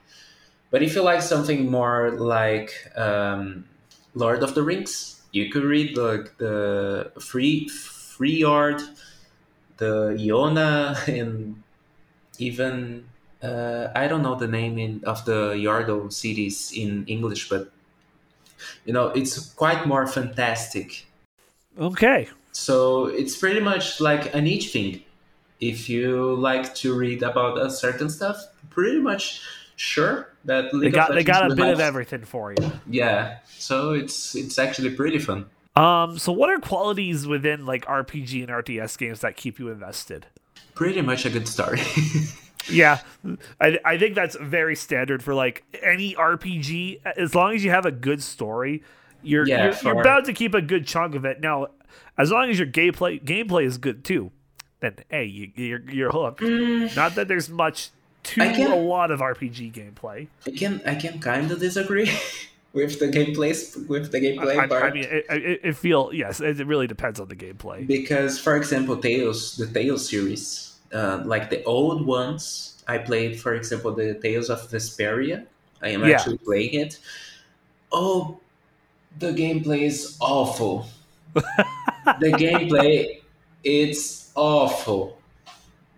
But 0.71 0.83
if 0.83 0.95
you 0.95 1.01
like 1.01 1.21
something 1.21 1.69
more 1.69 2.11
like 2.11 2.71
um, 2.95 3.65
Lord 4.13 4.43
of 4.43 4.53
the 4.55 4.63
Rings, 4.63 5.21
you 5.31 5.49
could 5.49 5.63
read 5.63 5.97
like 5.97 6.37
the 6.37 7.11
Free 7.19 7.67
Freljord, 7.67 8.81
the 9.77 10.15
Ionia, 10.19 10.95
and 11.07 11.63
even 12.37 13.05
uh, 13.41 13.87
I 13.95 14.07
don't 14.07 14.21
know 14.21 14.35
the 14.35 14.47
name 14.47 14.77
in, 14.77 15.03
of 15.05 15.25
the 15.25 15.53
Yardo 15.53 16.11
cities 16.11 16.71
in 16.75 17.05
English, 17.07 17.49
but 17.49 17.71
you 18.85 18.93
know 18.93 19.07
it's 19.07 19.53
quite 19.53 19.87
more 19.87 20.07
fantastic. 20.07 21.05
Okay. 21.77 22.29
So 22.59 23.05
it's 23.05 23.37
pretty 23.37 23.61
much 23.61 24.01
like 24.01 24.35
a 24.35 24.41
niche 24.41 24.73
thing. 24.73 25.01
If 25.61 25.89
you 25.89 26.35
like 26.35 26.75
to 26.75 26.93
read 26.93 27.23
about 27.23 27.57
a 27.57 27.69
certain 27.69 28.09
stuff, 28.09 28.37
pretty 28.69 28.99
much 28.99 29.41
sure 29.77 30.33
that 30.43 30.65
They 30.73 30.89
got 30.89 31.13
they 31.13 31.23
got 31.23 31.49
a 31.49 31.55
bit 31.55 31.65
will 31.65 31.71
of 31.71 31.79
everything 31.79 32.25
for 32.25 32.51
you. 32.51 32.71
Yeah, 32.85 33.37
so 33.57 33.93
it's 33.93 34.35
it's 34.35 34.59
actually 34.59 34.91
pretty 34.91 35.19
fun. 35.19 35.45
Um, 35.77 36.17
so 36.17 36.33
what 36.33 36.49
are 36.49 36.59
qualities 36.59 37.25
within 37.25 37.65
like 37.65 37.85
RPG 37.85 38.43
and 38.43 38.49
RTS 38.49 38.97
games 38.97 39.21
that 39.21 39.37
keep 39.37 39.57
you 39.57 39.69
invested? 39.69 40.25
Pretty 40.75 41.01
much 41.01 41.25
a 41.25 41.29
good 41.29 41.47
story. 41.47 41.81
Yeah, 42.69 42.99
I, 43.59 43.79
I 43.83 43.97
think 43.97 44.13
that's 44.13 44.35
very 44.35 44.75
standard 44.75 45.23
for 45.23 45.33
like 45.33 45.63
any 45.81 46.13
RPG. 46.13 46.99
As 47.17 47.33
long 47.33 47.55
as 47.55 47.63
you 47.63 47.71
have 47.71 47.85
a 47.85 47.91
good 47.91 48.21
story, 48.21 48.83
you're 49.21 49.47
Yeah, 49.47 49.65
you're, 49.83 49.93
you're 49.95 50.03
bound 50.03 50.25
to 50.25 50.33
keep 50.33 50.53
a 50.53 50.61
good 50.61 50.85
chunk 50.87 51.15
of 51.15 51.25
it. 51.25 51.41
Now, 51.41 51.67
as 52.17 52.31
long 52.31 52.49
as 52.49 52.57
your 52.59 52.67
gameplay 52.67 53.23
gameplay 53.23 53.65
is 53.65 53.77
good 53.77 54.03
too, 54.03 54.31
then 54.79 54.95
hey, 55.09 55.25
you, 55.25 55.51
you're 55.55 55.89
you're 55.91 56.11
hooked. 56.11 56.41
Not 56.95 57.15
that 57.15 57.27
there's 57.27 57.49
much 57.49 57.89
to 58.23 58.41
Mm. 58.41 58.55
Can- 58.55 58.71
a 58.71 58.75
lot 58.75 59.11
of 59.11 59.21
RPG 59.21 59.71
gameplay. 59.73 60.27
I 60.45 60.51
can 60.51 60.81
I 60.85 60.95
can 60.95 61.19
kind 61.19 61.49
of 61.51 61.59
disagree 61.59 62.11
with 62.73 62.99
the 62.99 63.07
gameplay 63.07 63.87
with 63.87 64.11
the 64.11 64.19
gameplay 64.19 64.59
I, 64.59 64.67
part. 64.67 64.83
I 64.83 64.91
mean, 64.93 65.05
it, 65.05 65.25
it, 65.29 65.59
it 65.63 65.73
feel 65.75 66.11
yes, 66.13 66.39
it 66.41 66.57
really 66.67 66.85
depends 66.87 67.19
on 67.19 67.27
the 67.29 67.35
gameplay. 67.35 67.87
because 67.87 68.37
for 68.39 68.55
example 68.57 68.97
tales 68.97 69.55
the 69.57 69.65
tales 69.67 70.07
series 70.07 70.75
uh, 70.93 71.21
like 71.25 71.49
the 71.49 71.63
old 71.63 72.05
ones 72.05 72.83
i 72.87 72.97
played 72.97 73.39
for 73.39 73.53
example 73.53 73.91
the 73.93 74.15
tales 74.15 74.49
of 74.49 74.59
vesperia 74.71 75.45
i 75.81 75.89
am 75.89 76.03
Yeah. 76.03 76.15
actually 76.15 76.37
playing 76.39 76.73
it 76.73 76.97
oh 77.91 78.39
the 79.19 79.31
gameplay 79.31 79.81
is 79.81 80.17
awful 80.19 80.87
the 81.33 82.31
gameplay 82.37 83.21
it's 83.63 84.31
awful 84.35 85.17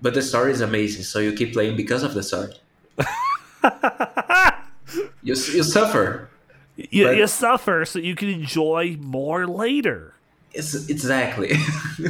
but 0.02 0.14
the 0.14 0.22
story 0.22 0.52
is 0.52 0.62
amazing 0.62 1.04
so 1.04 1.20
you 1.20 1.32
keep 1.34 1.54
playing 1.54 1.76
because 1.76 2.04
of 2.04 2.14
the 2.14 2.24
story 2.24 2.54
you 5.24 5.36
you 5.36 5.64
suffer. 5.64 6.30
You, 6.76 7.12
you 7.12 7.28
suffer 7.28 7.86
so 7.86 8.00
you 8.00 8.16
can 8.16 8.30
enjoy 8.30 8.98
more 9.00 9.46
later. 9.46 10.16
It's, 10.54 10.90
exactly. 10.90 11.54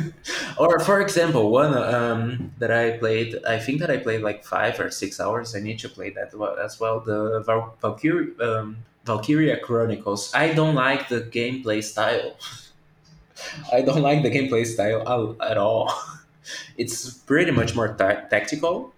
or 0.57 0.80
for 0.80 1.01
example, 1.01 1.51
one 1.51 1.76
um, 1.78 2.51
that 2.57 2.72
I 2.72 2.97
played, 2.97 3.38
I 3.45 3.59
think 3.59 3.82
that 3.82 3.91
I 3.91 3.97
played 3.97 4.22
like 4.22 4.43
five 4.43 4.80
or 4.80 4.89
six 4.89 5.20
hours. 5.20 5.55
I 5.55 5.59
need 5.59 5.80
to 5.80 5.89
play 5.89 6.09
that 6.12 6.34
as 6.64 6.80
well. 6.80 7.01
The 7.01 7.41
Valkyrie, 7.82 8.39
um, 8.39 8.78
Valkyria 9.06 9.60
Chronicles. 9.60 10.34
I 10.34 10.54
don't 10.54 10.76
like 10.76 11.10
the 11.10 11.22
gameplay 11.22 11.84
style. 11.84 12.36
I 13.74 13.82
don't 13.82 14.02
like 14.02 14.24
the 14.24 14.30
gameplay 14.30 14.66
style 14.66 15.36
at 15.41 15.58
all. 15.58 15.91
It's 16.76 17.14
pretty 17.14 17.52
much 17.52 17.76
more 17.76 17.93
ta- 17.93 18.28
tactical, 18.30 18.91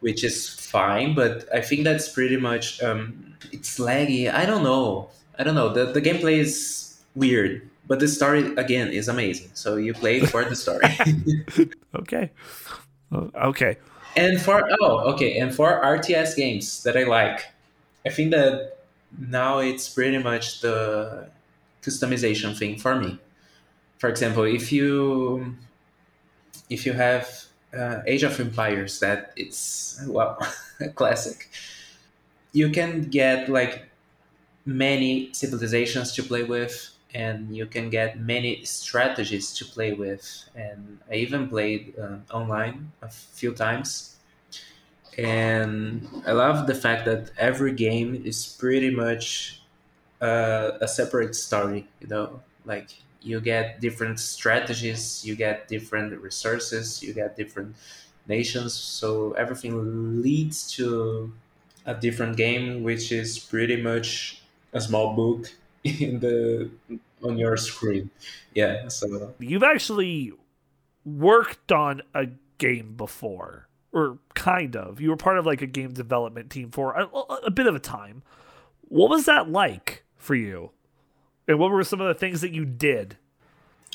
which 0.00 0.24
is 0.24 0.48
fine, 0.48 1.14
but 1.14 1.46
I 1.54 1.60
think 1.60 1.84
that's 1.84 2.08
pretty 2.08 2.36
much 2.36 2.82
um, 2.82 3.34
it's 3.52 3.78
laggy. 3.78 4.28
I 4.30 4.44
don't 4.44 4.64
know. 4.64 5.08
I 5.38 5.44
don't 5.44 5.54
know. 5.54 5.72
The 5.72 5.86
the 5.86 6.02
gameplay 6.02 6.38
is 6.38 6.98
weird 7.14 7.62
but 7.86 8.00
the 8.00 8.08
story 8.08 8.54
again 8.56 8.88
is 8.88 9.08
amazing. 9.08 9.50
So 9.54 9.76
you 9.76 9.92
play 9.94 10.20
for 10.20 10.44
the 10.44 10.56
story. 10.56 10.84
okay. 11.94 12.30
Okay. 13.12 13.76
And 14.16 14.40
for 14.40 14.68
oh 14.80 15.12
okay, 15.12 15.38
and 15.38 15.54
for 15.54 15.80
RTS 15.82 16.36
games 16.36 16.82
that 16.84 16.96
I 16.96 17.04
like, 17.04 17.52
I 18.06 18.10
think 18.10 18.30
that 18.30 18.78
now 19.18 19.58
it's 19.58 19.88
pretty 19.88 20.18
much 20.18 20.60
the 20.60 21.28
customization 21.82 22.56
thing 22.56 22.78
for 22.78 22.96
me. 22.96 23.18
For 23.98 24.08
example, 24.08 24.44
if 24.44 24.72
you 24.72 25.56
if 26.70 26.86
you 26.86 26.92
have 26.92 27.44
uh, 27.76 28.00
Age 28.06 28.22
of 28.22 28.38
Empires, 28.40 29.00
that 29.00 29.32
it's 29.36 30.02
well 30.06 30.38
a 30.80 30.88
classic. 30.88 31.50
You 32.52 32.70
can 32.70 33.04
get 33.10 33.48
like 33.48 33.88
many 34.66 35.32
civilizations 35.32 36.12
to 36.14 36.22
play 36.22 36.44
with 36.44 36.90
and 37.14 37.54
you 37.56 37.66
can 37.66 37.90
get 37.90 38.18
many 38.18 38.64
strategies 38.64 39.52
to 39.54 39.64
play 39.64 39.92
with. 39.92 40.44
And 40.54 40.98
I 41.10 41.16
even 41.16 41.48
played 41.48 41.94
uh, 41.98 42.18
online 42.34 42.92
a 43.02 43.08
few 43.08 43.52
times. 43.52 44.11
And 45.18 46.08
I 46.26 46.32
love 46.32 46.66
the 46.66 46.74
fact 46.74 47.04
that 47.04 47.30
every 47.36 47.72
game 47.72 48.22
is 48.24 48.46
pretty 48.46 48.90
much 48.90 49.60
uh, 50.20 50.72
a 50.80 50.88
separate 50.88 51.34
story, 51.34 51.86
you 52.00 52.08
know, 52.08 52.40
like 52.64 52.88
you 53.20 53.40
get 53.40 53.80
different 53.80 54.18
strategies, 54.20 55.24
you 55.24 55.36
get 55.36 55.68
different 55.68 56.18
resources, 56.20 57.02
you 57.02 57.12
get 57.12 57.36
different 57.36 57.74
nations. 58.26 58.74
So 58.74 59.32
everything 59.32 60.22
leads 60.22 60.70
to 60.72 61.32
a 61.86 61.94
different 61.94 62.36
game, 62.36 62.82
which 62.82 63.12
is 63.12 63.38
pretty 63.38 63.80
much 63.80 64.42
a 64.72 64.80
small 64.80 65.14
book 65.14 65.52
in 65.84 66.20
the 66.20 66.70
on 67.22 67.38
your 67.38 67.56
screen. 67.56 68.10
Yeah, 68.54 68.88
so 68.88 69.34
you've 69.38 69.62
actually 69.62 70.32
worked 71.04 71.72
on 71.72 72.02
a 72.14 72.26
game 72.58 72.94
before, 72.96 73.68
or 73.92 74.18
kind 74.34 74.76
of. 74.76 75.00
You 75.00 75.10
were 75.10 75.16
part 75.16 75.38
of 75.38 75.46
like 75.46 75.62
a 75.62 75.66
game 75.66 75.92
development 75.92 76.50
team 76.50 76.70
for 76.70 76.92
a, 76.94 77.06
a 77.44 77.50
bit 77.50 77.66
of 77.66 77.74
a 77.74 77.80
time. 77.80 78.22
What 78.88 79.10
was 79.10 79.26
that 79.26 79.50
like 79.50 80.04
for 80.16 80.34
you? 80.34 80.70
And 81.48 81.58
what 81.58 81.70
were 81.70 81.84
some 81.84 82.00
of 82.00 82.08
the 82.08 82.14
things 82.14 82.40
that 82.40 82.52
you 82.52 82.64
did? 82.64 83.16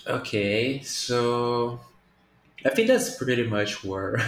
Okay, 0.05 0.81
so 0.81 1.79
I 2.65 2.69
think 2.69 2.87
that's 2.87 3.15
pretty 3.15 3.43
much 3.43 3.83
where 3.83 4.19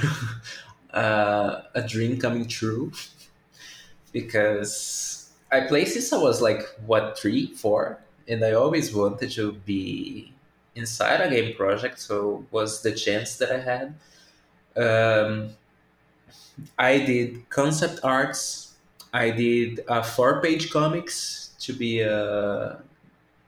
uh, 0.93 1.61
a 1.73 1.81
dream 1.81 2.19
coming 2.19 2.47
true 2.47 2.91
because 4.11 5.29
I 5.51 5.61
played 5.61 5.87
since 5.87 6.11
I 6.13 6.17
was 6.17 6.41
like 6.41 6.61
what 6.85 7.17
three, 7.17 7.47
four, 7.47 7.99
and 8.27 8.43
I 8.43 8.53
always 8.53 8.93
wanted 8.93 9.31
to 9.31 9.53
be 9.53 10.33
inside 10.75 11.21
a 11.21 11.29
game 11.29 11.55
project. 11.55 11.99
So 11.99 12.45
was 12.51 12.81
the 12.81 12.91
chance 12.91 13.37
that 13.37 13.51
I 13.51 13.59
had. 13.59 13.95
Um, 14.75 15.49
I 16.77 16.99
did 16.99 17.49
concept 17.49 17.99
arts. 18.03 18.75
I 19.13 19.31
did 19.31 19.81
a 19.87 20.03
four-page 20.03 20.71
comics 20.71 21.51
to 21.61 21.73
be 21.73 22.01
a 22.01 22.81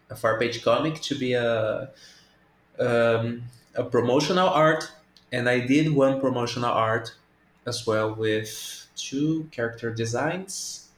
a 0.09 0.15
four-page 0.15 0.63
comic 0.63 1.01
to 1.01 1.15
be 1.15 1.33
a 1.33 1.89
um, 2.79 3.43
a 3.75 3.83
promotional 3.83 4.49
art, 4.49 4.91
and 5.31 5.47
I 5.49 5.59
did 5.59 5.93
one 5.93 6.19
promotional 6.19 6.71
art 6.71 7.15
as 7.65 7.85
well 7.87 8.13
with 8.15 8.87
two 8.95 9.47
character 9.51 9.91
designs 9.93 10.89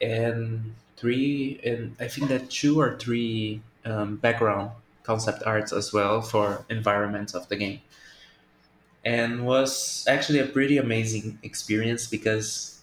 and 0.00 0.74
three, 0.96 1.60
and 1.64 1.96
I 2.00 2.08
think 2.08 2.28
that 2.28 2.50
two 2.50 2.80
or 2.80 2.98
three 2.98 3.62
um, 3.84 4.16
background 4.16 4.70
concept 5.02 5.42
arts 5.44 5.72
as 5.72 5.92
well 5.92 6.20
for 6.22 6.64
environments 6.68 7.34
of 7.34 7.48
the 7.48 7.56
game. 7.56 7.80
And 9.04 9.46
was 9.46 10.04
actually 10.08 10.40
a 10.40 10.46
pretty 10.46 10.76
amazing 10.76 11.38
experience 11.42 12.06
because 12.06 12.80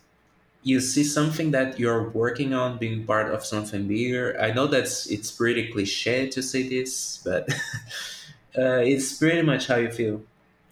you 0.63 0.81
see 0.81 1.03
something 1.03 1.51
that 1.51 1.79
you're 1.79 2.09
working 2.09 2.53
on 2.53 2.77
being 2.77 3.05
part 3.05 3.33
of 3.33 3.45
something 3.45 3.87
bigger. 3.87 4.37
I 4.39 4.51
know 4.53 4.67
that's 4.67 5.07
it's 5.07 5.31
pretty 5.31 5.71
cliche 5.71 6.29
to 6.29 6.43
say 6.43 6.67
this, 6.67 7.21
but 7.23 7.49
uh, 8.57 8.81
it's 8.83 9.17
pretty 9.17 9.41
much 9.41 9.67
how 9.67 9.77
you 9.77 9.91
feel. 9.91 10.21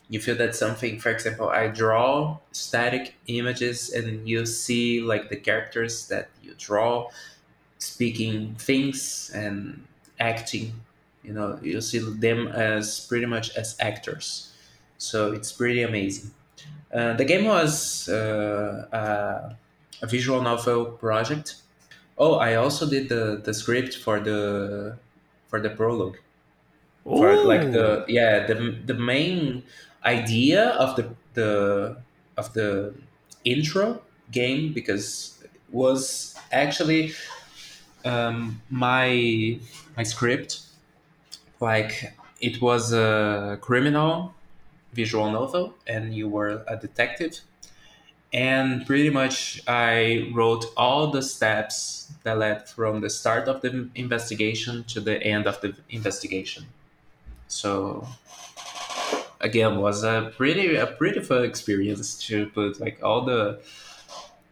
You 0.09 0.19
feel 0.19 0.35
that 0.37 0.55
something 0.55 0.99
for 0.99 1.09
example 1.11 1.49
i 1.49 1.67
draw 1.67 2.37
static 2.51 3.15
images 3.27 3.91
and 3.91 4.29
you 4.29 4.45
see 4.45 5.01
like 5.01 5.29
the 5.29 5.35
characters 5.35 6.07
that 6.09 6.29
you 6.43 6.53
draw 6.59 7.09
speaking 7.79 8.55
things 8.59 9.31
and 9.35 9.85
acting. 10.19 10.73
You 11.23 11.33
know 11.33 11.59
you 11.63 11.81
see 11.81 11.99
them 11.99 12.47
as 12.49 13.05
pretty 13.07 13.25
much 13.27 13.55
as 13.57 13.75
actors 13.79 14.53
so 15.05 15.31
it's 15.31 15.51
pretty 15.51 15.81
amazing. 15.83 16.31
Uh, 16.93 17.13
the 17.13 17.25
game 17.25 17.45
was 17.45 18.07
uh, 18.09 18.87
a, 18.91 19.55
a 20.01 20.07
visual 20.07 20.41
novel 20.41 20.85
project. 20.85 21.55
Oh 22.17 22.35
i 22.35 22.55
also 22.55 22.89
did 22.89 23.09
the, 23.09 23.41
the 23.43 23.53
script 23.53 23.97
for 23.97 24.19
the 24.19 24.97
for 25.47 25.59
the 25.59 25.69
prologue. 25.69 26.17
For 27.03 27.35
like 27.43 27.71
the 27.71 28.05
yeah 28.07 28.47
the, 28.47 28.55
the 28.85 28.93
main 28.93 29.63
idea 30.03 30.69
of 30.69 30.95
the 30.95 31.09
the 31.33 31.97
of 32.37 32.53
the 32.53 32.93
intro 33.43 34.01
game 34.31 34.73
because 34.73 35.39
it 35.43 35.51
was 35.71 36.35
actually 36.51 37.13
um, 38.05 38.61
my 38.69 39.59
my 39.97 40.03
script. 40.03 40.61
Like 41.59 42.13
it 42.41 42.61
was 42.61 42.93
a 42.93 43.57
criminal 43.61 44.33
visual 44.95 45.29
novel 45.31 45.73
and 45.87 46.13
you 46.15 46.27
were 46.27 46.63
a 46.67 46.75
detective 46.77 47.41
and 48.33 48.85
pretty 48.85 49.09
much 49.09 49.61
i 49.67 50.29
wrote 50.33 50.65
all 50.75 51.11
the 51.11 51.21
steps 51.21 52.11
that 52.23 52.37
led 52.37 52.67
from 52.67 53.01
the 53.01 53.09
start 53.09 53.47
of 53.47 53.61
the 53.61 53.89
investigation 53.95 54.83
to 54.85 54.99
the 54.99 55.21
end 55.23 55.45
of 55.45 55.59
the 55.61 55.75
investigation 55.89 56.65
so 57.47 58.07
again 59.41 59.77
was 59.77 60.03
a 60.03 60.33
pretty 60.37 60.75
a 60.75 60.87
pretty 60.87 61.19
fun 61.19 61.43
experience 61.43 62.17
to 62.27 62.47
put 62.47 62.79
like 62.79 62.97
all 63.03 63.21
the 63.25 63.59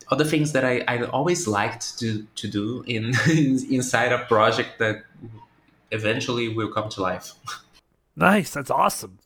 all 0.10 0.18
the 0.18 0.26
things 0.26 0.52
that 0.52 0.64
I, 0.64 0.84
I 0.88 1.04
always 1.06 1.48
liked 1.48 1.98
to 2.00 2.28
to 2.36 2.48
do 2.48 2.84
in 2.86 3.14
inside 3.78 4.12
a 4.12 4.20
project 4.26 4.80
that 4.80 5.04
eventually 5.92 6.50
will 6.50 6.72
come 6.72 6.90
to 6.90 7.02
life. 7.02 7.34
Nice, 8.16 8.52
that's 8.52 8.70
awesome. 8.70 9.18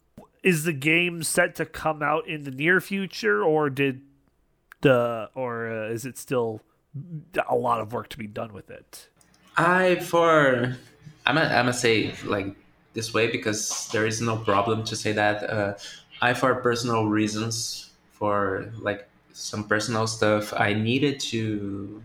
Is 0.47 0.63
the 0.63 0.73
game 0.73 1.23
set 1.23 1.55
to 1.55 1.65
come 1.65 2.01
out 2.01 2.27
in 2.27 2.43
the 2.43 2.51
near 2.51 2.79
future, 2.79 3.43
or 3.43 3.69
did 3.69 4.01
the 4.81 5.29
or 5.35 5.67
uh, 5.67 5.89
is 5.89 6.05
it 6.05 6.17
still 6.17 6.61
a 7.49 7.55
lot 7.55 7.81
of 7.81 7.91
work 7.91 8.07
to 8.09 8.17
be 8.17 8.27
done 8.27 8.53
with 8.53 8.69
it? 8.69 9.09
I 9.57 9.95
for 9.95 10.77
I'm 11.25 11.35
gonna, 11.35 11.47
I'm 11.47 11.65
gonna 11.65 11.73
say 11.73 12.13
like 12.23 12.55
this 12.93 13.13
way 13.13 13.27
because 13.27 13.89
there 13.91 14.07
is 14.07 14.21
no 14.21 14.37
problem 14.37 14.85
to 14.85 14.95
say 14.95 15.11
that. 15.11 15.49
Uh, 15.49 15.73
I, 16.21 16.33
for 16.33 16.55
personal 16.55 17.07
reasons, 17.07 17.91
for 18.13 18.71
like 18.79 19.07
some 19.33 19.65
personal 19.65 20.07
stuff, 20.07 20.53
I 20.55 20.73
needed 20.73 21.19
to 21.31 22.01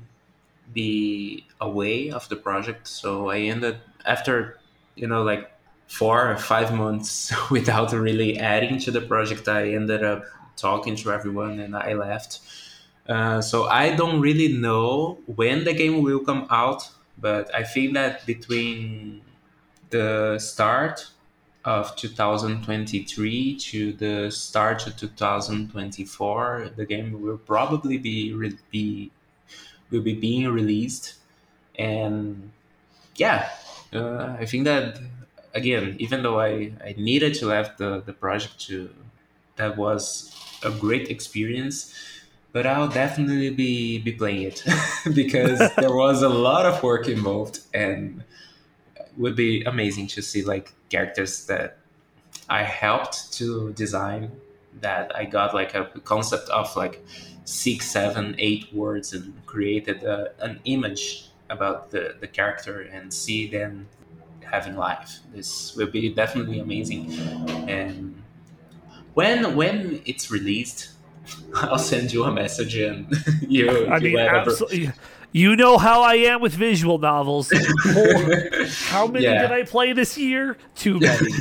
be 0.75 1.47
away 1.61 2.11
of 2.11 2.29
the 2.29 2.37
project. 2.37 2.89
So 2.89 3.31
I 3.31 3.39
ended 3.39 3.79
after, 4.05 4.59
you 4.97 5.07
know, 5.07 5.23
like 5.23 5.51
four 5.93 6.31
or 6.31 6.39
five 6.39 6.73
months 6.73 7.33
without 7.51 7.93
really 7.93 8.39
adding 8.39 8.79
to 8.79 8.91
the 8.91 9.01
project. 9.01 9.47
I 9.47 9.75
ended 9.75 10.03
up 10.03 10.25
talking 10.57 10.97
to 10.97 11.13
everyone 11.13 11.61
and 11.61 11.77
I 11.77 11.93
left. 11.93 12.41
Uh, 13.07 13.43
so 13.43 13.65
I 13.65 13.95
don't 13.95 14.21
really 14.21 14.57
know 14.57 15.19
when 15.27 15.65
the 15.65 15.75
game 15.75 16.03
will 16.03 16.21
come 16.21 16.47
out, 16.49 16.89
but 17.19 17.55
I 17.55 17.63
think 17.65 17.93
that 17.95 18.25
between 18.25 19.21
the 19.91 20.39
start 20.39 21.11
of 21.65 21.95
2023 21.97 23.57
to 23.57 23.93
the 23.93 24.31
start 24.31 24.87
of 24.87 24.97
2024 24.97 26.71
the 26.75 26.85
game 26.87 27.23
will 27.23 27.39
probably 27.39 27.99
be 27.99 28.33
re- 28.33 28.59
be 28.71 29.13
will 29.91 30.01
be 30.01 30.15
being 30.15 30.49
released, 30.49 31.15
and 31.79 32.51
yeah, 33.17 33.51
uh, 33.93 34.37
I 34.41 34.47
think 34.47 34.65
that 34.65 34.99
again, 35.55 35.97
even 35.99 36.23
though 36.23 36.41
I, 36.41 36.73
I 36.85 36.95
needed 36.97 37.35
to 37.35 37.49
have 37.49 37.77
the, 37.77 38.03
the 38.05 38.13
project 38.13 38.61
to 38.67 38.91
that 39.57 39.77
was 39.77 40.35
a 40.65 40.71
great 40.71 41.09
experience, 41.11 41.95
but 42.53 42.67
I'll 42.67 42.89
definitely 42.89 43.51
be 43.51 43.99
be 43.99 44.13
playing 44.13 44.43
it 44.43 44.65
because 45.15 45.59
there 45.77 45.95
was 45.95 46.23
a 46.23 46.29
lot 46.29 46.67
of 46.67 46.83
work 46.83 47.09
involved 47.09 47.61
and 47.75 48.23
it 48.97 49.13
would 49.17 49.37
be 49.37 49.63
amazing 49.65 50.07
to 50.09 50.23
see 50.23 50.43
like 50.43 50.73
characters 50.89 51.47
that 51.47 51.79
I 52.49 52.63
helped 52.63 53.33
to 53.35 53.73
design 53.73 54.31
that 54.81 55.15
I 55.15 55.25
got 55.25 55.55
like 55.55 55.75
a 55.75 55.85
concept 56.05 56.49
of 56.49 56.75
like 56.77 57.05
six, 57.45 57.91
seven, 57.91 58.35
eight 58.39 58.73
words 58.73 59.13
and 59.13 59.35
created 59.47 60.03
a, 60.03 60.33
an 60.41 60.61
image 60.65 61.29
about 61.51 61.91
the, 61.91 62.17
the 62.21 62.27
character 62.27 62.81
and 62.81 63.13
see 63.13 63.47
them 63.49 63.89
having 64.53 64.77
life. 64.77 65.19
This 65.35 65.75
will 65.75 65.89
be 65.89 66.11
definitely 66.11 66.61
amazing. 66.61 67.11
And 67.69 68.23
when 69.15 69.57
when 69.57 70.03
it's 70.05 70.31
released, 70.31 70.91
I'll 71.55 71.79
send 71.79 72.13
you 72.13 72.25
a 72.25 72.33
message 72.33 72.77
and 72.77 73.09
you. 73.49 73.89
I 73.89 73.99
mean, 73.99 74.19
absolutely. 74.19 74.93
You 75.35 75.57
know 75.57 75.79
how 75.79 76.03
I 76.03 76.17
am 76.17 76.43
with 76.43 76.53
visual 76.53 76.99
novels. 76.99 77.51
how 78.91 79.07
many 79.07 79.25
yeah. 79.25 79.41
did 79.41 79.51
I 79.51 79.63
play 79.63 79.95
this 79.95 80.19
year? 80.19 80.59
Too 80.75 81.01
many. 81.01 81.33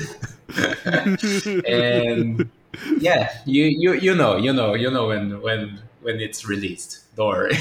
and 1.68 2.50
yeah, 3.00 3.36
you, 3.46 3.66
you 3.66 3.94
you 3.94 4.16
know 4.16 4.38
you 4.38 4.54
know 4.54 4.76
you 4.76 4.90
know 4.90 5.08
when 5.08 5.42
when 5.42 5.82
when 6.02 6.22
it's 6.22 6.48
released. 6.48 7.14
Don't 7.18 7.28
worry. 7.28 7.58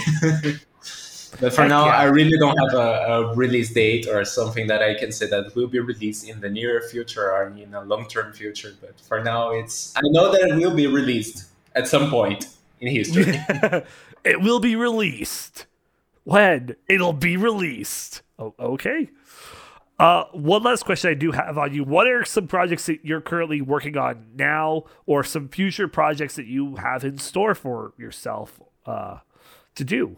But 1.38 1.52
for 1.52 1.62
Heck 1.62 1.70
now, 1.70 1.86
yeah. 1.86 1.96
I 1.96 2.04
really 2.04 2.36
don't 2.38 2.56
have 2.58 2.74
a, 2.74 3.12
a, 3.12 3.34
release 3.34 3.72
date 3.72 4.08
or 4.08 4.24
something 4.24 4.66
that 4.66 4.82
I 4.82 4.94
can 4.94 5.12
say 5.12 5.26
that 5.28 5.54
will 5.54 5.68
be 5.68 5.78
released 5.78 6.28
in 6.28 6.40
the 6.40 6.50
near 6.50 6.80
future 6.82 7.30
or 7.30 7.48
in 7.48 7.72
a 7.74 7.82
long 7.84 8.08
term 8.08 8.32
future. 8.32 8.74
But 8.80 8.98
for 9.00 9.22
now, 9.22 9.50
it's 9.50 9.94
I 9.96 10.00
know 10.04 10.32
that 10.32 10.42
it 10.42 10.56
will 10.56 10.74
be 10.74 10.86
released 10.86 11.50
at 11.74 11.86
some 11.86 12.10
point 12.10 12.48
in 12.80 12.88
history. 12.88 13.24
it 14.24 14.40
will 14.40 14.60
be 14.60 14.74
released. 14.74 15.66
When 16.24 16.76
it'll 16.88 17.12
be 17.12 17.36
released. 17.36 18.22
Oh, 18.38 18.54
okay. 18.58 19.10
Uh, 19.98 20.24
one 20.32 20.62
last 20.62 20.84
question 20.84 21.10
I 21.10 21.14
do 21.14 21.30
have 21.30 21.58
on 21.58 21.74
you. 21.74 21.84
What 21.84 22.06
are 22.06 22.24
some 22.24 22.46
projects 22.46 22.86
that 22.86 23.04
you're 23.04 23.20
currently 23.20 23.60
working 23.60 23.98
on 23.98 24.28
now, 24.34 24.84
or 25.04 25.22
some 25.22 25.48
future 25.48 25.88
projects 25.88 26.36
that 26.36 26.46
you 26.46 26.76
have 26.76 27.04
in 27.04 27.18
store 27.18 27.54
for 27.54 27.92
yourself 27.98 28.60
uh, 28.86 29.18
to 29.74 29.84
do? 29.84 30.16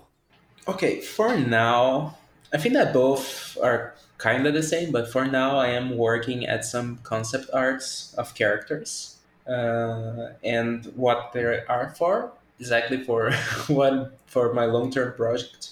Okay, 0.68 1.00
for 1.00 1.36
now, 1.36 2.16
I 2.52 2.58
think 2.58 2.74
that 2.74 2.92
both 2.92 3.58
are 3.62 3.94
kind 4.18 4.46
of 4.46 4.54
the 4.54 4.62
same, 4.62 4.92
but 4.92 5.10
for 5.10 5.24
now, 5.24 5.58
I 5.58 5.68
am 5.68 5.96
working 5.96 6.46
at 6.46 6.64
some 6.64 6.98
concept 7.02 7.50
arts 7.52 8.14
of 8.16 8.34
characters. 8.34 9.16
Uh, 9.46 10.28
and 10.44 10.86
what 10.94 11.32
they 11.32 11.42
are 11.66 11.92
for, 11.98 12.30
exactly 12.60 13.02
for 13.02 13.32
one 13.66 14.12
for 14.26 14.52
my 14.54 14.66
long 14.66 14.90
term 14.92 15.14
project. 15.14 15.70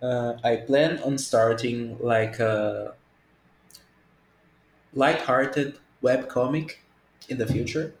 Uh, 0.00 0.34
I 0.42 0.56
plan 0.56 1.00
on 1.02 1.18
starting 1.18 1.98
like 2.00 2.38
a 2.38 2.94
light-hearted 4.92 5.78
web 6.02 6.28
comic 6.28 6.82
in 7.28 7.38
the 7.38 7.46
future 7.46 7.94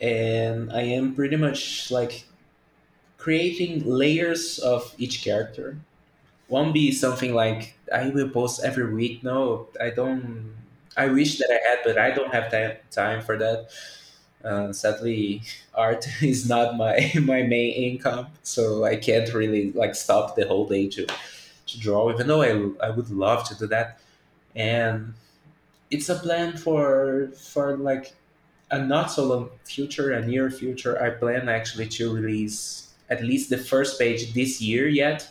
and 0.00 0.72
i 0.72 0.80
am 0.82 1.14
pretty 1.14 1.36
much 1.36 1.90
like 1.90 2.24
creating 3.24 3.72
layers 3.86 4.58
of 4.60 4.94
each 4.98 5.24
character. 5.24 5.78
Won't 6.48 6.74
be 6.74 6.92
something 6.92 7.34
like 7.34 7.76
i 7.92 8.10
will 8.10 8.28
post 8.30 8.62
every 8.64 8.88
week. 8.94 9.24
No 9.24 9.68
i 9.80 9.90
don't 9.90 10.54
i 10.96 11.06
wish 11.08 11.38
that 11.38 11.50
i 11.50 11.60
had 11.68 11.78
but 11.84 11.98
i 11.98 12.10
don't 12.10 12.32
have 12.34 12.50
time 12.90 13.20
for 13.22 13.36
that. 13.38 13.68
Uh, 14.44 14.72
sadly 14.72 15.42
art 15.74 16.06
is 16.22 16.48
not 16.48 16.76
my 16.76 17.12
my 17.22 17.42
main 17.42 17.72
income 17.74 18.26
so 18.42 18.84
i 18.84 18.94
can't 18.96 19.32
really 19.34 19.72
like 19.72 19.94
stop 19.94 20.36
the 20.36 20.46
whole 20.46 20.68
day 20.68 20.86
to 20.88 21.06
to 21.66 21.80
draw 21.80 22.12
even 22.12 22.26
though 22.28 22.42
i, 22.42 22.86
I 22.86 22.90
would 22.90 23.10
love 23.10 23.48
to 23.48 23.54
do 23.56 23.66
that. 23.68 24.00
And 24.56 25.14
it's 25.90 26.08
a 26.08 26.16
plan 26.16 26.56
for 26.56 27.28
for 27.36 27.76
like 27.76 28.14
a 28.70 28.78
not 28.78 29.10
so 29.12 29.24
long 29.24 29.50
future, 29.64 30.12
a 30.12 30.26
near 30.26 30.50
future. 30.50 31.02
I 31.02 31.10
plan 31.10 31.48
actually 31.48 31.88
to 31.98 32.14
release 32.14 32.83
at 33.08 33.22
least 33.22 33.50
the 33.50 33.58
first 33.58 33.98
page 33.98 34.32
this 34.34 34.60
year 34.60 34.88
yet. 34.88 35.28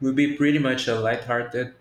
Will 0.00 0.12
be 0.12 0.34
pretty 0.36 0.58
much 0.58 0.88
a 0.88 1.00
light-hearted 1.00 1.72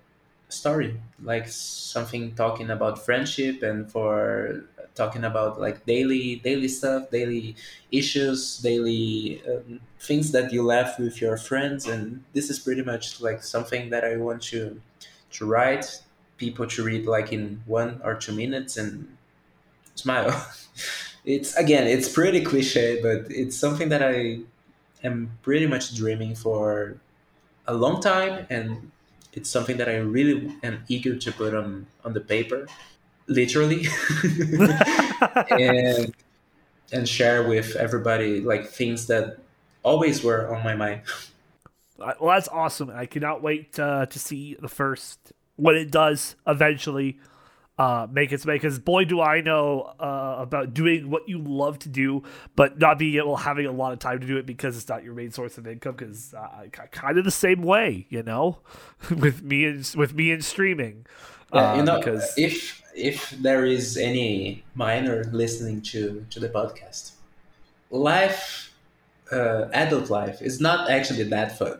story, 0.47 0.99
like 1.21 1.49
something 1.49 2.34
talking 2.36 2.69
about 2.69 3.03
friendship 3.03 3.61
and 3.61 3.91
for 3.91 4.63
talking 4.95 5.26
about 5.26 5.59
like 5.59 5.86
daily 5.86 6.38
daily 6.38 6.67
stuff, 6.67 7.11
daily 7.11 7.55
issues, 7.91 8.57
daily 8.59 9.41
um, 9.47 9.80
things 9.99 10.32
that 10.32 10.51
you 10.53 10.63
laugh 10.63 10.97
with 10.97 11.21
your 11.21 11.38
friends, 11.38 11.88
and 11.88 12.23
this 12.34 12.49
is 12.49 12.57
pretty 12.59 12.82
much 12.82 13.21
like 13.21 13.43
something 13.43 13.89
that 13.89 14.03
I 14.03 14.15
want 14.17 14.41
to 14.53 14.82
to 15.32 15.45
write 15.45 16.01
people 16.38 16.67
to 16.67 16.84
read 16.84 17.05
like 17.05 17.32
in 17.32 17.61
one 17.65 18.01
or 18.03 18.15
two 18.15 18.34
minutes 18.34 18.78
and 18.78 19.17
smile. 19.95 20.32
it's 21.26 21.55
again, 21.55 21.88
it's 21.88 22.09
pretty 22.09 22.41
cliche, 22.41 23.01
but 23.01 23.30
it's 23.30 23.57
something 23.57 23.89
that 23.89 24.01
I 24.01 24.39
am 25.06 25.38
pretty 25.41 25.68
much 25.68 25.95
dreaming 25.95 26.36
for 26.36 26.97
a 27.68 27.74
long 27.74 28.01
time, 28.01 28.45
and 28.49 28.91
it's 29.34 29.49
something 29.49 29.78
that 29.78 29.89
I 29.89 29.97
really 29.97 30.56
am 30.64 30.84
eager 30.88 31.16
to 31.16 31.32
put 31.32 31.53
on 31.53 31.88
on 32.03 32.14
the 32.14 32.22
paper, 32.22 32.68
literally, 33.28 33.88
and 35.49 36.14
and 36.91 37.10
share 37.10 37.47
with 37.47 37.76
everybody 37.76 38.41
like 38.41 38.68
things 38.68 39.08
that 39.08 39.38
always 39.84 40.24
were 40.24 40.53
on 40.53 40.64
my 40.64 40.76
mind. 40.76 41.01
Well, 41.97 42.18
that's 42.22 42.49
awesome. 42.49 42.89
I 42.89 43.06
cannot 43.06 43.41
wait 43.41 43.80
uh, 43.80 44.06
to 44.08 44.20
see 44.20 44.56
the 44.60 44.68
first 44.68 45.32
when 45.56 45.76
it 45.76 45.91
does 45.91 46.36
eventually 46.45 47.18
uh, 47.78 48.07
make 48.09 48.32
its 48.32 48.45
way. 48.45 48.55
Because 48.55 48.80
boy, 48.80 49.05
do 49.05 49.21
I 49.21 49.41
know 49.41 49.93
uh, 49.99 50.36
about 50.39 50.73
doing 50.73 51.09
what 51.09 51.28
you 51.28 51.39
love 51.39 51.80
to 51.80 51.89
do, 51.89 52.23
but 52.55 52.80
not 52.80 52.99
being 52.99 53.15
able 53.15 53.38
having 53.38 53.65
a 53.65 53.71
lot 53.71 53.93
of 53.93 53.99
time 53.99 54.19
to 54.19 54.28
do 54.28 54.38
it 54.38 54.45
because 54.45 54.78
it's 54.78 54.88
not 54.88 55.03
your 55.03 55.13
main 55.13 55.32
source 55.32 55.57
of 55.57 55.67
income. 55.67 55.95
Because 55.95 56.34
uh, 56.34 56.67
kind 56.91 57.17
of 57.17 57.26
the 57.26 57.32
same 57.32 57.61
way, 57.61 58.07
you 58.09 58.23
know, 58.23 58.59
with 59.09 59.43
me 59.43 59.65
and 59.65 59.93
with 59.95 60.13
me 60.13 60.32
and 60.32 60.43
streaming. 60.43 61.05
Yeah, 61.53 61.76
you 61.76 61.82
uh, 61.82 61.86
know, 61.86 61.97
because 61.97 62.34
if 62.38 62.82
if 62.95 63.30
there 63.32 63.65
is 63.65 63.97
any 63.97 64.63
minor 64.73 65.26
listening 65.32 65.82
to 65.82 66.26
to 66.30 66.39
the 66.39 66.49
podcast, 66.49 67.11
life 67.89 68.74
uh, 69.32 69.67
adult 69.73 70.09
life 70.09 70.41
is 70.41 70.61
not 70.61 70.89
actually 70.89 71.23
that 71.23 71.57
fun. 71.57 71.78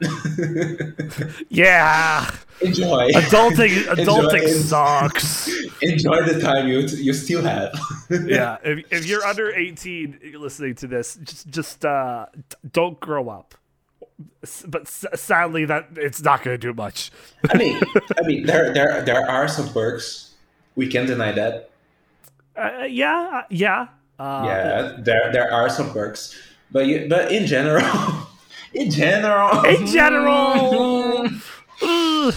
yeah. 1.50 2.30
Enjoy. 2.62 3.10
Adulting 3.10 3.70
adulting 3.96 4.42
enjoy, 4.42 4.52
sucks. 4.52 5.50
Enjoy 5.82 6.24
the 6.24 6.40
time 6.42 6.68
you 6.68 6.80
you 6.80 7.14
still 7.14 7.44
have. 7.44 7.78
yeah. 8.26 8.58
If, 8.64 8.92
if 8.92 9.06
you're 9.06 9.24
under 9.24 9.52
18 9.54 10.34
listening 10.38 10.76
to 10.76 10.88
this, 10.88 11.18
just 11.24 11.50
just 11.50 11.86
uh, 11.86 12.28
don't 12.72 13.00
grow 13.00 13.30
up. 13.30 13.56
But 14.68 14.88
sadly, 14.88 15.66
that 15.66 15.90
it's 15.98 16.22
not 16.22 16.42
going 16.42 16.56
to 16.56 16.58
do 16.58 16.74
much. 16.74 17.12
I 17.50 17.58
mean, 17.58 17.82
I 18.18 18.26
mean, 18.26 18.46
there 18.46 18.74
there 18.74 19.04
there 19.04 19.30
are 19.30 19.48
some 19.48 19.68
perks. 19.74 20.34
We 20.76 20.88
can't 20.88 21.08
deny 21.08 21.34
that. 21.34 21.70
Uh, 22.56 22.86
yeah, 22.88 23.44
yeah. 23.50 23.88
Uh, 24.18 24.44
yeah, 24.46 24.98
there 25.00 25.34
there 25.34 25.54
are 25.54 25.70
some 25.70 25.92
perks 25.92 26.34
but 26.72 26.88
you, 26.88 27.08
but 27.10 27.32
in 27.32 27.46
general, 27.46 27.84
in 28.74 28.90
general, 28.90 29.64
in 29.64 29.86
general. 29.88 31.30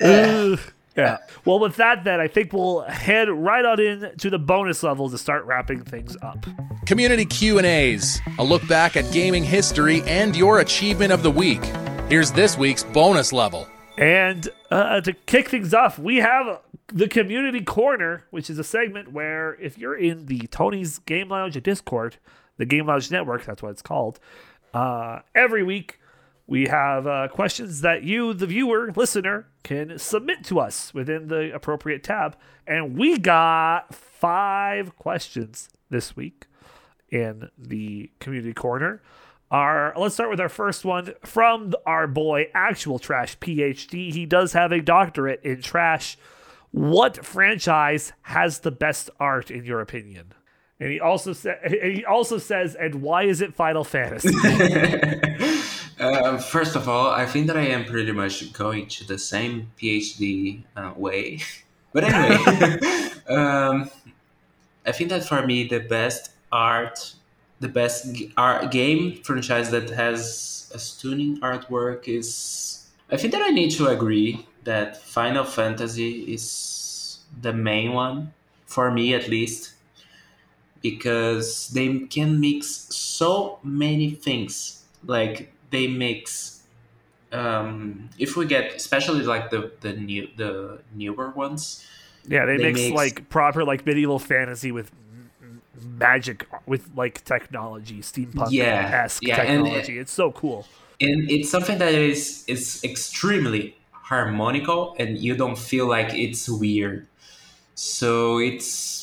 yeah. 0.00 0.56
yeah. 0.96 1.18
Well, 1.44 1.58
with 1.58 1.76
that, 1.76 2.04
then 2.04 2.20
I 2.20 2.28
think 2.28 2.52
we'll 2.52 2.82
head 2.82 3.28
right 3.28 3.64
on 3.64 3.80
in 3.80 4.12
to 4.18 4.30
the 4.30 4.38
bonus 4.38 4.82
level 4.82 5.08
to 5.10 5.18
start 5.18 5.44
wrapping 5.44 5.82
things 5.82 6.16
up. 6.22 6.46
Community 6.86 7.24
Q 7.24 7.58
and 7.58 7.66
A's, 7.66 8.20
a 8.38 8.44
look 8.44 8.66
back 8.68 8.96
at 8.96 9.10
gaming 9.12 9.44
history 9.44 10.02
and 10.02 10.36
your 10.36 10.60
achievement 10.60 11.12
of 11.12 11.22
the 11.22 11.30
week. 11.30 11.64
Here's 12.08 12.32
this 12.32 12.58
week's 12.58 12.84
bonus 12.84 13.32
level. 13.32 13.68
And 13.96 14.48
uh, 14.70 15.00
to 15.02 15.12
kick 15.12 15.48
things 15.48 15.74
off, 15.74 15.98
we 15.98 16.16
have 16.16 16.60
the 16.88 17.06
Community 17.06 17.62
Corner, 17.62 18.24
which 18.30 18.50
is 18.50 18.58
a 18.58 18.64
segment 18.64 19.12
where 19.12 19.54
if 19.60 19.78
you're 19.78 19.96
in 19.96 20.26
the 20.26 20.40
Tony's 20.48 20.98
Game 21.00 21.28
Lounge 21.28 21.62
Discord, 21.62 22.16
the 22.60 22.66
Game 22.66 22.86
Lounge 22.86 23.10
Network. 23.10 23.44
That's 23.44 23.62
what 23.62 23.70
it's 23.70 23.82
called. 23.82 24.20
Uh, 24.72 25.20
every 25.34 25.64
week, 25.64 25.98
we 26.46 26.66
have 26.66 27.06
uh, 27.06 27.28
questions 27.28 27.80
that 27.80 28.02
you, 28.02 28.34
the 28.34 28.46
viewer, 28.46 28.92
listener, 28.94 29.48
can 29.64 29.98
submit 29.98 30.44
to 30.44 30.60
us 30.60 30.92
within 30.92 31.28
the 31.28 31.54
appropriate 31.54 32.04
tab. 32.04 32.36
And 32.66 32.96
we 32.96 33.18
got 33.18 33.94
five 33.94 34.96
questions 34.96 35.70
this 35.88 36.14
week 36.14 36.46
in 37.08 37.48
the 37.58 38.10
community 38.20 38.52
corner. 38.52 39.02
Our 39.50 39.92
let's 39.96 40.14
start 40.14 40.30
with 40.30 40.40
our 40.40 40.48
first 40.48 40.84
one 40.84 41.14
from 41.24 41.72
our 41.84 42.06
boy 42.06 42.48
Actual 42.54 43.00
Trash 43.00 43.38
PhD. 43.38 44.12
He 44.12 44.26
does 44.26 44.52
have 44.52 44.70
a 44.70 44.80
doctorate 44.80 45.42
in 45.42 45.62
trash. 45.62 46.16
What 46.70 47.24
franchise 47.24 48.12
has 48.22 48.60
the 48.60 48.70
best 48.70 49.10
art 49.18 49.50
in 49.50 49.64
your 49.64 49.80
opinion? 49.80 50.34
And 50.80 50.90
he 50.90 50.98
also 50.98 51.34
he 51.68 52.04
also 52.06 52.38
says, 52.38 52.74
and 52.74 53.02
why 53.02 53.24
is 53.24 53.42
it 53.42 53.54
Final 53.54 53.84
Fantasy? 53.84 54.34
Um, 56.00 56.38
first 56.56 56.74
of 56.74 56.88
all, 56.88 57.10
I 57.10 57.26
think 57.26 57.46
that 57.48 57.56
I 57.56 57.66
am 57.66 57.84
pretty 57.84 58.12
much 58.12 58.50
going 58.54 58.88
to 58.88 59.06
the 59.06 59.18
same 59.18 59.70
PhD 59.78 60.62
uh, 60.76 60.92
way. 60.96 61.40
But 61.92 62.04
anyway, 62.04 62.78
um, 63.28 63.90
I 64.86 64.92
think 64.92 65.10
that 65.10 65.24
for 65.24 65.44
me, 65.44 65.66
the 65.66 65.80
best 65.80 66.30
art, 66.52 67.16
the 67.58 67.66
best 67.66 68.06
art 68.36 68.70
game 68.70 69.20
franchise 69.24 69.72
that 69.72 69.90
has 69.90 70.70
a 70.72 70.78
stunning 70.78 71.40
artwork 71.40 72.06
is. 72.06 72.86
I 73.10 73.16
think 73.16 73.32
that 73.32 73.42
I 73.42 73.50
need 73.50 73.70
to 73.72 73.88
agree 73.88 74.46
that 74.62 75.02
Final 75.02 75.42
Fantasy 75.42 76.32
is 76.32 77.18
the 77.42 77.52
main 77.52 77.92
one, 77.92 78.34
for 78.66 78.92
me 78.92 79.12
at 79.12 79.26
least, 79.26 79.74
because 80.82 81.68
they 81.68 82.00
can 82.00 82.40
mix 82.40 82.66
so 82.94 83.58
many 83.62 84.10
things. 84.10 84.82
Like 85.04 85.52
they 85.70 85.86
mix 85.86 86.62
um 87.32 88.08
if 88.18 88.36
we 88.36 88.44
get 88.44 88.74
especially 88.74 89.22
like 89.22 89.50
the 89.50 89.70
the 89.82 89.92
new 89.92 90.28
the 90.36 90.80
newer 90.94 91.30
ones 91.30 91.86
yeah, 92.28 92.44
they, 92.44 92.56
They 92.58 92.64
mix, 92.64 92.80
mix- 92.80 92.92
like 92.94 93.28
proper 93.30 93.64
like 93.64 93.86
medieval 93.86 94.18
fantasy 94.18 94.72
with 94.72 94.90
magic 95.98 96.46
with 96.66 96.90
like 96.94 97.24
technology, 97.24 98.00
steampunk 98.00 98.48
Yeah, 98.50 99.02
esque 99.04 99.22
yeah, 99.26 99.40
and- 99.40 99.64
technology. 99.64 99.98
it's 99.98 100.12
so 100.12 100.32
cool. 100.32 100.66
and 101.00 101.30
it's 101.30 101.48
something 101.50 101.78
that 101.78 101.94
is 101.94 102.44
is 102.46 102.82
extremely 102.84 103.76
harmonical 103.92 104.94
and 104.98 105.16
you 105.16 105.34
don't 105.36 105.56
feel 105.58 105.86
like 105.86 106.12
it's 106.12 106.48
weird 106.48 107.06
so 107.74 108.38
it's 108.38 108.99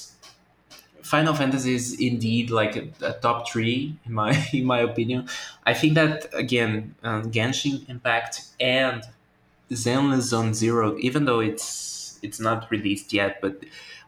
final 1.08 1.34
fantasy 1.34 1.74
is 1.74 1.99
indeed 1.99 2.49
like 2.49 2.76
a, 2.76 2.88
a 3.01 3.14
top 3.14 3.49
three 3.49 3.95
in 4.05 4.14
my 4.14 4.47
in 4.53 4.66
my 4.66 4.80
opinion 4.80 5.28
i 5.66 5.74
think 5.74 5.95
that 5.95 6.28
again 6.34 6.95
um, 7.03 7.32
genshin 7.32 7.88
impact 7.89 8.41
and 8.60 9.03
zenless 9.72 10.22
zone 10.22 10.53
zero 10.53 10.97
even 10.99 11.26
though 11.26 11.39
it's 11.39 12.20
it's 12.22 12.39
not 12.39 12.70
released 12.72 13.14
yet 13.14 13.39
but 13.41 13.64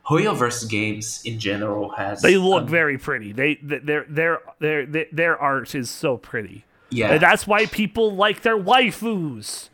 Hoyoverse 0.10 0.68
games 0.68 1.22
in 1.24 1.38
general 1.38 1.92
has 1.92 2.24
They 2.24 2.36
look 2.36 2.64
um, 2.64 2.68
very 2.68 2.98
pretty. 2.98 3.32
They 3.32 3.60
their 3.62 4.06
their 4.10 4.40
their 4.58 5.06
their 5.12 5.38
art 5.38 5.76
is 5.76 5.92
so 5.92 6.18
pretty. 6.18 6.66
yeah 6.90 7.12
And 7.12 7.22
that's 7.22 7.46
why 7.46 7.68
people 7.68 8.16
like 8.16 8.42
their 8.42 8.58
waifus. 8.58 9.70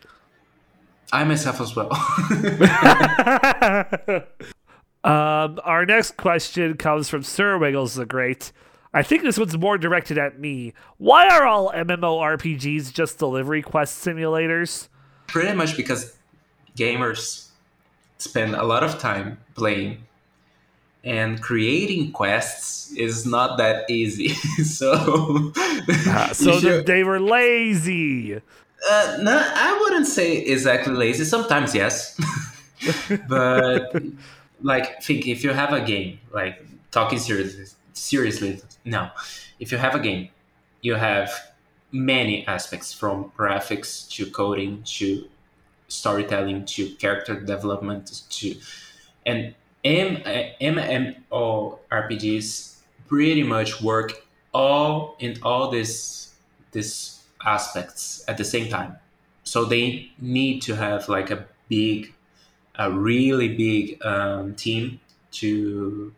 i 1.14 1.24
myself 1.24 1.62
as 1.62 1.74
well 1.74 1.88
Um, 5.06 5.60
our 5.64 5.86
next 5.86 6.18
question 6.18 6.76
comes 6.78 7.10
from 7.10 7.22
Sir 7.24 7.58
Wiggles 7.58 7.96
the 7.96 8.06
Great. 8.06 8.52
I 8.94 9.04
think 9.04 9.24
this 9.24 9.38
one's 9.38 9.58
more 9.58 9.78
directed 9.78 10.18
at 10.18 10.40
me. 10.40 10.74
Why 10.98 11.28
are 11.30 11.46
all 11.46 11.72
MMORPGs 11.72 12.92
just 12.94 13.20
delivery 13.20 13.62
quest 13.62 14.04
simulators? 14.06 14.88
pretty 15.28 15.54
much 15.56 15.76
because 15.76 16.16
gamers 16.78 17.48
spend 18.20 18.56
a 18.56 18.64
lot 18.64 18.84
of 18.84 19.00
time 19.00 19.38
playing 19.56 19.98
and 21.04 21.42
creating 21.42 22.12
quests 22.12 22.92
is 22.94 23.26
not 23.26 23.58
that 23.58 23.90
easy 23.90 24.30
so 24.64 25.52
So 26.34 26.58
if 26.58 26.64
you- 26.64 26.70
th- 26.70 26.86
they 26.86 27.04
were 27.04 27.20
lazy. 27.20 28.36
uh, 28.36 29.18
no 29.22 29.36
i 29.56 29.78
wouldn't 29.82 30.06
say 30.08 30.38
exactly 30.38 30.94
lazy 30.94 31.24
sometimes 31.26 31.74
yes 31.76 32.16
but 33.28 33.96
like 34.62 35.02
think 35.04 35.28
if 35.28 35.44
you 35.44 35.52
have 35.52 35.74
a 35.74 35.82
game 35.82 36.20
like 36.32 36.64
talking 36.92 37.20
seriously 37.20 37.66
seriously 37.94 38.62
now 38.84 39.12
if 39.60 39.72
you 39.72 39.78
have 39.78 39.96
a 39.96 40.00
game 40.00 40.30
you 40.82 40.96
have 40.96 41.32
many 41.92 42.46
aspects 42.48 42.94
from 42.94 43.32
graphics 43.38 44.10
to 44.10 44.30
coding 44.32 44.82
to 44.84 45.28
storytelling 45.88 46.66
to 46.66 46.90
character 46.96 47.40
development 47.40 48.24
to 48.30 48.56
and 49.26 49.54
M- 49.84 50.18
MMORPGs 51.32 52.76
pretty 53.08 53.44
much 53.44 53.82
work 53.82 54.26
all 54.54 55.16
in 55.20 55.38
all 55.44 55.70
this 55.70 56.34
these 56.72 57.22
aspects 57.46 58.24
at 58.28 58.38
the 58.38 58.44
same 58.44 58.70
time. 58.70 58.98
So 59.44 59.66
they 59.66 60.12
need 60.20 60.62
to 60.64 60.76
have 60.76 61.08
like 61.08 61.30
a 61.30 61.46
big, 61.70 62.14
a 62.78 62.92
really 62.92 63.50
big 63.56 64.04
um, 64.06 64.56
team 64.56 65.00
to 65.32 66.14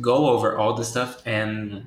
go 0.00 0.28
over 0.28 0.56
all 0.56 0.74
the 0.74 0.84
stuff 0.84 1.22
and 1.26 1.86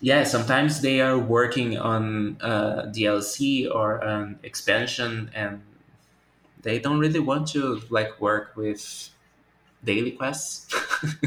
yeah 0.00 0.22
sometimes 0.22 0.80
they 0.80 1.00
are 1.00 1.18
working 1.18 1.78
on 1.78 2.36
uh, 2.40 2.82
dlc 2.94 3.74
or 3.74 3.98
an 3.98 4.38
expansion 4.42 5.30
and 5.34 5.60
they 6.62 6.78
don't 6.78 6.98
really 6.98 7.20
want 7.20 7.48
to 7.48 7.80
like 7.90 8.20
work 8.20 8.52
with 8.56 9.10
daily 9.82 10.12
quests 10.12 10.72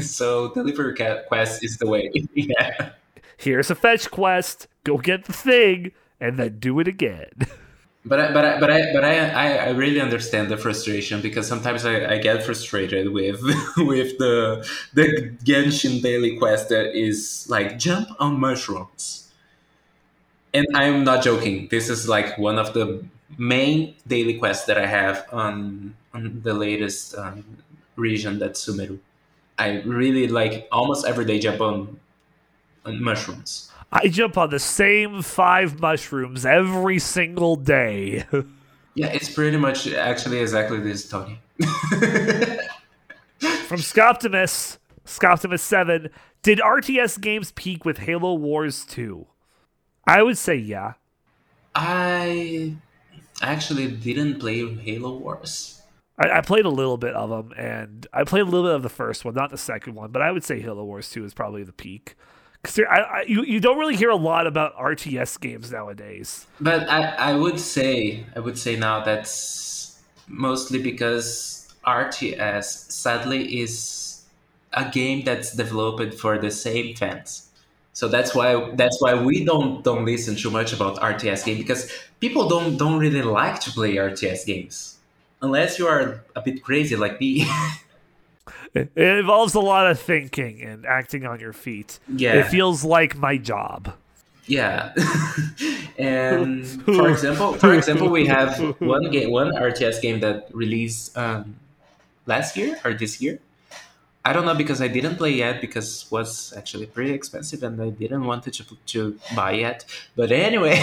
so 0.00 0.52
delivery 0.54 0.94
quest 1.28 1.62
is 1.62 1.76
the 1.76 1.86
way 1.86 2.10
yeah 2.34 2.90
Here's 3.38 3.70
a 3.70 3.76
fetch 3.76 4.10
quest. 4.10 4.66
Go 4.82 4.98
get 4.98 5.26
the 5.26 5.32
thing, 5.32 5.92
and 6.20 6.38
then 6.38 6.58
do 6.58 6.80
it 6.80 6.88
again. 6.88 7.30
but 8.08 8.20
I, 8.20 8.32
but 8.32 8.44
I, 8.44 8.60
but 8.60 8.70
I 8.70 8.92
but 8.92 9.04
I, 9.04 9.56
I 9.66 9.68
really 9.70 10.00
understand 10.00 10.50
the 10.50 10.56
frustration 10.56 11.20
because 11.20 11.46
sometimes 11.46 11.84
I, 11.84 12.14
I 12.14 12.18
get 12.18 12.42
frustrated 12.44 13.12
with 13.12 13.42
with 13.76 14.18
the 14.18 14.66
the 14.94 15.32
Genshin 15.44 16.02
daily 16.02 16.36
quest 16.38 16.68
that 16.70 16.96
is 16.98 17.46
like 17.48 17.78
jump 17.78 18.08
on 18.18 18.40
mushrooms. 18.40 19.30
And 20.54 20.66
I'm 20.74 21.04
not 21.04 21.22
joking. 21.22 21.68
This 21.70 21.90
is 21.90 22.08
like 22.08 22.38
one 22.38 22.58
of 22.58 22.72
the 22.72 23.04
main 23.36 23.94
daily 24.06 24.38
quests 24.38 24.66
that 24.66 24.78
I 24.78 24.86
have 24.86 25.26
on 25.32 25.94
on 26.14 26.40
the 26.42 26.54
latest 26.54 27.14
um, 27.16 27.44
region 27.96 28.38
that's 28.38 28.64
Sumeru. 28.66 28.98
I 29.58 29.82
really 29.82 30.28
like 30.28 30.68
almost 30.72 31.06
every 31.06 31.24
day 31.24 31.38
jump 31.38 31.60
on, 31.60 31.98
on 32.84 33.02
mushrooms. 33.02 33.70
I 33.90 34.08
jump 34.08 34.36
on 34.36 34.50
the 34.50 34.58
same 34.58 35.22
five 35.22 35.80
mushrooms 35.80 36.44
every 36.44 36.98
single 36.98 37.56
day. 37.56 38.24
Yeah, 38.94 39.08
it's 39.12 39.32
pretty 39.32 39.56
much 39.56 39.86
actually 39.86 40.40
exactly 40.40 40.80
this, 40.80 41.08
Tony. 41.08 41.38
From 43.68 43.78
Scoptimus, 43.78 44.78
Scoptimus 45.06 45.60
7, 45.60 46.10
did 46.42 46.58
RTS 46.58 47.20
games 47.20 47.52
peak 47.52 47.84
with 47.84 47.98
Halo 47.98 48.34
Wars 48.34 48.84
2? 48.86 49.24
I 50.04 50.24
would 50.24 50.36
say 50.36 50.56
yeah. 50.56 50.94
I 51.76 52.74
actually 53.40 53.88
didn't 53.88 54.40
play 54.40 54.66
Halo 54.74 55.16
Wars. 55.16 55.80
I, 56.18 56.38
I 56.38 56.40
played 56.40 56.64
a 56.64 56.70
little 56.70 56.96
bit 56.96 57.14
of 57.14 57.30
them, 57.30 57.52
and 57.56 58.04
I 58.12 58.24
played 58.24 58.42
a 58.42 58.46
little 58.46 58.64
bit 58.64 58.74
of 58.74 58.82
the 58.82 58.88
first 58.88 59.24
one, 59.24 59.34
not 59.34 59.50
the 59.50 59.58
second 59.58 59.94
one, 59.94 60.10
but 60.10 60.22
I 60.22 60.32
would 60.32 60.42
say 60.42 60.58
Halo 60.60 60.82
Wars 60.82 61.08
2 61.10 61.24
is 61.24 61.34
probably 61.34 61.62
the 61.62 61.72
peak. 61.72 62.16
Because 62.62 62.78
you, 63.28 63.44
you 63.44 63.60
don't 63.60 63.78
really 63.78 63.96
hear 63.96 64.10
a 64.10 64.16
lot 64.16 64.46
about 64.46 64.76
RTS 64.76 65.40
games 65.40 65.70
nowadays. 65.70 66.46
But 66.60 66.88
I, 66.88 67.14
I 67.14 67.34
would 67.34 67.60
say 67.60 68.24
I 68.34 68.40
would 68.40 68.58
say 68.58 68.76
now 68.76 69.04
that's 69.04 70.02
mostly 70.26 70.82
because 70.82 71.72
RTS 71.86 72.90
sadly 72.90 73.60
is 73.60 74.22
a 74.72 74.90
game 74.90 75.24
that's 75.24 75.54
developed 75.54 76.14
for 76.14 76.38
the 76.38 76.50
same 76.50 76.94
fans. 76.94 77.48
So 77.92 78.06
that's 78.06 78.34
why 78.34 78.70
that's 78.74 79.00
why 79.00 79.14
we 79.14 79.44
don't 79.44 79.82
don't 79.82 80.04
listen 80.04 80.36
too 80.36 80.50
much 80.50 80.72
about 80.72 80.98
RTS 80.98 81.44
game 81.44 81.58
because 81.58 81.90
people 82.20 82.48
don't 82.48 82.76
don't 82.76 82.98
really 82.98 83.22
like 83.22 83.60
to 83.60 83.72
play 83.72 83.96
RTS 83.96 84.46
games 84.46 84.98
unless 85.42 85.78
you 85.78 85.86
are 85.86 86.22
a 86.36 86.40
bit 86.40 86.62
crazy 86.62 86.96
like 86.96 87.20
me. 87.20 87.46
It, 88.74 88.90
it 88.94 89.18
involves 89.18 89.54
a 89.54 89.60
lot 89.60 89.90
of 89.90 89.98
thinking 90.00 90.62
and 90.62 90.86
acting 90.86 91.26
on 91.26 91.40
your 91.40 91.52
feet. 91.52 91.98
Yeah. 92.08 92.34
It 92.34 92.46
feels 92.46 92.84
like 92.84 93.16
my 93.16 93.36
job. 93.36 93.94
Yeah, 94.48 94.94
and 95.98 96.66
for 96.96 97.10
example, 97.10 97.52
for 97.52 97.74
example, 97.74 98.08
we 98.08 98.26
have 98.26 98.58
one 98.80 99.10
game, 99.10 99.30
one 99.30 99.52
RTS 99.52 100.00
game 100.00 100.20
that 100.20 100.48
released 100.54 101.16
um, 101.18 101.56
last 102.24 102.56
year 102.56 102.78
or 102.82 102.94
this 102.94 103.20
year. 103.20 103.40
I 104.24 104.32
don't 104.32 104.44
know 104.44 104.54
because 104.54 104.82
I 104.82 104.88
didn't 104.88 105.16
play 105.16 105.32
yet 105.32 105.60
because 105.60 106.04
it 106.04 106.12
was 106.12 106.52
actually 106.56 106.86
pretty 106.86 107.12
expensive 107.12 107.62
and 107.62 107.80
I 107.80 107.90
didn't 107.90 108.24
want 108.24 108.44
to 108.44 108.64
to 108.92 109.18
buy 109.34 109.52
yet. 109.52 109.84
But 110.16 110.32
anyway, 110.32 110.80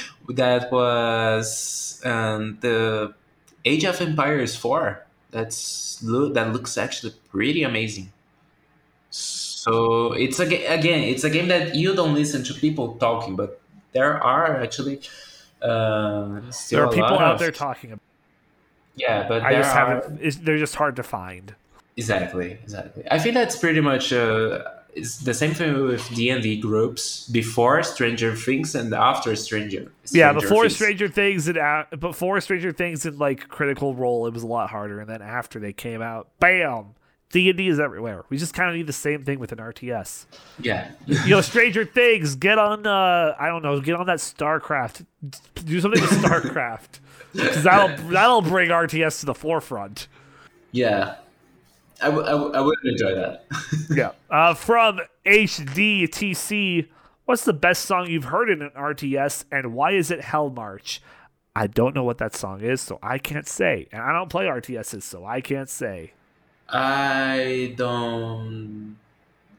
that 0.28 0.70
was 0.70 2.00
um, 2.04 2.58
the 2.60 3.14
Age 3.64 3.84
of 3.84 4.00
Empires 4.00 4.56
four. 4.56 5.04
That's 5.30 5.96
that 6.00 6.52
looks 6.52 6.78
actually 6.78 7.12
pretty 7.30 7.62
amazing. 7.62 8.12
So 9.10 10.12
it's 10.12 10.38
a 10.40 10.44
again, 10.66 11.02
it's 11.02 11.24
a 11.24 11.30
game 11.30 11.48
that 11.48 11.74
you 11.74 11.94
don't 11.94 12.14
listen 12.14 12.44
to 12.44 12.54
people 12.54 12.94
talking, 12.96 13.36
but 13.36 13.60
there 13.92 14.22
are 14.22 14.62
actually 14.62 15.00
uh, 15.62 16.40
still 16.50 16.78
There 16.78 16.86
are 16.86 16.92
people 16.92 17.18
out 17.18 17.34
of- 17.34 17.38
there 17.40 17.50
talking 17.52 17.92
about. 17.92 18.02
Yeah, 18.96 19.28
but 19.28 19.42
I 19.42 19.52
just 19.52 19.74
are, 19.76 19.86
haven't. 19.86 20.44
They're 20.44 20.58
just 20.58 20.74
hard 20.74 20.96
to 20.96 21.02
find. 21.04 21.54
Exactly, 21.96 22.52
exactly. 22.62 23.04
I 23.10 23.18
think 23.18 23.34
that's 23.34 23.56
pretty 23.56 23.80
much 23.80 24.12
uh, 24.12 24.64
it's 24.94 25.18
the 25.18 25.34
same 25.34 25.54
thing 25.54 25.84
with 25.86 26.08
D 26.14 26.30
and 26.30 26.42
D 26.42 26.60
groups 26.60 27.28
before 27.28 27.82
Stranger 27.82 28.34
Things 28.34 28.74
and 28.74 28.92
after 28.94 29.34
Stranger. 29.36 29.92
Yeah, 30.10 30.30
Stranger 30.30 30.40
before 30.40 30.62
Things. 30.64 30.74
Stranger 30.76 31.08
Things 31.08 31.48
and 31.48 31.56
a 31.58 31.86
before 31.98 32.40
Stranger 32.40 32.72
Things 32.72 33.06
and 33.06 33.18
like 33.18 33.48
Critical 33.48 33.94
Role, 33.94 34.26
it 34.26 34.32
was 34.34 34.42
a 34.42 34.46
lot 34.46 34.70
harder, 34.70 35.00
and 35.00 35.08
then 35.08 35.22
after 35.22 35.60
they 35.60 35.72
came 35.72 36.02
out, 36.02 36.28
bam, 36.40 36.94
D 37.30 37.48
and 37.50 37.58
D 37.58 37.68
is 37.68 37.78
everywhere. 37.78 38.24
We 38.30 38.38
just 38.38 38.54
kind 38.54 38.70
of 38.70 38.76
need 38.76 38.86
the 38.86 38.92
same 38.92 39.22
thing 39.24 39.38
with 39.38 39.52
an 39.52 39.58
RTS. 39.58 40.24
Yeah, 40.60 40.90
You 41.06 41.28
know, 41.28 41.40
Stranger 41.42 41.84
Things, 41.84 42.34
get 42.36 42.58
on. 42.58 42.86
uh 42.86 43.34
I 43.38 43.48
don't 43.48 43.62
know, 43.62 43.78
get 43.80 43.94
on 43.94 44.06
that 44.06 44.18
StarCraft. 44.18 45.04
Do 45.64 45.80
something 45.80 46.00
with 46.00 46.10
StarCraft, 46.22 47.00
because 47.34 47.62
that'll 47.62 47.96
that'll 48.08 48.42
bring 48.42 48.70
RTS 48.70 49.20
to 49.20 49.26
the 49.26 49.34
forefront. 49.34 50.08
yeah. 50.72 51.16
I, 52.00 52.06
w- 52.06 52.24
I, 52.26 52.30
w- 52.30 52.52
I 52.52 52.60
would 52.60 52.78
enjoy 52.84 53.14
that. 53.14 53.44
Yeah. 53.90 54.12
Uh, 54.30 54.54
from 54.54 55.00
HDTC, 55.24 56.88
what's 57.24 57.44
the 57.44 57.52
best 57.52 57.86
song 57.86 58.08
you've 58.08 58.24
heard 58.24 58.50
in 58.50 58.60
an 58.62 58.70
RTS, 58.76 59.44
and 59.50 59.74
why 59.74 59.92
is 59.92 60.10
it 60.10 60.20
Hell 60.20 60.50
March? 60.50 61.00
I 61.56 61.66
don't 61.66 61.94
know 61.94 62.04
what 62.04 62.18
that 62.18 62.34
song 62.34 62.60
is, 62.60 62.80
so 62.80 62.98
I 63.02 63.18
can't 63.18 63.48
say. 63.48 63.88
And 63.90 64.02
I 64.02 64.12
don't 64.12 64.28
play 64.28 64.44
RTSs, 64.44 65.02
so 65.02 65.24
I 65.24 65.40
can't 65.40 65.68
say. 65.68 66.12
I 66.68 67.74
don't 67.76 68.96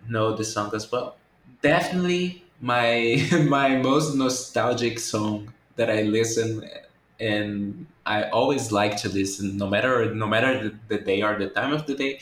know 0.08 0.36
the 0.36 0.46
song 0.46 0.72
as 0.74 0.92
well. 0.92 1.18
Definitely 1.62 2.44
my 2.62 3.28
my 3.48 3.78
most 3.78 4.16
nostalgic 4.16 5.00
song 5.00 5.54
that 5.76 5.90
I 5.90 6.04
listen 6.04 6.64
and 7.20 7.86
I 8.06 8.24
always 8.30 8.72
like 8.72 8.98
to 8.98 9.10
listen, 9.10 9.58
no 9.58 9.68
matter 9.68 10.14
no 10.14 10.28
matter 10.28 10.70
the, 10.70 10.98
the 10.98 11.04
day 11.04 11.22
or 11.22 11.38
the 11.38 11.50
time 11.50 11.74
of 11.74 11.86
the 11.86 11.96
day, 11.96 12.20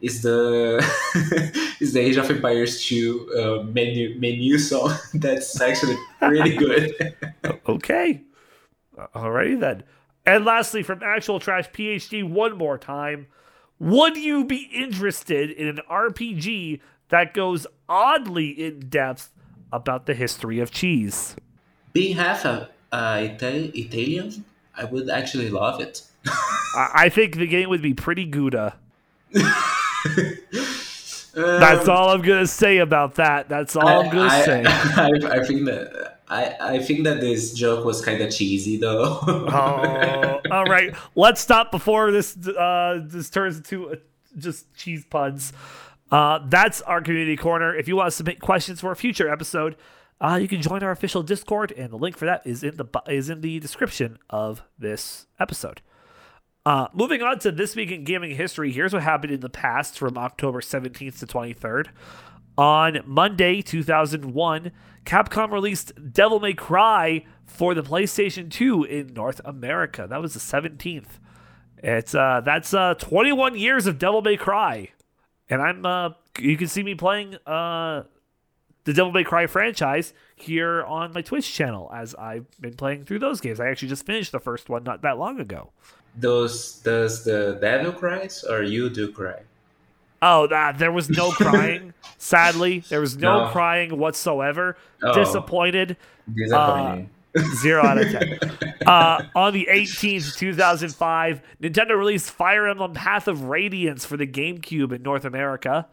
is 0.00 0.22
the 0.22 0.78
is 1.80 1.92
the 1.92 2.00
Age 2.00 2.16
of 2.16 2.30
Empires 2.30 2.84
2 2.84 3.32
uh, 3.36 3.62
menu 3.64 4.18
menu 4.18 4.58
song. 4.58 4.96
That's 5.14 5.60
actually 5.60 5.96
pretty 6.20 6.56
good. 6.64 6.92
Okay. 7.68 8.22
Alrighty 9.14 9.58
then. 9.58 9.82
And 10.26 10.44
lastly, 10.44 10.82
from 10.82 11.02
Actual 11.02 11.40
Trash 11.40 11.70
PhD, 11.70 12.22
one 12.28 12.56
more 12.56 12.78
time. 12.78 13.26
Would 13.80 14.16
you 14.16 14.44
be 14.44 14.70
interested 14.72 15.50
in 15.50 15.66
an 15.66 15.80
RPG 15.90 16.80
that 17.08 17.34
goes 17.34 17.66
oddly 17.88 18.48
in 18.50 18.88
depth 18.88 19.32
about 19.72 20.06
the 20.06 20.14
history 20.14 20.60
of 20.60 20.70
cheese? 20.70 21.34
Being 21.92 22.16
half 22.16 22.44
a 22.44 22.70
uh, 22.94 23.28
Ita- 23.30 23.76
Italian, 23.78 24.44
I 24.76 24.84
would 24.84 25.10
actually 25.10 25.50
love 25.50 25.80
it. 25.80 26.02
I, 26.26 26.90
I 26.94 27.08
think 27.08 27.36
the 27.36 27.46
game 27.46 27.68
would 27.68 27.82
be 27.82 27.94
pretty 27.94 28.24
Gouda. 28.24 28.74
Um, 31.36 31.42
That's 31.42 31.88
all 31.88 32.10
I'm 32.10 32.22
gonna 32.22 32.46
say 32.46 32.78
about 32.78 33.16
that. 33.16 33.48
That's 33.48 33.74
all 33.74 33.88
I'm 33.88 34.08
gonna 34.08 34.28
I, 34.28 34.44
say. 34.44 34.64
I, 34.64 35.10
I 35.40 35.44
think 35.44 35.64
that 35.64 36.20
I, 36.28 36.56
I 36.60 36.78
think 36.78 37.02
that 37.04 37.20
this 37.20 37.52
joke 37.52 37.84
was 37.84 38.00
kind 38.04 38.22
of 38.22 38.32
cheesy 38.32 38.76
though. 38.76 39.18
Oh, 39.26 40.40
all 40.52 40.64
right. 40.64 40.94
Let's 41.16 41.40
stop 41.40 41.72
before 41.72 42.12
this 42.12 42.36
uh, 42.46 43.00
this 43.02 43.30
turns 43.30 43.56
into 43.56 43.90
uh, 43.90 43.96
just 44.38 44.72
cheese 44.76 45.04
puns. 45.10 45.52
Uh, 46.08 46.38
that's 46.46 46.82
our 46.82 47.00
community 47.00 47.36
corner. 47.36 47.74
If 47.74 47.88
you 47.88 47.96
want 47.96 48.06
to 48.06 48.16
submit 48.16 48.40
questions 48.40 48.80
for 48.80 48.92
a 48.92 48.96
future 48.96 49.28
episode, 49.28 49.74
uh, 50.20 50.38
you 50.40 50.48
can 50.48 50.62
join 50.62 50.82
our 50.82 50.90
official 50.90 51.22
Discord, 51.22 51.72
and 51.72 51.90
the 51.90 51.96
link 51.96 52.16
for 52.16 52.24
that 52.24 52.46
is 52.46 52.62
in 52.62 52.76
the 52.76 52.86
is 53.08 53.28
in 53.28 53.40
the 53.40 53.58
description 53.60 54.18
of 54.30 54.62
this 54.78 55.26
episode. 55.38 55.80
Uh, 56.66 56.88
moving 56.94 57.20
on 57.22 57.38
to 57.40 57.52
this 57.52 57.76
week 57.76 57.90
in 57.90 58.04
gaming 58.04 58.34
history, 58.34 58.72
here's 58.72 58.92
what 58.92 59.02
happened 59.02 59.32
in 59.32 59.40
the 59.40 59.50
past 59.50 59.98
from 59.98 60.16
October 60.16 60.62
17th 60.62 61.18
to 61.18 61.26
23rd. 61.26 61.88
On 62.56 63.00
Monday, 63.04 63.60
2001, 63.60 64.72
Capcom 65.04 65.50
released 65.50 65.92
Devil 66.12 66.40
May 66.40 66.54
Cry 66.54 67.26
for 67.44 67.74
the 67.74 67.82
PlayStation 67.82 68.50
2 68.50 68.84
in 68.84 69.08
North 69.08 69.40
America. 69.44 70.06
That 70.08 70.22
was 70.22 70.34
the 70.34 70.40
17th. 70.40 71.18
It's 71.78 72.14
uh 72.14 72.40
that's 72.42 72.72
uh 72.72 72.94
21 72.94 73.58
years 73.58 73.86
of 73.86 73.98
Devil 73.98 74.22
May 74.22 74.38
Cry. 74.38 74.88
And 75.50 75.60
I'm 75.60 75.84
uh 75.84 76.10
you 76.38 76.56
can 76.56 76.68
see 76.68 76.82
me 76.82 76.94
playing 76.94 77.34
uh 77.46 78.04
the 78.84 78.92
Devil 78.92 79.12
May 79.12 79.24
Cry 79.24 79.46
franchise 79.46 80.12
here 80.36 80.84
on 80.84 81.12
my 81.12 81.22
Twitch 81.22 81.52
channel 81.52 81.90
as 81.94 82.14
I've 82.14 82.46
been 82.60 82.74
playing 82.74 83.04
through 83.04 83.18
those 83.20 83.40
games. 83.40 83.60
I 83.60 83.68
actually 83.68 83.88
just 83.88 84.06
finished 84.06 84.32
the 84.32 84.40
first 84.40 84.68
one 84.68 84.84
not 84.84 85.02
that 85.02 85.18
long 85.18 85.40
ago. 85.40 85.70
Does 86.18 86.80
does 86.84 87.24
the 87.24 87.58
devil 87.60 87.92
cries 87.92 88.44
or 88.44 88.62
you 88.62 88.88
do 88.90 89.10
cry? 89.10 89.40
Oh, 90.22 90.46
there 90.78 90.92
was 90.92 91.10
no 91.10 91.30
crying. 91.32 91.92
Sadly, 92.18 92.80
there 92.88 93.00
was 93.00 93.16
no, 93.16 93.44
No. 93.44 93.50
crying 93.50 93.98
whatsoever. 93.98 94.76
Oh. 95.02 95.14
Disappointed. 95.14 95.96
Disappointing. 96.34 97.10
Zero 97.56 97.84
out 97.84 97.98
of 97.98 98.10
ten. 98.10 98.38
Uh, 98.86 99.22
on 99.34 99.54
the 99.54 99.66
18th, 99.70 100.36
2005, 100.36 101.40
Nintendo 101.62 101.96
released 101.96 102.30
Fire 102.30 102.68
Emblem 102.68 102.92
Path 102.92 103.28
of 103.28 103.44
Radiance 103.44 104.04
for 104.04 104.18
the 104.18 104.26
GameCube 104.26 104.92
in 104.92 105.02
North 105.02 105.24
America. 105.24 105.86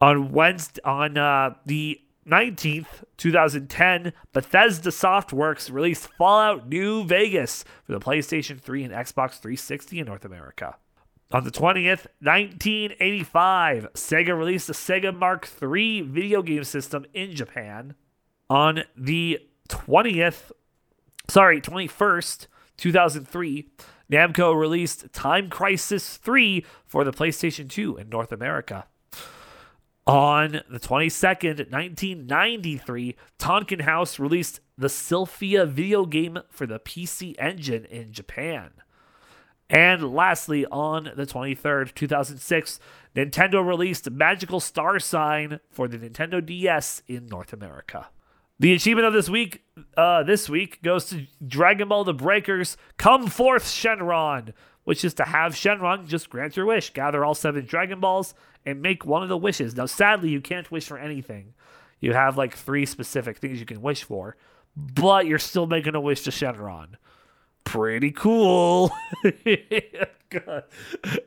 On 0.00 0.32
Wednesday, 0.32 0.80
on 0.84 1.16
uh, 1.16 1.54
the 1.66 2.00
19th, 2.26 3.04
2010, 3.16 4.12
Bethesda 4.32 4.90
Softworks 4.90 5.72
released 5.72 6.08
Fallout 6.18 6.68
New 6.68 7.04
Vegas 7.04 7.64
for 7.84 7.92
the 7.92 8.00
PlayStation 8.00 8.60
3 8.60 8.84
and 8.84 8.94
Xbox 8.94 9.40
360 9.40 9.98
in 9.98 10.06
North 10.06 10.24
America. 10.24 10.76
On 11.32 11.44
the 11.44 11.50
20th, 11.50 12.06
1985, 12.20 13.88
Sega 13.94 14.36
released 14.36 14.66
the 14.66 14.74
Sega 14.74 15.16
Mark 15.16 15.48
III 15.62 16.02
video 16.02 16.42
game 16.42 16.62
system 16.64 17.06
in 17.14 17.34
Japan. 17.34 17.94
On 18.50 18.84
the 18.96 19.40
20th, 19.68 20.52
sorry, 21.28 21.60
21st, 21.60 22.46
2003, 22.76 23.68
Namco 24.10 24.54
released 24.54 25.10
Time 25.14 25.48
Crisis 25.48 26.18
3 26.18 26.66
for 26.84 27.02
the 27.02 27.12
PlayStation 27.12 27.68
2 27.68 27.96
in 27.96 28.10
North 28.10 28.30
America. 28.30 28.86
On 30.06 30.62
the 30.68 30.80
22nd, 30.80 31.70
1993, 31.70 33.16
Tonkin 33.38 33.80
House 33.80 34.18
released 34.18 34.58
the 34.76 34.88
Sylphia 34.88 35.64
video 35.64 36.06
game 36.06 36.40
for 36.50 36.66
the 36.66 36.80
PC 36.80 37.36
Engine 37.38 37.84
in 37.84 38.12
Japan. 38.12 38.70
And 39.70 40.12
lastly, 40.12 40.66
on 40.66 41.12
the 41.14 41.24
23rd, 41.24 41.94
2006, 41.94 42.80
Nintendo 43.14 43.66
released 43.66 44.10
Magical 44.10 44.58
Star 44.58 44.98
Sign 44.98 45.60
for 45.70 45.86
the 45.86 45.98
Nintendo 45.98 46.44
DS 46.44 47.02
in 47.06 47.26
North 47.26 47.52
America. 47.52 48.08
The 48.58 48.74
achievement 48.74 49.06
of 49.06 49.12
this 49.12 49.28
week, 49.28 49.62
uh, 49.96 50.24
this 50.24 50.48
week 50.48 50.82
goes 50.82 51.06
to 51.06 51.26
Dragon 51.46 51.88
Ball: 51.88 52.04
The 52.04 52.12
Breakers. 52.12 52.76
Come 52.96 53.28
forth, 53.28 53.64
Shenron, 53.64 54.52
which 54.84 55.04
is 55.04 55.14
to 55.14 55.24
have 55.24 55.54
Shenron 55.54 56.06
just 56.06 56.28
grant 56.28 56.56
your 56.56 56.66
wish, 56.66 56.92
gather 56.92 57.24
all 57.24 57.34
seven 57.34 57.64
Dragon 57.64 57.98
Balls, 57.98 58.34
and 58.64 58.82
make 58.82 59.04
one 59.04 59.22
of 59.22 59.28
the 59.28 59.36
wishes. 59.36 59.76
Now, 59.76 59.86
sadly, 59.86 60.30
you 60.30 60.40
can't 60.40 60.70
wish 60.70 60.86
for 60.86 60.98
anything. 60.98 61.54
You 62.00 62.12
have 62.12 62.36
like 62.36 62.54
three 62.54 62.86
specific 62.86 63.38
things 63.38 63.60
you 63.60 63.66
can 63.66 63.82
wish 63.82 64.02
for, 64.02 64.36
but 64.76 65.26
you're 65.26 65.38
still 65.38 65.66
making 65.66 65.94
a 65.94 66.00
wish 66.00 66.22
to 66.22 66.30
Shenron 66.30 66.96
pretty 67.64 68.10
cool. 68.10 68.92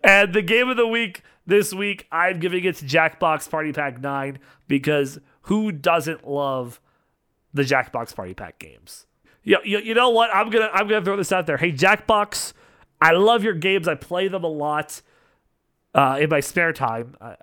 And 0.03 0.33
the 0.33 0.41
game 0.41 0.67
of 0.67 0.77
the 0.77 0.87
week 0.87 1.21
this 1.45 1.71
week, 1.71 2.07
I'm 2.11 2.39
giving 2.39 2.63
it 2.63 2.77
to 2.77 2.85
Jackbox 2.85 3.47
Party 3.47 3.71
Pack 3.71 4.01
9 4.01 4.39
because 4.67 5.19
who 5.43 5.71
doesn't 5.71 6.27
love 6.27 6.81
the 7.53 7.61
Jackbox 7.61 8.15
Party 8.15 8.33
Pack 8.33 8.57
games? 8.57 9.05
You, 9.43 9.59
you, 9.63 9.77
you 9.77 9.93
know 9.93 10.09
what? 10.09 10.33
I'm 10.33 10.49
gonna 10.49 10.71
I'm 10.73 10.87
gonna 10.87 11.05
throw 11.05 11.17
this 11.17 11.31
out 11.31 11.45
there. 11.45 11.57
Hey 11.57 11.71
Jackbox, 11.71 12.53
I 12.99 13.11
love 13.11 13.43
your 13.43 13.53
games. 13.53 13.87
I 13.87 13.93
play 13.93 14.27
them 14.27 14.43
a 14.43 14.47
lot 14.47 15.03
uh, 15.95 16.17
in 16.21 16.29
my 16.29 16.39
spare 16.41 16.73
time. 16.73 17.15
Uh, 17.19 17.35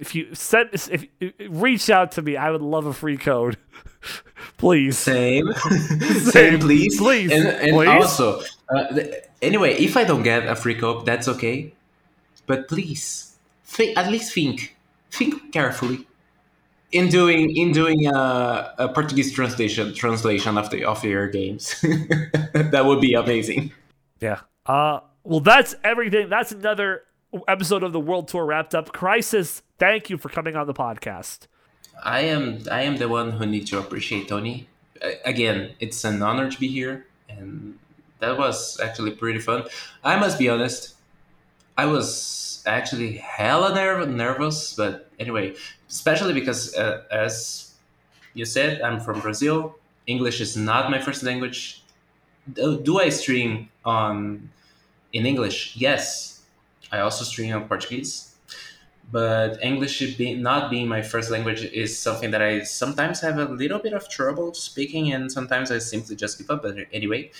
if 0.00 0.14
you 0.14 0.34
send 0.34 0.70
if, 0.72 1.04
if 1.20 1.32
reach 1.48 1.88
out 1.88 2.10
to 2.12 2.22
me, 2.22 2.36
I 2.36 2.50
would 2.50 2.62
love 2.62 2.86
a 2.86 2.92
free 2.92 3.16
code. 3.16 3.56
Please. 4.56 4.98
Same, 5.14 5.52
same, 5.54 6.58
please, 6.60 6.98
Please. 6.98 7.32
and, 7.32 7.46
and 7.46 7.72
Please. 7.72 7.88
also, 7.88 8.42
uh, 8.68 8.88
th- 8.88 9.14
anyway, 9.40 9.74
if 9.76 9.96
I 9.96 10.04
don't 10.04 10.22
get 10.22 10.46
a 10.46 10.54
free 10.56 10.74
code, 10.74 11.06
that's 11.06 11.26
okay. 11.28 11.72
But 12.46 12.68
please, 12.68 13.36
think, 13.64 13.96
at 13.96 14.10
least 14.10 14.34
think, 14.34 14.76
think 15.10 15.52
carefully 15.52 16.06
in 16.94 17.08
doing 17.08 17.54
in 17.56 17.72
doing 17.72 18.06
a, 18.06 18.74
a 18.78 18.88
Portuguese 18.88 19.32
translation 19.32 19.92
translation 19.94 20.56
of 20.56 20.70
the 20.70 20.84
of 20.84 21.04
your 21.04 21.28
games. 21.28 21.80
that 22.54 22.84
would 22.86 23.00
be 23.00 23.14
amazing. 23.14 23.72
Yeah. 24.20 24.40
Uh 24.64 25.00
well 25.24 25.40
that's 25.40 25.74
everything. 25.82 26.28
That's 26.28 26.52
another 26.52 27.02
episode 27.48 27.82
of 27.82 27.92
the 27.92 28.00
World 28.00 28.28
Tour 28.28 28.46
wrapped 28.46 28.74
up. 28.74 28.92
Crisis, 28.92 29.62
thank 29.78 30.10
you 30.10 30.18
for 30.18 30.28
coming 30.28 30.56
on 30.56 30.66
the 30.66 30.74
podcast. 30.74 31.46
I 32.02 32.20
am 32.20 32.60
I 32.70 32.82
am 32.82 32.96
the 32.96 33.08
one 33.08 33.32
who 33.32 33.46
needs 33.46 33.70
to 33.70 33.78
appreciate 33.78 34.28
Tony. 34.28 34.68
again, 35.24 35.74
it's 35.80 36.04
an 36.04 36.22
honor 36.22 36.50
to 36.50 36.58
be 36.58 36.68
here, 36.68 37.06
and 37.28 37.78
that 38.20 38.38
was 38.38 38.80
actually 38.80 39.10
pretty 39.12 39.38
fun. 39.38 39.64
I 40.02 40.16
must 40.16 40.38
be 40.38 40.48
honest, 40.48 40.94
I 41.76 41.86
was 41.86 42.62
actually 42.66 43.18
hella 43.18 43.72
nerv- 43.72 44.08
nervous, 44.08 44.74
but 44.74 45.10
anyway, 45.18 45.54
especially 45.88 46.32
because 46.32 46.74
uh, 46.74 47.02
as 47.10 47.74
you 48.34 48.44
said, 48.44 48.80
I'm 48.82 49.00
from 49.00 49.20
Brazil. 49.20 49.76
English 50.06 50.40
is 50.40 50.56
not 50.56 50.90
my 50.90 51.00
first 51.00 51.22
language. 51.22 51.82
Do, 52.52 52.80
do 52.80 53.00
I 53.00 53.08
stream 53.08 53.70
on 53.84 54.50
in 55.12 55.26
English? 55.26 55.76
Yes, 55.76 56.33
I 56.96 57.00
also 57.00 57.24
stream 57.24 57.54
on 57.54 57.68
Portuguese 57.68 58.34
but 59.10 59.62
English 59.62 60.16
be, 60.16 60.34
not 60.34 60.70
being 60.70 60.88
my 60.88 61.02
first 61.02 61.30
language 61.30 61.64
is 61.64 61.98
something 61.98 62.30
that 62.30 62.42
I 62.42 62.62
sometimes 62.62 63.20
have 63.20 63.38
a 63.38 63.44
little 63.44 63.78
bit 63.78 63.92
of 63.92 64.08
trouble 64.08 64.54
speaking, 64.54 65.12
and 65.12 65.30
sometimes 65.30 65.70
I 65.70 65.78
simply 65.78 66.16
just 66.16 66.38
give 66.38 66.50
up. 66.50 66.62
But 66.62 66.76
anyway, 66.92 67.30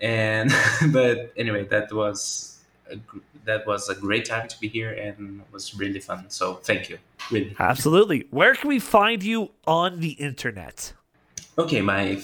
and 0.00 0.52
but 0.92 1.32
anyway, 1.36 1.64
that 1.64 1.92
was 1.92 2.58
a, 2.90 2.98
that 3.44 3.66
was 3.66 3.88
a 3.88 3.94
great 3.94 4.24
time 4.24 4.48
to 4.48 4.60
be 4.60 4.68
here 4.68 4.92
and 4.92 5.42
was 5.52 5.74
really 5.74 6.00
fun. 6.00 6.26
So 6.28 6.54
thank 6.54 6.88
you, 6.90 6.98
really. 7.30 7.54
Absolutely. 7.58 8.26
Where 8.30 8.54
can 8.54 8.68
we 8.68 8.78
find 8.78 9.22
you 9.22 9.50
on 9.66 10.00
the 10.00 10.12
internet? 10.12 10.92
Okay, 11.56 11.80
my 11.80 12.22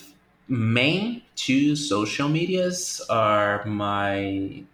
main 0.48 1.22
two 1.36 1.76
social 1.76 2.28
medias 2.28 3.00
are 3.08 3.64
my 3.64 4.64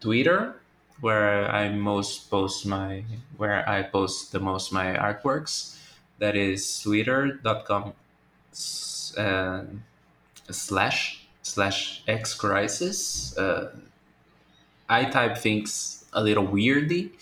Twitter 0.00 0.56
where 1.04 1.44
I 1.52 1.68
most 1.68 2.30
post 2.30 2.64
my 2.64 3.04
where 3.36 3.60
I 3.68 3.82
post 3.82 4.32
the 4.32 4.40
most 4.40 4.72
my 4.72 4.96
artworks. 4.96 5.76
That 6.18 6.34
is 6.34 6.80
twitter.com 6.80 7.92
uh, 9.18 9.62
slash 10.48 11.26
slash 11.42 12.02
x 12.08 12.32
crisis. 12.32 13.36
Uh, 13.36 13.76
I 14.88 15.04
type 15.04 15.36
things 15.36 16.06
a 16.14 16.22
little 16.24 16.46
weirdly, 16.46 17.12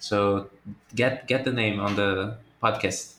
so 0.00 0.50
get 0.92 1.28
get 1.28 1.44
the 1.44 1.52
name 1.52 1.78
on 1.78 1.94
the 1.94 2.38
podcast 2.60 3.14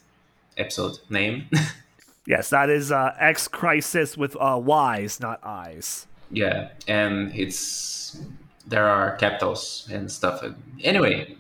episode 0.58 1.00
name. 1.10 1.48
yes, 2.28 2.50
that 2.50 2.70
is 2.70 2.92
uh, 2.92 3.16
X 3.18 3.48
crisis 3.48 4.18
with 4.18 4.36
uh, 4.36 4.60
Y's, 4.60 5.22
not 5.22 5.40
I's. 5.46 6.06
Yeah, 6.32 6.76
and 6.86 7.32
it's 7.34 8.20
there 8.68 8.88
are 8.88 9.16
capitals 9.18 9.88
and 9.92 10.12
stuff. 10.12 10.44
Anyway, 10.84 11.36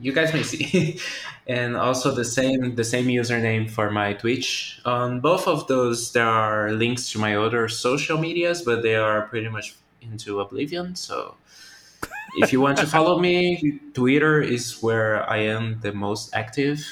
you 0.00 0.12
guys 0.12 0.32
may 0.32 0.42
see, 0.42 0.98
and 1.46 1.76
also 1.76 2.10
the 2.12 2.24
same 2.24 2.74
the 2.74 2.84
same 2.84 3.06
username 3.06 3.70
for 3.70 3.90
my 3.90 4.14
Twitch. 4.14 4.80
On 4.84 5.20
both 5.20 5.46
of 5.46 5.66
those, 5.66 6.12
there 6.12 6.28
are 6.28 6.72
links 6.72 7.10
to 7.12 7.18
my 7.18 7.36
other 7.36 7.68
social 7.68 8.18
medias, 8.18 8.62
but 8.62 8.82
they 8.82 8.94
are 8.94 9.22
pretty 9.22 9.48
much 9.48 9.74
into 10.00 10.40
oblivion. 10.40 10.94
So, 10.96 11.34
if 12.36 12.52
you 12.52 12.60
want 12.60 12.78
to 12.78 12.86
follow 12.96 13.18
me, 13.18 13.80
Twitter 13.94 14.40
is 14.40 14.82
where 14.82 15.28
I 15.28 15.38
am 15.38 15.80
the 15.80 15.92
most 15.92 16.34
active. 16.34 16.84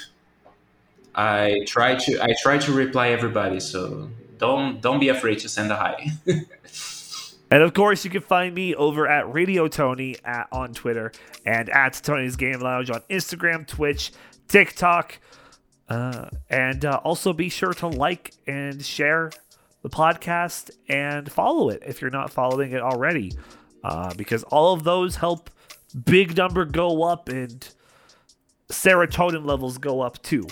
I 1.15 1.61
try 1.65 1.95
to 1.95 2.21
I 2.21 2.33
try 2.41 2.57
to 2.59 2.71
reply 2.71 3.09
everybody, 3.09 3.59
so 3.59 4.09
don't 4.37 4.81
don't 4.81 4.99
be 4.99 5.09
afraid 5.09 5.39
to 5.39 5.49
send 5.49 5.71
a 5.71 5.75
hi. 5.75 6.11
And 7.51 7.63
of 7.63 7.73
course, 7.73 8.05
you 8.05 8.11
can 8.11 8.21
find 8.21 8.53
me 8.53 8.75
over 8.75 9.07
at 9.07 9.31
Radio 9.31 9.67
Tony 9.67 10.15
at, 10.23 10.47
on 10.51 10.73
Twitter 10.73 11.11
and 11.45 11.69
at 11.69 11.93
Tony's 12.03 12.35
Game 12.35 12.59
Lounge 12.59 12.89
on 12.91 13.01
Instagram, 13.09 13.65
Twitch, 13.65 14.11
TikTok. 14.47 15.19
Uh, 15.87 16.29
and 16.49 16.85
uh, 16.85 16.99
also 17.03 17.33
be 17.33 17.49
sure 17.49 17.73
to 17.73 17.87
like 17.87 18.33
and 18.45 18.85
share 18.85 19.31
the 19.81 19.89
podcast 19.89 20.69
and 20.87 21.31
follow 21.31 21.69
it 21.69 21.81
if 21.85 22.01
you're 22.01 22.11
not 22.11 22.31
following 22.31 22.73
it 22.73 22.81
already, 22.81 23.31
uh, 23.83 24.13
because 24.13 24.43
all 24.43 24.73
of 24.73 24.83
those 24.83 25.15
help 25.15 25.49
big 26.05 26.37
number 26.37 26.65
go 26.65 27.01
up 27.03 27.27
and 27.29 27.69
serotonin 28.67 29.45
levels 29.45 29.79
go 29.79 30.01
up 30.01 30.21
too. 30.21 30.45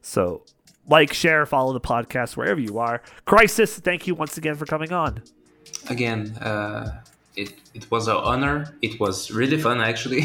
So, 0.00 0.44
like, 0.86 1.12
share, 1.12 1.44
follow 1.44 1.74
the 1.74 1.82
podcast 1.82 2.34
wherever 2.34 2.60
you 2.60 2.78
are. 2.78 3.02
Crisis, 3.26 3.78
thank 3.78 4.06
you 4.06 4.14
once 4.14 4.38
again 4.38 4.54
for 4.54 4.64
coming 4.64 4.90
on 4.90 5.22
again, 5.88 6.36
uh, 6.40 7.00
it 7.36 7.54
it 7.74 7.90
was 7.90 8.08
an 8.08 8.16
honor. 8.16 8.74
It 8.82 8.98
was 9.00 9.30
really 9.30 9.58
fun, 9.58 9.80
actually. 9.80 10.24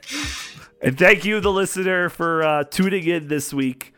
and 0.82 0.98
thank 0.98 1.24
you, 1.24 1.40
the 1.40 1.52
listener, 1.52 2.08
for 2.08 2.42
uh, 2.42 2.64
tuning 2.64 3.06
in 3.06 3.28
this 3.28 3.52
week. 3.52 3.94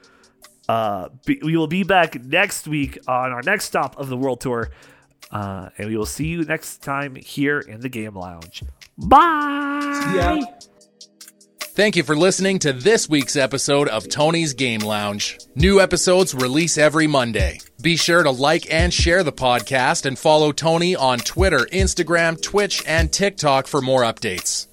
Uh, 0.69 1.09
be, 1.24 1.40
we 1.43 1.57
will 1.57 1.66
be 1.66 1.82
back 1.82 2.23
next 2.23 2.69
week 2.69 2.99
on 3.09 3.32
our 3.32 3.43
next 3.43 3.65
stop 3.65 3.99
of 3.99 4.09
the 4.09 4.16
world 4.16 4.40
tour, 4.40 4.70
uh, 5.31 5.70
and 5.78 5.89
we 5.89 5.97
will 5.97 6.07
see 6.07 6.27
you 6.27 6.45
next 6.45 6.82
time 6.82 7.15
here 7.15 7.61
in 7.61 7.81
the 7.81 7.89
Game 7.89 8.15
Lounge. 8.15 8.62
Bye. 8.99 10.05
Yeah. 10.15 10.40
Thank 11.78 11.94
you 11.94 12.02
for 12.02 12.16
listening 12.16 12.59
to 12.59 12.72
this 12.72 13.09
week's 13.09 13.36
episode 13.36 13.86
of 13.86 14.09
Tony's 14.09 14.52
Game 14.52 14.80
Lounge. 14.80 15.38
New 15.55 15.80
episodes 15.80 16.34
release 16.34 16.76
every 16.76 17.06
Monday. 17.06 17.60
Be 17.80 17.94
sure 17.94 18.24
to 18.24 18.32
like 18.32 18.68
and 18.68 18.92
share 18.92 19.22
the 19.22 19.30
podcast 19.30 20.05
and 20.05 20.18
follow 20.18 20.50
Tony 20.50 20.96
on 20.96 21.20
Twitter, 21.20 21.68
Instagram, 21.72 22.42
Twitch, 22.42 22.82
and 22.84 23.12
TikTok 23.12 23.68
for 23.68 23.80
more 23.80 24.02
updates. 24.02 24.68